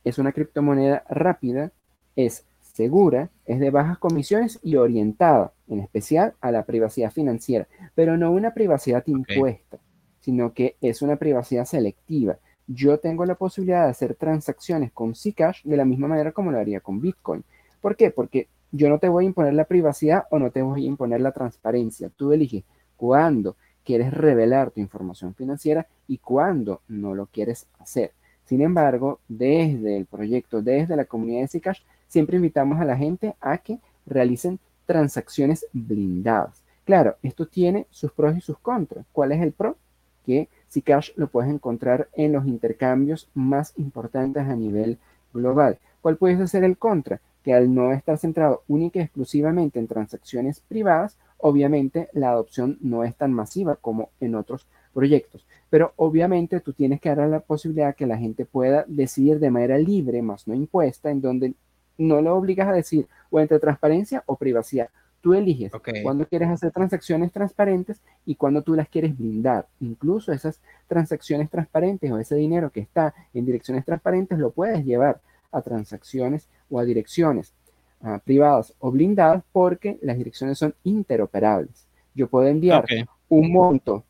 es 0.05 0.18
una 0.18 0.32
criptomoneda 0.32 1.03
rápida, 1.09 1.74
es 2.16 2.45
segura, 2.62 3.30
es 3.45 3.59
de 3.59 3.70
bajas 3.70 3.97
comisiones 3.97 4.62
y 4.64 4.78
orientada, 4.78 5.51
en 5.68 5.82
especial 5.82 6.36
a 6.39 6.51
la 6.51 6.64
privacidad 6.64 7.12
financiera, 7.12 7.68
pero 7.95 8.16
no 8.16 8.32
una 8.32 8.53
privacidad 8.53 9.03
impuesta, 9.07 9.78
sino 10.22 10.54
que 10.54 10.76
es 10.82 11.02
una 11.02 11.18
privacidad 11.18 11.66
selectiva. 11.66 12.38
Yo 12.68 13.00
tengo 13.00 13.26
la 13.26 13.36
posibilidad 13.36 13.84
de 13.84 13.92
hacer 13.92 14.16
transacciones 14.16 14.92
con 14.92 15.16
Zcash 15.16 15.64
de 15.64 15.78
la 15.78 15.86
misma 15.86 16.08
manera 16.08 16.32
como 16.32 16.52
lo 16.52 16.60
haría 16.60 16.80
con 16.80 17.02
Bitcoin. 17.02 17.44
¿Por 17.82 17.96
qué? 17.96 18.12
Porque 18.12 18.48
yo 18.72 18.88
no 18.90 19.00
te 19.00 19.10
voy 19.10 19.26
a 19.26 19.28
imponer 19.28 19.54
la 19.54 19.66
privacidad 19.66 20.26
o 20.30 20.40
no 20.40 20.52
te 20.52 20.62
voy 20.62 20.86
a 20.86 20.88
imponer 20.88 21.20
la 21.20 21.34
transparencia. 21.34 22.10
Tú 22.16 22.32
eliges 22.32 22.64
cuándo 22.96 23.58
quieres 23.84 24.14
revelar 24.14 24.72
tu 24.72 24.80
información 24.80 25.34
financiera 25.34 25.88
y 26.08 26.20
cuándo 26.20 26.82
no 26.88 27.14
lo 27.16 27.26
quieres 27.26 27.68
hacer. 27.80 28.14
Sin 28.46 28.62
embargo, 28.62 29.20
desde 29.28 29.98
el 29.98 30.06
proyecto, 30.06 30.62
desde 30.62 30.96
la 30.96 31.06
comunidad 31.06 31.42
de 31.42 31.48
Zcash, 31.48 31.82
siempre 32.08 32.38
invitamos 32.38 32.80
a 32.80 32.86
la 32.86 32.96
gente 32.96 33.36
a 33.42 33.58
que 33.58 33.80
realicen 34.06 34.60
transacciones 34.86 35.66
blindadas. 35.74 36.62
Claro, 36.86 37.16
esto 37.24 37.48
tiene 37.48 37.88
sus 37.90 38.12
pros 38.12 38.36
y 38.36 38.42
sus 38.42 38.58
contras. 38.60 39.06
¿Cuál 39.12 39.32
es 39.32 39.42
el 39.42 39.52
pro? 39.52 39.78
Que 40.26 40.50
Zcash 40.72 41.12
lo 41.16 41.28
puedes 41.28 41.52
encontrar 41.52 42.10
en 42.14 42.34
los 42.34 42.46
intercambios 42.46 43.30
más 43.34 43.74
importantes 43.78 44.44
a 44.44 44.56
nivel 44.56 44.98
global. 45.34 45.80
¿Cuál 46.02 46.18
puede 46.18 46.48
ser 46.48 46.64
el 46.64 46.78
contra? 46.78 47.20
que 47.44 47.54
al 47.54 47.74
no 47.74 47.92
estar 47.92 48.18
centrado 48.18 48.64
única 48.68 49.00
y 49.00 49.04
exclusivamente 49.04 49.80
en 49.80 49.88
transacciones 49.88 50.60
privadas, 50.60 51.18
obviamente 51.38 52.10
la 52.14 52.32
adopción 52.32 52.78
no 52.82 53.04
es 53.04 53.16
tan 53.16 53.34
masiva 53.34 53.76
como 53.76 54.10
en 54.20 54.36
otros 54.36 54.68
proyectos. 54.94 55.46
Pero 55.70 55.94
obviamente 55.96 56.60
tú 56.60 56.74
tienes 56.74 57.02
que 57.02 57.14
dar 57.14 57.28
la 57.30 57.40
posibilidad 57.40 57.96
que 57.96 58.06
la 58.06 58.18
gente 58.18 58.46
pueda 58.46 58.86
decidir 58.88 59.40
de 59.40 59.50
manera 59.50 59.78
libre, 59.78 60.22
más 60.22 60.48
no 60.48 60.54
impuesta, 60.54 61.10
en 61.10 61.22
donde 61.22 61.54
no 61.98 62.22
lo 62.22 62.36
obligas 62.36 62.68
a 62.68 62.74
decir 62.74 63.08
o 63.30 63.40
entre 63.40 63.60
transparencia 63.60 64.24
o 64.26 64.36
privacidad. 64.36 64.90
Tú 65.22 65.36
eliges 65.36 65.72
cuándo 66.02 66.26
quieres 66.26 66.50
hacer 66.50 66.72
transacciones 66.72 67.32
transparentes 67.32 68.02
y 68.26 68.36
cuándo 68.36 68.64
tú 68.64 68.74
las 68.74 68.90
quieres 68.90 69.16
blindar. 69.16 69.68
Incluso 69.80 70.32
esas 70.32 70.60
transacciones 70.88 71.50
transparentes 71.50 72.12
o 72.12 72.18
ese 72.18 72.36
dinero 72.36 72.72
que 72.72 72.80
está 72.80 73.14
en 73.34 73.46
direcciones 73.46 73.86
transparentes 73.86 74.40
lo 74.40 74.52
puedes 74.52 74.84
llevar 74.84 75.22
a 75.52 75.62
transacciones 75.62 76.48
o 76.70 76.80
a 76.80 76.86
direcciones 76.86 77.54
ah, 78.02 78.20
privadas 78.24 78.74
o 78.80 78.90
blindadas 78.90 79.44
porque 79.52 80.00
las 80.02 80.18
direcciones 80.18 80.58
son 80.58 80.74
interoperables. 80.84 81.86
Yo 82.16 82.28
puedo 82.28 82.48
enviar 82.48 82.86
un 83.30 83.52
monto 83.52 84.04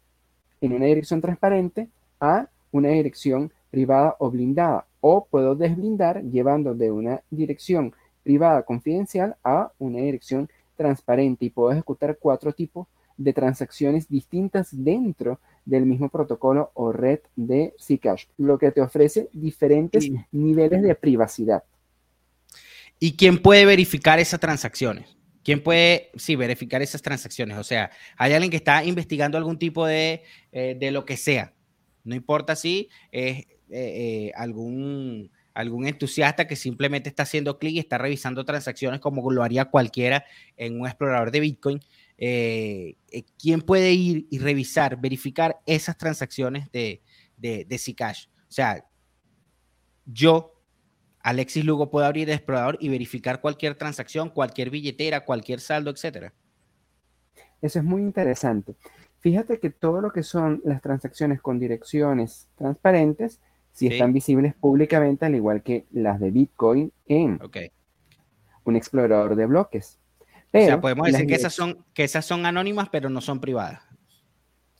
en 0.61 0.73
una 0.73 0.85
dirección 0.85 1.19
transparente 1.19 1.89
a 2.19 2.47
una 2.71 2.89
dirección 2.89 3.51
privada 3.69 4.15
o 4.19 4.31
blindada 4.31 4.85
o 5.01 5.25
puedo 5.25 5.55
desblindar 5.55 6.23
llevando 6.23 6.73
de 6.73 6.91
una 6.91 7.21
dirección 7.29 7.93
privada 8.23 8.63
confidencial 8.63 9.35
a 9.43 9.71
una 9.79 9.99
dirección 9.99 10.49
transparente 10.75 11.45
y 11.45 11.49
puedo 11.49 11.71
ejecutar 11.71 12.17
cuatro 12.19 12.53
tipos 12.53 12.87
de 13.17 13.33
transacciones 13.33 14.09
distintas 14.09 14.69
dentro 14.71 15.39
del 15.65 15.85
mismo 15.85 16.09
protocolo 16.09 16.71
o 16.73 16.91
red 16.91 17.19
de 17.35 17.73
Zcash, 17.79 18.25
lo 18.37 18.57
que 18.57 18.71
te 18.71 18.81
ofrece 18.81 19.29
diferentes 19.33 20.09
niveles 20.31 20.81
de 20.81 20.95
privacidad. 20.95 21.63
¿Y 22.99 23.15
quién 23.15 23.41
puede 23.41 23.65
verificar 23.65 24.19
esas 24.19 24.39
transacciones? 24.39 25.17
¿Quién 25.43 25.63
puede, 25.63 26.11
sí, 26.15 26.35
verificar 26.35 26.81
esas 26.81 27.01
transacciones? 27.01 27.57
O 27.57 27.63
sea, 27.63 27.89
hay 28.15 28.33
alguien 28.33 28.51
que 28.51 28.57
está 28.57 28.83
investigando 28.83 29.37
algún 29.37 29.57
tipo 29.57 29.85
de, 29.87 30.23
eh, 30.51 30.75
de 30.79 30.91
lo 30.91 31.03
que 31.03 31.17
sea. 31.17 31.53
No 32.03 32.15
importa 32.15 32.55
si 32.55 32.89
es 33.11 33.39
eh, 33.39 33.47
eh, 33.69 34.31
algún, 34.35 35.31
algún 35.53 35.87
entusiasta 35.87 36.47
que 36.47 36.55
simplemente 36.55 37.09
está 37.09 37.23
haciendo 37.23 37.59
clic 37.59 37.75
y 37.75 37.79
está 37.79 37.97
revisando 37.97 38.45
transacciones 38.45 38.99
como 38.99 39.29
lo 39.31 39.43
haría 39.43 39.65
cualquiera 39.65 40.25
en 40.57 40.79
un 40.79 40.87
explorador 40.87 41.31
de 41.31 41.39
Bitcoin. 41.39 41.79
eh, 42.17 42.95
eh, 43.11 43.23
¿quién 43.39 43.61
puede 43.61 43.91
ir 43.93 44.27
y 44.29 44.39
revisar, 44.39 44.99
verificar 44.99 45.59
esas 45.65 45.97
transacciones 45.97 46.71
de, 46.71 47.01
de, 47.37 47.65
de 47.65 47.77
Zcash? 47.77 48.27
O 48.27 48.51
sea, 48.51 48.85
yo, 50.05 50.61
Alexis 51.19 51.65
Lugo, 51.65 51.89
puedo 51.89 52.05
abrir 52.05 52.29
el 52.29 52.35
explorador 52.35 52.77
y 52.79 52.89
verificar 52.89 53.41
cualquier 53.41 53.75
transacción, 53.75 54.29
cualquier 54.29 54.69
billetera, 54.69 55.25
cualquier 55.25 55.59
saldo, 55.59 55.89
etcétera. 55.89 56.33
Eso 57.61 57.79
es 57.79 57.85
muy 57.85 58.01
interesante. 58.01 58.75
Fíjate 59.19 59.59
que 59.59 59.69
todo 59.69 60.01
lo 60.01 60.11
que 60.11 60.23
son 60.23 60.61
las 60.65 60.81
transacciones 60.81 61.41
con 61.41 61.59
direcciones 61.59 62.49
transparentes, 62.57 63.39
si 63.71 63.87
están 63.87 64.13
visibles 64.13 64.53
públicamente, 64.53 65.25
al 65.25 65.35
igual 65.35 65.63
que 65.63 65.85
las 65.91 66.19
de 66.19 66.31
Bitcoin 66.31 66.91
en 67.07 67.39
un 68.63 68.75
explorador 68.75 69.35
de 69.35 69.45
bloques. 69.45 69.99
o 70.53 70.59
sea, 70.59 70.81
podemos 70.81 71.07
decir 71.07 71.27
que 71.27 71.35
esas, 71.35 71.53
son, 71.53 71.83
que 71.93 72.03
esas 72.03 72.25
son 72.25 72.45
anónimas, 72.45 72.89
pero 72.89 73.09
no 73.09 73.21
son 73.21 73.39
privadas. 73.39 73.81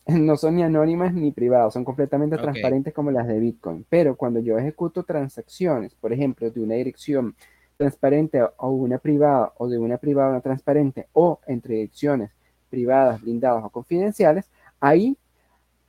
No 0.07 0.35
son 0.35 0.55
ni 0.55 0.63
anónimas 0.63 1.13
ni 1.13 1.31
privadas, 1.31 1.73
son 1.73 1.85
completamente 1.85 2.35
transparentes 2.35 2.91
como 2.91 3.11
las 3.11 3.27
de 3.27 3.39
Bitcoin. 3.39 3.85
Pero 3.87 4.15
cuando 4.15 4.39
yo 4.39 4.57
ejecuto 4.57 5.03
transacciones, 5.03 5.93
por 5.93 6.11
ejemplo, 6.11 6.49
de 6.49 6.59
una 6.59 6.73
dirección 6.73 7.35
transparente 7.77 8.41
o 8.57 8.69
una 8.71 8.97
privada, 8.97 9.53
o 9.57 9.67
de 9.69 9.77
una 9.77 9.97
privada 9.97 10.29
a 10.29 10.31
una 10.31 10.41
transparente, 10.41 11.07
o 11.13 11.39
entre 11.47 11.75
direcciones 11.75 12.31
privadas, 12.69 13.21
blindadas 13.21 13.63
o 13.63 13.69
confidenciales, 13.69 14.49
ahí 14.79 15.17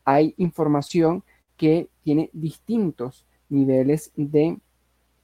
hay 0.04 0.34
información 0.36 1.24
que 1.62 1.86
tiene 2.02 2.28
distintos 2.32 3.24
niveles 3.48 4.10
de, 4.16 4.58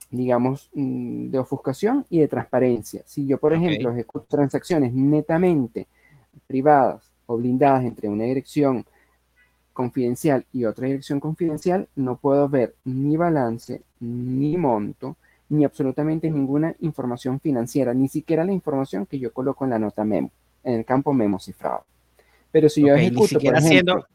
digamos, 0.09 0.71
mm, 0.73 1.31
de 1.31 1.39
ofuscación 1.41 2.07
y 2.11 2.21
de 2.21 2.29
transparencia. 2.29 3.03
Si 3.07 3.27
yo, 3.27 3.39
por 3.39 3.55
ejemplo, 3.55 3.91
ejecuto 3.91 4.27
transacciones 4.29 4.93
netamente 4.95 5.89
privadas 6.47 7.11
o 7.27 7.39
blindadas 7.39 7.85
entre 7.85 8.09
una 8.09 8.23
dirección 8.23 8.87
confidencial 9.73 10.47
y 10.53 10.65
otra 10.65 10.87
dirección 10.87 11.19
confidencial, 11.19 11.89
no 11.97 12.19
puedo 12.19 12.49
ver 12.49 12.77
ni 12.85 13.17
balance, 13.17 13.83
ni 13.99 14.57
monto, 14.57 15.17
ni 15.49 15.65
absolutamente 15.65 16.31
ninguna 16.31 16.73
información 16.79 17.41
financiera, 17.41 17.93
ni 17.95 18.07
siquiera 18.07 18.45
la 18.45 18.53
información 18.53 19.07
que 19.07 19.19
yo 19.19 19.33
coloco 19.33 19.65
en 19.65 19.71
la 19.71 19.81
nota 19.81 20.05
memo 20.05 20.31
en 20.63 20.75
el 20.75 20.85
campo 20.85 21.13
memo 21.13 21.41
cifrado. 21.41 21.85
Pero 22.53 22.69
si 22.69 22.87
yo 22.87 22.95
ejecuto, 22.95 23.23
ni 23.23 23.29
siquiera, 23.29 23.61
siendo, 23.61 24.07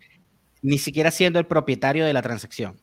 ni 0.64 0.80
siquiera 0.80 1.12
siendo 1.12 1.38
el 1.38 1.46
propietario 1.46 2.06
de 2.06 2.14
la 2.14 2.24
transacción. 2.24 2.78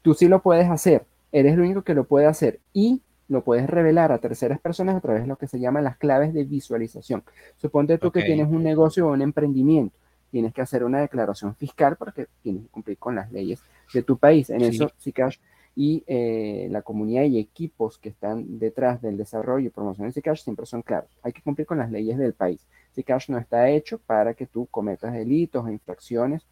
Tú 0.00 0.14
sí 0.14 0.28
lo 0.28 0.40
puedes 0.40 0.70
hacer, 0.70 1.04
eres 1.32 1.54
el 1.54 1.60
único 1.60 1.82
que 1.82 1.94
lo 1.94 2.04
puede 2.04 2.26
hacer 2.26 2.60
y 2.72 3.02
lo 3.28 3.42
puedes 3.42 3.68
revelar 3.68 4.12
a 4.12 4.18
terceras 4.18 4.60
personas 4.60 4.94
a 4.94 5.00
través 5.00 5.22
de 5.22 5.28
lo 5.28 5.36
que 5.36 5.48
se 5.48 5.58
llaman 5.58 5.82
las 5.82 5.96
claves 5.96 6.32
de 6.32 6.44
visualización. 6.44 7.24
Suponte 7.56 7.98
tú 7.98 8.12
que 8.12 8.22
tienes 8.22 8.48
un 8.48 8.62
negocio 8.62 9.08
o 9.08 9.12
un 9.12 9.20
emprendimiento, 9.20 9.96
tienes 10.30 10.54
que 10.54 10.62
hacer 10.62 10.84
una 10.84 11.00
declaración 11.00 11.56
fiscal 11.56 11.96
porque 11.96 12.28
tienes 12.42 12.62
que 12.62 12.68
cumplir 12.68 12.98
con 12.98 13.16
las 13.16 13.32
leyes 13.32 13.60
de 13.92 14.02
tu 14.04 14.16
país. 14.16 14.48
En 14.50 14.62
eso, 14.62 14.92
Zcash 15.00 15.38
y 15.74 16.04
eh, 16.06 16.68
la 16.70 16.82
comunidad 16.82 17.24
y 17.24 17.38
equipos 17.38 17.98
que 17.98 18.08
están 18.10 18.58
detrás 18.60 19.02
del 19.02 19.16
desarrollo 19.16 19.66
y 19.66 19.70
promoción 19.70 20.06
de 20.06 20.12
Zcash 20.12 20.44
siempre 20.44 20.64
son 20.64 20.82
claros. 20.82 21.10
Hay 21.22 21.32
que 21.32 21.42
cumplir 21.42 21.66
con 21.66 21.78
las 21.78 21.90
leyes 21.90 22.16
del 22.16 22.32
país. 22.32 22.60
Zcash 22.94 23.28
no 23.28 23.38
está 23.38 23.68
hecho 23.70 23.98
para 23.98 24.34
que 24.34 24.46
tú 24.46 24.66
cometas 24.70 25.12
delitos 25.12 25.64
o 25.64 25.68
infracciones 25.68 26.46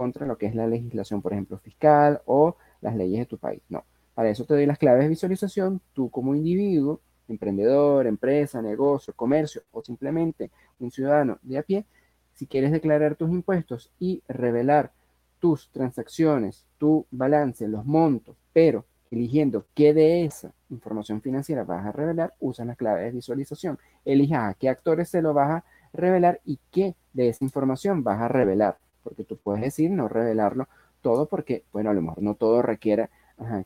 contra 0.00 0.26
lo 0.26 0.38
que 0.38 0.46
es 0.46 0.54
la 0.54 0.66
legislación, 0.66 1.20
por 1.20 1.34
ejemplo, 1.34 1.58
fiscal 1.58 2.22
o 2.24 2.56
las 2.80 2.96
leyes 2.96 3.18
de 3.18 3.26
tu 3.26 3.36
país. 3.36 3.60
No. 3.68 3.84
Para 4.14 4.30
eso 4.30 4.46
te 4.46 4.54
doy 4.54 4.64
las 4.64 4.78
claves 4.78 5.02
de 5.02 5.10
visualización. 5.10 5.82
Tú 5.92 6.08
como 6.08 6.34
individuo, 6.34 7.00
emprendedor, 7.28 8.06
empresa, 8.06 8.62
negocio, 8.62 9.12
comercio 9.14 9.60
o 9.72 9.82
simplemente 9.82 10.50
un 10.78 10.90
ciudadano 10.90 11.38
de 11.42 11.58
a 11.58 11.62
pie, 11.62 11.84
si 12.32 12.46
quieres 12.46 12.72
declarar 12.72 13.14
tus 13.14 13.30
impuestos 13.30 13.92
y 13.98 14.22
revelar 14.26 14.90
tus 15.38 15.68
transacciones, 15.68 16.64
tu 16.78 17.04
balance, 17.10 17.68
los 17.68 17.84
montos, 17.84 18.38
pero 18.54 18.86
eligiendo 19.10 19.66
qué 19.74 19.92
de 19.92 20.24
esa 20.24 20.50
información 20.70 21.20
financiera 21.20 21.64
vas 21.64 21.84
a 21.84 21.92
revelar, 21.92 22.32
usa 22.40 22.64
las 22.64 22.78
claves 22.78 23.04
de 23.04 23.16
visualización. 23.16 23.78
Elija 24.06 24.48
a 24.48 24.54
qué 24.54 24.70
actores 24.70 25.10
se 25.10 25.20
lo 25.20 25.34
vas 25.34 25.50
a 25.50 25.64
revelar 25.92 26.40
y 26.46 26.58
qué 26.70 26.94
de 27.12 27.28
esa 27.28 27.44
información 27.44 28.02
vas 28.02 28.22
a 28.22 28.28
revelar, 28.28 28.78
porque 29.02 29.24
tú 29.24 29.36
puedes 29.36 29.62
decir 29.62 29.90
no 29.90 30.08
revelarlo 30.08 30.68
todo 31.00 31.26
porque, 31.26 31.64
bueno, 31.72 31.90
a 31.90 31.94
lo 31.94 32.02
mejor 32.02 32.22
no 32.22 32.34
todo 32.34 32.62
requiere 32.62 33.08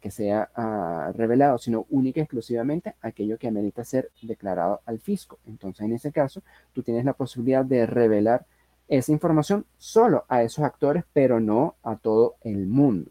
que 0.01 0.11
sea 0.11 0.51
ah, 0.55 1.13
revelado, 1.15 1.59
sino 1.59 1.87
única 1.91 2.21
y 2.21 2.23
exclusivamente 2.23 2.95
aquello 3.01 3.39
que 3.39 3.49
amerita 3.49 3.85
ser 3.85 4.11
declarado 4.23 4.81
al 4.87 5.01
fisco. 5.01 5.39
Entonces, 5.47 5.85
en 5.85 5.93
ese 5.93 6.13
caso, 6.13 6.43
tú 6.73 6.83
tienes 6.83 7.05
la 7.05 7.13
posibilidad 7.13 7.65
de 7.65 7.85
revelar 7.87 8.47
esa 8.87 9.13
información 9.13 9.67
solo 9.77 10.27
a 10.29 10.43
esos 10.43 10.65
actores, 10.65 11.05
pero 11.13 11.41
no 11.41 11.75
a 11.83 11.97
todo 11.97 12.37
el 12.43 12.67
mundo. 12.67 13.11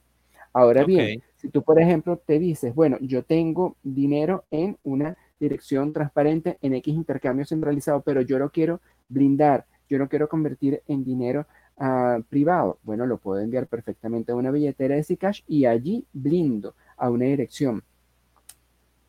Ahora 0.53 0.85
bien, 0.85 1.21
si 1.35 1.49
tú, 1.49 1.63
por 1.63 1.81
ejemplo, 1.81 2.17
te 2.17 2.39
dices, 2.39 2.73
bueno, 2.73 2.97
yo 3.01 3.23
tengo 3.23 3.75
dinero 3.83 4.45
en 4.51 4.77
una 4.83 5.17
dirección 5.39 5.91
transparente 5.91 6.57
en 6.61 6.75
X 6.75 6.93
intercambio 6.93 7.45
centralizado, 7.45 8.01
pero 8.01 8.21
yo 8.21 8.39
lo 8.39 8.51
quiero 8.51 8.79
blindar, 9.09 9.65
yo 9.89 9.97
lo 9.97 10.07
quiero 10.07 10.29
convertir 10.29 10.81
en 10.87 11.03
dinero 11.03 11.45
privado. 12.29 12.79
Bueno, 12.83 13.05
lo 13.05 13.17
puedo 13.17 13.41
enviar 13.41 13.67
perfectamente 13.67 14.31
a 14.31 14.35
una 14.35 14.51
billetera 14.51 14.95
de 14.95 15.03
Zcash 15.03 15.41
y 15.47 15.65
allí 15.65 16.05
blindo 16.13 16.75
a 16.97 17.09
una 17.09 17.25
dirección 17.25 17.83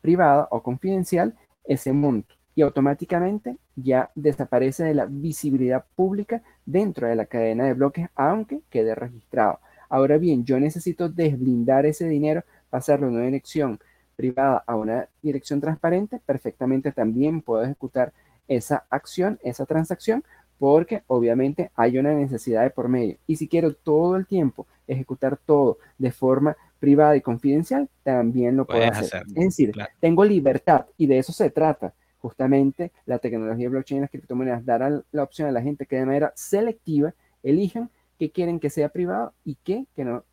privada 0.01 0.47
o 0.51 0.61
confidencial 0.61 1.35
ese 1.63 1.93
monto 1.93 2.35
y 2.55 2.61
automáticamente 2.61 3.57
ya 3.75 4.11
desaparece 4.15 4.83
de 4.83 4.93
la 4.93 5.05
visibilidad 5.05 5.85
pública 5.95 6.41
dentro 6.65 7.07
de 7.07 7.15
la 7.15 7.25
cadena 7.25 7.65
de 7.65 7.73
bloques, 7.73 8.07
aunque 8.15 8.61
quede 8.69 8.95
registrado. 8.95 9.59
Ahora 9.89 10.17
bien, 10.17 10.45
yo 10.45 10.59
necesito 10.59 11.09
desblindar 11.09 11.85
ese 11.85 12.07
dinero, 12.07 12.43
pasarlo 12.69 13.07
de 13.07 13.13
una 13.13 13.25
dirección 13.25 13.79
privada 14.15 14.63
a 14.65 14.75
una 14.75 15.09
dirección 15.21 15.59
transparente, 15.59 16.21
perfectamente 16.25 16.91
también 16.91 17.41
puedo 17.41 17.63
ejecutar 17.63 18.13
esa 18.47 18.85
acción, 18.89 19.39
esa 19.43 19.65
transacción, 19.65 20.23
porque 20.59 21.03
obviamente 21.07 21.71
hay 21.75 21.97
una 21.97 22.13
necesidad 22.13 22.63
de 22.63 22.69
por 22.69 22.87
medio. 22.87 23.17
Y 23.27 23.35
si 23.35 23.47
quiero 23.47 23.73
todo 23.73 24.15
el 24.15 24.25
tiempo 24.25 24.67
ejecutar 24.87 25.37
todo 25.37 25.77
de 25.97 26.11
forma 26.11 26.55
privada 26.79 27.15
y 27.15 27.21
confidencial, 27.21 27.89
también 28.03 28.55
lo 28.55 28.65
puedo 28.65 28.83
hacer. 28.83 29.23
Es 29.35 29.45
decir, 29.45 29.73
tengo 29.99 30.23
libertad 30.23 30.85
y 30.97 31.07
de 31.07 31.17
eso 31.17 31.33
se 31.33 31.49
trata 31.49 31.93
justamente 32.19 32.91
la 33.05 33.19
tecnología 33.19 33.69
blockchain 33.69 33.99
y 33.99 34.01
las 34.01 34.09
criptomonedas 34.09 34.65
darán 34.65 35.03
la 35.11 35.23
opción 35.23 35.47
a 35.47 35.51
la 35.51 35.61
gente 35.61 35.85
que 35.85 35.97
de 35.97 36.05
manera 36.05 36.33
selectiva 36.35 37.13
elijan 37.43 37.89
qué 38.17 38.31
quieren 38.31 38.59
que 38.59 38.69
sea 38.69 38.89
privado 38.89 39.33
y 39.43 39.55
qué 39.63 39.85
que 39.95 40.03
no 40.05 40.23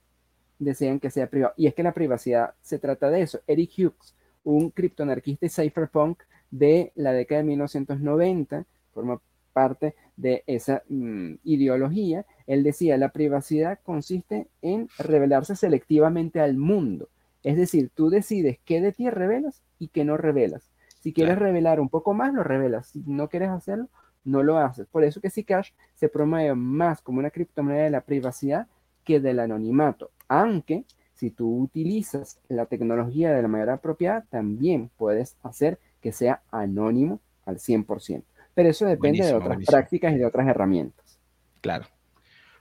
desean 0.58 1.00
que 1.00 1.10
sea 1.10 1.26
privado. 1.28 1.54
Y 1.56 1.66
es 1.66 1.74
que 1.74 1.82
la 1.82 1.92
privacidad 1.92 2.54
se 2.62 2.78
trata 2.78 3.10
de 3.10 3.22
eso. 3.22 3.40
Eric 3.46 3.72
Hughes, 3.76 4.14
un 4.44 4.70
criptoanarquista 4.70 5.46
y 5.46 5.50
cypherpunk 5.50 6.22
de 6.50 6.92
la 6.94 7.12
década 7.12 7.40
de 7.40 7.48
1990, 7.48 8.64
forma 8.92 9.20
parte 9.52 9.94
de 10.16 10.42
esa 10.46 10.82
mm, 10.88 11.34
ideología, 11.44 12.26
él 12.46 12.62
decía, 12.62 12.96
la 12.96 13.10
privacidad 13.10 13.78
consiste 13.82 14.48
en 14.60 14.88
revelarse 14.98 15.56
selectivamente 15.56 16.40
al 16.40 16.56
mundo. 16.56 17.08
Es 17.42 17.56
decir, 17.56 17.90
tú 17.94 18.10
decides 18.10 18.58
qué 18.64 18.80
de 18.80 18.92
ti 18.92 19.10
revelas 19.10 19.62
y 19.78 19.88
qué 19.88 20.04
no 20.04 20.16
revelas. 20.16 20.70
Si 21.00 21.12
quieres 21.12 21.38
revelar 21.38 21.80
un 21.80 21.88
poco 21.88 22.14
más, 22.14 22.32
lo 22.32 22.44
revelas. 22.44 22.88
Si 22.88 23.02
no 23.06 23.28
quieres 23.28 23.50
hacerlo, 23.50 23.88
no 24.24 24.42
lo 24.42 24.58
haces. 24.58 24.86
Por 24.86 25.02
eso 25.02 25.20
que 25.20 25.30
Zcash 25.30 25.70
se 25.94 26.08
promueve 26.08 26.54
más 26.54 27.00
como 27.00 27.18
una 27.18 27.30
criptomoneda 27.30 27.84
de 27.84 27.90
la 27.90 28.02
privacidad 28.02 28.68
que 29.04 29.18
del 29.18 29.40
anonimato. 29.40 30.10
Aunque 30.28 30.84
si 31.14 31.30
tú 31.30 31.62
utilizas 31.62 32.40
la 32.48 32.66
tecnología 32.66 33.32
de 33.32 33.42
la 33.42 33.48
manera 33.48 33.74
apropiada, 33.74 34.24
también 34.30 34.90
puedes 34.96 35.36
hacer 35.42 35.78
que 36.00 36.12
sea 36.12 36.42
anónimo 36.50 37.20
al 37.44 37.58
100%. 37.58 38.22
Pero 38.54 38.68
eso 38.68 38.86
depende 38.86 39.24
de 39.24 39.34
otras 39.34 39.58
prácticas 39.64 40.12
y 40.14 40.18
de 40.18 40.26
otras 40.26 40.46
herramientas. 40.46 41.18
Claro. 41.60 41.86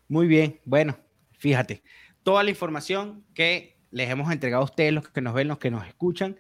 Muy 0.08 0.28
bien. 0.28 0.60
Bueno, 0.66 0.98
fíjate, 1.38 1.84
toda 2.24 2.44
la 2.44 2.50
información 2.50 3.26
que 3.34 3.78
les 3.92 4.10
hemos 4.10 4.32
entregado 4.32 4.62
a 4.62 4.66
ustedes, 4.66 4.94
los 4.94 5.10
que 5.10 5.22
nos 5.22 5.34
ven, 5.34 5.48
los 5.48 5.58
que 5.58 5.72
nos 5.72 5.86
escuchan, 5.86 6.38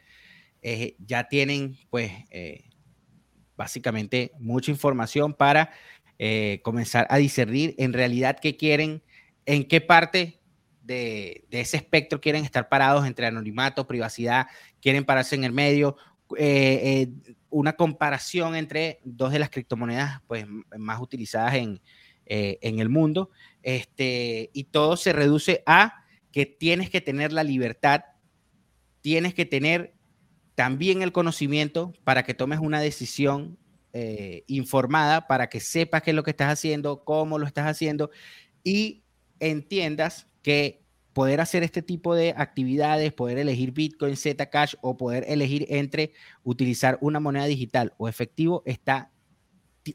eh, 0.61 0.95
ya 0.99 1.27
tienen 1.27 1.77
pues 1.89 2.11
eh, 2.29 2.69
básicamente 3.55 4.31
mucha 4.39 4.71
información 4.71 5.33
para 5.33 5.71
eh, 6.19 6.61
comenzar 6.63 7.07
a 7.09 7.17
discernir 7.17 7.73
en 7.77 7.93
realidad 7.93 8.37
qué 8.39 8.55
quieren, 8.55 9.03
en 9.45 9.67
qué 9.67 9.81
parte 9.81 10.39
de, 10.83 11.45
ese 11.51 11.77
espectro 11.77 12.21
quieren 12.21 12.43
estar 12.43 12.69
parados 12.69 13.07
entre 13.07 13.25
anonimato, 13.25 13.87
privacidad, 13.87 14.47
quieren 14.81 15.05
pararse 15.05 15.35
en 15.35 15.43
el 15.43 15.51
medio, 15.51 15.97
una 17.49 17.73
comparación 17.73 18.55
entre 18.55 18.99
dos 19.03 19.31
de 19.31 19.39
las 19.39 19.49
criptomonedas 19.49 20.21
pues, 20.27 20.45
más 20.77 20.99
utilizadas 21.01 21.55
en, 21.55 21.81
en 22.25 22.79
el 22.79 22.89
mundo, 22.89 23.29
este, 23.61 24.49
y 24.53 24.65
todo 24.65 24.97
se 24.97 25.13
reduce 25.13 25.63
a 25.65 26.05
que 26.31 26.45
tienes 26.45 26.89
que 26.89 27.01
tener 27.01 27.33
la 27.33 27.43
libertad, 27.43 28.03
tienes 29.01 29.33
que 29.33 29.45
tener 29.45 29.93
también 30.55 31.01
el 31.01 31.11
conocimiento 31.11 31.93
para 32.03 32.23
que 32.23 32.33
tomes 32.33 32.59
una 32.59 32.79
decisión 32.79 33.57
eh, 33.93 34.45
informada 34.47 35.27
para 35.27 35.49
que 35.49 35.59
sepas 35.59 36.01
qué 36.01 36.11
es 36.11 36.15
lo 36.15 36.23
que 36.23 36.31
estás 36.31 36.49
haciendo, 36.49 37.03
cómo 37.03 37.37
lo 37.37 37.45
estás 37.45 37.65
haciendo 37.67 38.09
y 38.63 39.03
entiendas 39.41 40.27
que 40.41 40.80
poder 41.13 41.41
hacer 41.41 41.63
este 41.63 41.81
tipo 41.81 42.15
de 42.15 42.33
actividades, 42.37 43.13
poder 43.13 43.37
elegir 43.37 43.71
Bitcoin, 43.71 44.15
Zcash 44.15 44.75
o 44.81 44.97
poder 44.97 45.25
elegir 45.27 45.65
entre 45.69 46.13
utilizar 46.43 46.97
una 47.01 47.19
moneda 47.19 47.45
digital 47.45 47.93
o 47.97 48.07
efectivo 48.07 48.63
está 48.65 49.11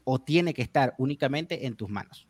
o 0.03 0.19
tiene 0.19 0.53
que 0.53 0.61
estar 0.61 0.93
únicamente 0.97 1.65
en 1.65 1.75
tus 1.75 1.89
manos. 1.89 2.27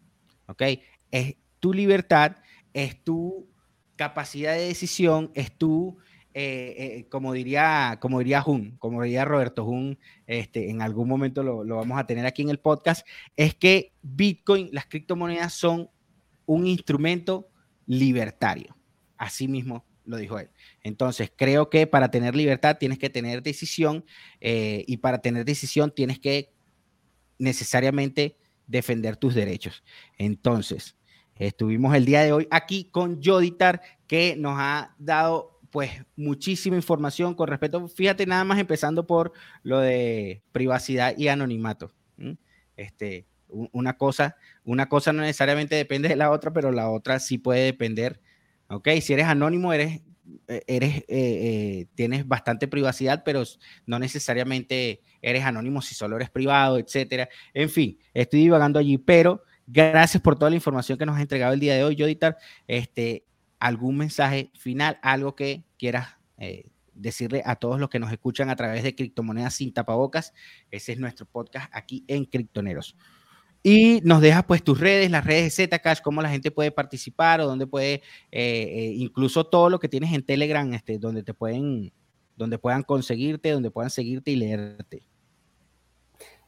¿Ok? 0.47 0.63
Es 1.11 1.35
tu 1.59 1.73
libertad, 1.73 2.37
es 2.73 3.03
tu 3.03 3.47
capacidad 3.95 4.53
de 4.53 4.67
decisión, 4.67 5.31
es 5.33 5.51
tu 5.51 5.97
eh, 6.39 6.75
eh, 6.77 7.05
como 7.09 7.33
diría, 7.33 7.97
como 7.99 8.19
diría 8.19 8.41
Jun, 8.41 8.77
como 8.77 9.01
diría 9.01 9.25
Roberto 9.25 9.65
Jun, 9.65 9.97
este, 10.27 10.69
en 10.69 10.83
algún 10.83 11.09
momento 11.09 11.41
lo, 11.41 11.63
lo, 11.63 11.77
vamos 11.77 11.97
a 11.97 12.05
tener 12.05 12.27
aquí 12.27 12.43
en 12.43 12.49
el 12.49 12.59
podcast, 12.59 13.07
es 13.35 13.55
que 13.55 13.93
Bitcoin, 14.03 14.69
las 14.71 14.85
criptomonedas 14.85 15.53
son 15.53 15.89
un 16.45 16.67
instrumento 16.67 17.49
libertario. 17.87 18.75
Así 19.17 19.47
mismo 19.47 19.83
lo 20.05 20.17
dijo 20.17 20.39
él. 20.39 20.49
Entonces, 20.83 21.31
creo 21.35 21.69
que 21.69 21.87
para 21.87 22.11
tener 22.11 22.35
libertad 22.35 22.77
tienes 22.79 22.99
que 22.99 23.09
tener 23.09 23.41
decisión 23.41 24.05
eh, 24.39 24.83
y 24.87 24.97
para 24.97 25.19
tener 25.19 25.43
decisión 25.43 25.91
tienes 25.91 26.19
que 26.19 26.53
necesariamente 27.39 28.37
defender 28.67 29.17
tus 29.17 29.33
derechos. 29.33 29.83
Entonces, 30.17 30.95
estuvimos 31.35 31.95
el 31.95 32.05
día 32.05 32.21
de 32.21 32.33
hoy 32.33 32.47
aquí 32.51 32.89
con 32.91 33.21
Joditar, 33.23 33.81
que 34.07 34.35
nos 34.37 34.55
ha 34.57 34.95
dado 34.97 35.59
pues 35.71 35.91
muchísima 36.15 36.75
información 36.75 37.35
con 37.35 37.47
respecto, 37.47 37.87
fíjate 37.87 38.25
nada 38.25 38.43
más 38.43 38.59
empezando 38.59 39.05
por 39.05 39.33
lo 39.63 39.79
de 39.79 40.41
privacidad 40.51 41.15
y 41.17 41.27
anonimato. 41.27 41.93
Este, 42.75 43.25
una 43.49 43.97
cosa, 43.97 44.35
una 44.63 44.89
cosa 44.89 45.13
no 45.13 45.21
necesariamente 45.21 45.75
depende 45.75 46.09
de 46.09 46.15
la 46.15 46.31
otra, 46.31 46.51
pero 46.51 46.71
la 46.71 46.89
otra 46.89 47.19
sí 47.19 47.37
puede 47.37 47.65
depender. 47.65 48.21
Ok, 48.69 48.89
si 49.01 49.13
eres 49.13 49.25
anónimo, 49.27 49.73
eres, 49.73 50.01
eh, 50.47 50.63
eres, 50.67 50.97
eh, 50.97 51.05
eh, 51.07 51.87
tienes 51.95 52.27
bastante 52.27 52.67
privacidad, 52.67 53.23
pero 53.23 53.43
no 53.85 53.99
necesariamente 53.99 55.01
eres 55.21 55.45
anónimo 55.45 55.81
si 55.81 55.95
solo 55.95 56.17
eres 56.17 56.29
privado, 56.29 56.77
etcétera. 56.77 57.29
En 57.53 57.69
fin, 57.69 57.97
estoy 58.13 58.41
divagando 58.41 58.79
allí, 58.79 58.97
pero 58.97 59.43
gracias 59.65 60.21
por 60.21 60.37
toda 60.37 60.49
la 60.49 60.55
información 60.55 60.97
que 60.97 61.05
nos 61.05 61.15
has 61.15 61.21
entregado 61.21 61.53
el 61.53 61.59
día 61.59 61.75
de 61.75 61.83
hoy, 61.83 61.95
Joditar. 61.97 62.37
Este, 62.67 63.25
algún 63.59 63.97
mensaje 63.97 64.51
final, 64.57 64.99
algo 65.01 65.35
que 65.35 65.65
quieras 65.77 66.17
eh, 66.37 66.69
decirle 66.93 67.43
a 67.45 67.55
todos 67.55 67.79
los 67.79 67.89
que 67.89 67.99
nos 67.99 68.11
escuchan 68.11 68.49
a 68.49 68.55
través 68.55 68.83
de 68.83 68.95
Criptomonedas 68.95 69.55
sin 69.55 69.73
tapabocas. 69.73 70.33
Ese 70.71 70.93
es 70.93 70.99
nuestro 70.99 71.25
podcast 71.25 71.69
aquí 71.73 72.03
en 72.07 72.25
Criptoneros. 72.25 72.95
Y 73.69 73.99
nos 74.05 74.21
dejas 74.21 74.45
pues 74.45 74.63
tus 74.63 74.79
redes, 74.79 75.11
las 75.11 75.25
redes 75.25 75.57
de 75.57 75.67
Zcash, 75.67 75.99
cómo 76.01 76.21
la 76.21 76.29
gente 76.29 76.51
puede 76.51 76.71
participar 76.71 77.41
o 77.41 77.47
dónde 77.47 77.67
puede, 77.67 77.95
eh, 77.95 78.01
eh, 78.31 78.93
incluso 78.95 79.45
todo 79.45 79.69
lo 79.69 79.77
que 79.77 79.89
tienes 79.89 80.13
en 80.13 80.23
Telegram, 80.23 80.73
este, 80.73 80.97
donde 80.97 81.21
te 81.21 81.33
pueden, 81.33 81.91
donde 82.37 82.57
puedan 82.57 82.83
conseguirte, 82.83 83.51
donde 83.51 83.69
puedan 83.69 83.89
seguirte 83.89 84.31
y 84.31 84.37
leerte. 84.37 85.03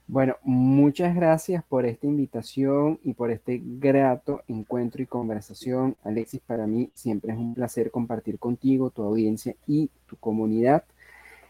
Bueno, 0.07 0.37
muchas 0.43 1.13
gracias 1.13 1.61
por 1.67 1.85
esta 1.85 2.07
invitación 2.07 3.01
y 3.03 3.13
por 3.13 3.31
este 3.31 3.61
grato 3.61 4.41
encuentro 4.47 5.03
y 5.03 5.05
conversación. 5.05 5.97
Alexis, 6.05 6.39
para 6.39 6.67
mí 6.67 6.89
siempre 6.93 7.33
es 7.33 7.37
un 7.37 7.53
placer 7.53 7.91
compartir 7.91 8.39
contigo, 8.39 8.91
tu 8.91 9.03
audiencia 9.03 9.57
y 9.67 9.89
tu 10.05 10.15
comunidad. 10.15 10.85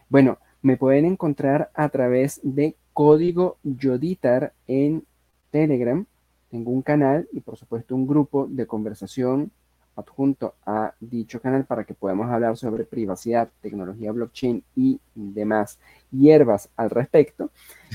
Bueno, 0.08 0.40
me 0.62 0.76
pueden 0.76 1.04
encontrar 1.04 1.70
a 1.74 1.90
través 1.90 2.40
de 2.42 2.74
código 2.92 3.56
Yoditar 3.62 4.52
en 4.66 5.04
Telegram. 5.50 6.04
Tengo 6.50 6.70
un 6.70 6.82
canal 6.82 7.28
y 7.32 7.40
por 7.40 7.56
supuesto 7.56 7.94
un 7.94 8.06
grupo 8.06 8.46
de 8.48 8.66
conversación 8.66 9.50
adjunto 9.96 10.54
a 10.64 10.94
dicho 11.00 11.40
canal 11.40 11.64
para 11.64 11.84
que 11.84 11.94
podamos 11.94 12.30
hablar 12.30 12.56
sobre 12.56 12.84
privacidad, 12.84 13.50
tecnología 13.60 14.12
blockchain 14.12 14.62
y 14.74 15.00
demás 15.14 15.78
hierbas 16.10 16.70
al 16.76 16.90
respecto. 16.90 17.50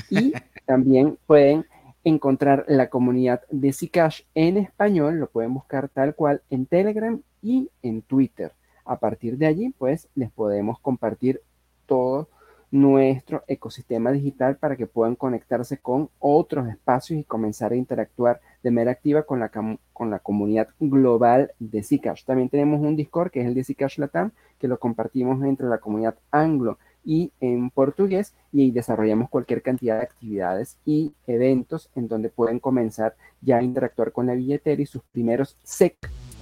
Y 0.09 0.33
también 0.65 1.17
pueden 1.25 1.65
encontrar 2.03 2.65
la 2.67 2.89
comunidad 2.89 3.41
de 3.49 3.73
Zcash 3.73 4.21
en 4.35 4.57
español, 4.57 5.19
lo 5.19 5.27
pueden 5.27 5.53
buscar 5.53 5.89
tal 5.89 6.15
cual 6.15 6.41
en 6.49 6.65
Telegram 6.65 7.19
y 7.41 7.69
en 7.81 8.01
Twitter. 8.03 8.53
A 8.85 8.99
partir 8.99 9.37
de 9.37 9.47
allí, 9.47 9.73
pues 9.77 10.07
les 10.13 10.31
podemos 10.31 10.79
compartir 10.79 11.41
todo 11.87 12.29
nuestro 12.71 13.43
ecosistema 13.47 14.11
digital 14.11 14.57
para 14.57 14.75
que 14.75 14.87
puedan 14.87 15.15
conectarse 15.15 15.77
con 15.77 16.09
otros 16.19 16.67
espacios 16.67 17.19
y 17.19 17.23
comenzar 17.23 17.71
a 17.71 17.75
interactuar 17.75 18.41
de 18.63 18.71
manera 18.71 18.91
activa 18.91 19.23
con 19.23 19.39
la, 19.39 19.49
con 19.49 20.09
la 20.09 20.19
comunidad 20.19 20.69
global 20.79 21.51
de 21.59 21.83
Zcash. 21.83 22.25
También 22.25 22.49
tenemos 22.49 22.81
un 22.81 22.95
Discord 22.95 23.31
que 23.31 23.41
es 23.41 23.47
el 23.47 23.53
de 23.53 23.63
Zcash 23.63 23.99
Latam, 23.99 24.31
que 24.59 24.67
lo 24.67 24.79
compartimos 24.79 25.43
entre 25.43 25.67
la 25.67 25.77
comunidad 25.77 26.15
anglo 26.31 26.77
y 27.05 27.31
en 27.39 27.69
portugués 27.69 28.33
y 28.51 28.71
desarrollamos 28.71 29.29
cualquier 29.29 29.61
cantidad 29.61 29.97
de 29.97 30.03
actividades 30.03 30.77
y 30.85 31.13
eventos 31.27 31.89
en 31.95 32.07
donde 32.07 32.29
pueden 32.29 32.59
comenzar 32.59 33.15
ya 33.41 33.57
a 33.57 33.63
interactuar 33.63 34.11
con 34.11 34.25
la 34.25 34.33
billetera 34.33 34.81
y 34.81 34.87
sus 34.87 35.03
primeros 35.03 35.55
SEC 35.63 35.95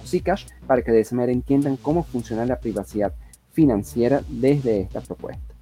Zcash 0.06 0.46
para 0.66 0.82
que 0.82 0.92
de 0.92 1.00
esa 1.00 1.14
manera 1.14 1.32
entiendan 1.32 1.76
cómo 1.76 2.02
funciona 2.02 2.46
la 2.46 2.58
privacidad 2.58 3.12
financiera 3.52 4.22
desde 4.28 4.80
esta 4.80 5.00
propuesta. 5.00 5.53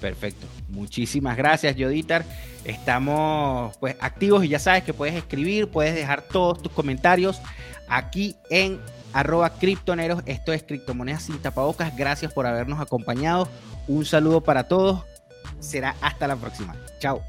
Perfecto. 0.00 0.46
Muchísimas 0.68 1.36
gracias, 1.36 1.76
Yoditar. 1.76 2.24
Estamos 2.64 3.76
pues 3.78 3.96
activos 4.00 4.44
y 4.44 4.48
ya 4.48 4.58
sabes 4.58 4.84
que 4.84 4.94
puedes 4.94 5.14
escribir, 5.14 5.68
puedes 5.68 5.94
dejar 5.94 6.22
todos 6.22 6.62
tus 6.62 6.72
comentarios 6.72 7.40
aquí 7.88 8.36
en 8.50 8.78
arroba 9.12 9.50
criptoneros. 9.50 10.22
Esto 10.26 10.52
es 10.52 10.62
Criptomonedas 10.62 11.24
sin 11.24 11.38
tapabocas. 11.38 11.96
Gracias 11.96 12.32
por 12.32 12.46
habernos 12.46 12.80
acompañado. 12.80 13.48
Un 13.86 14.04
saludo 14.04 14.42
para 14.42 14.64
todos. 14.64 15.04
Será 15.60 15.96
hasta 16.00 16.26
la 16.26 16.36
próxima. 16.36 16.76
Chao. 17.00 17.22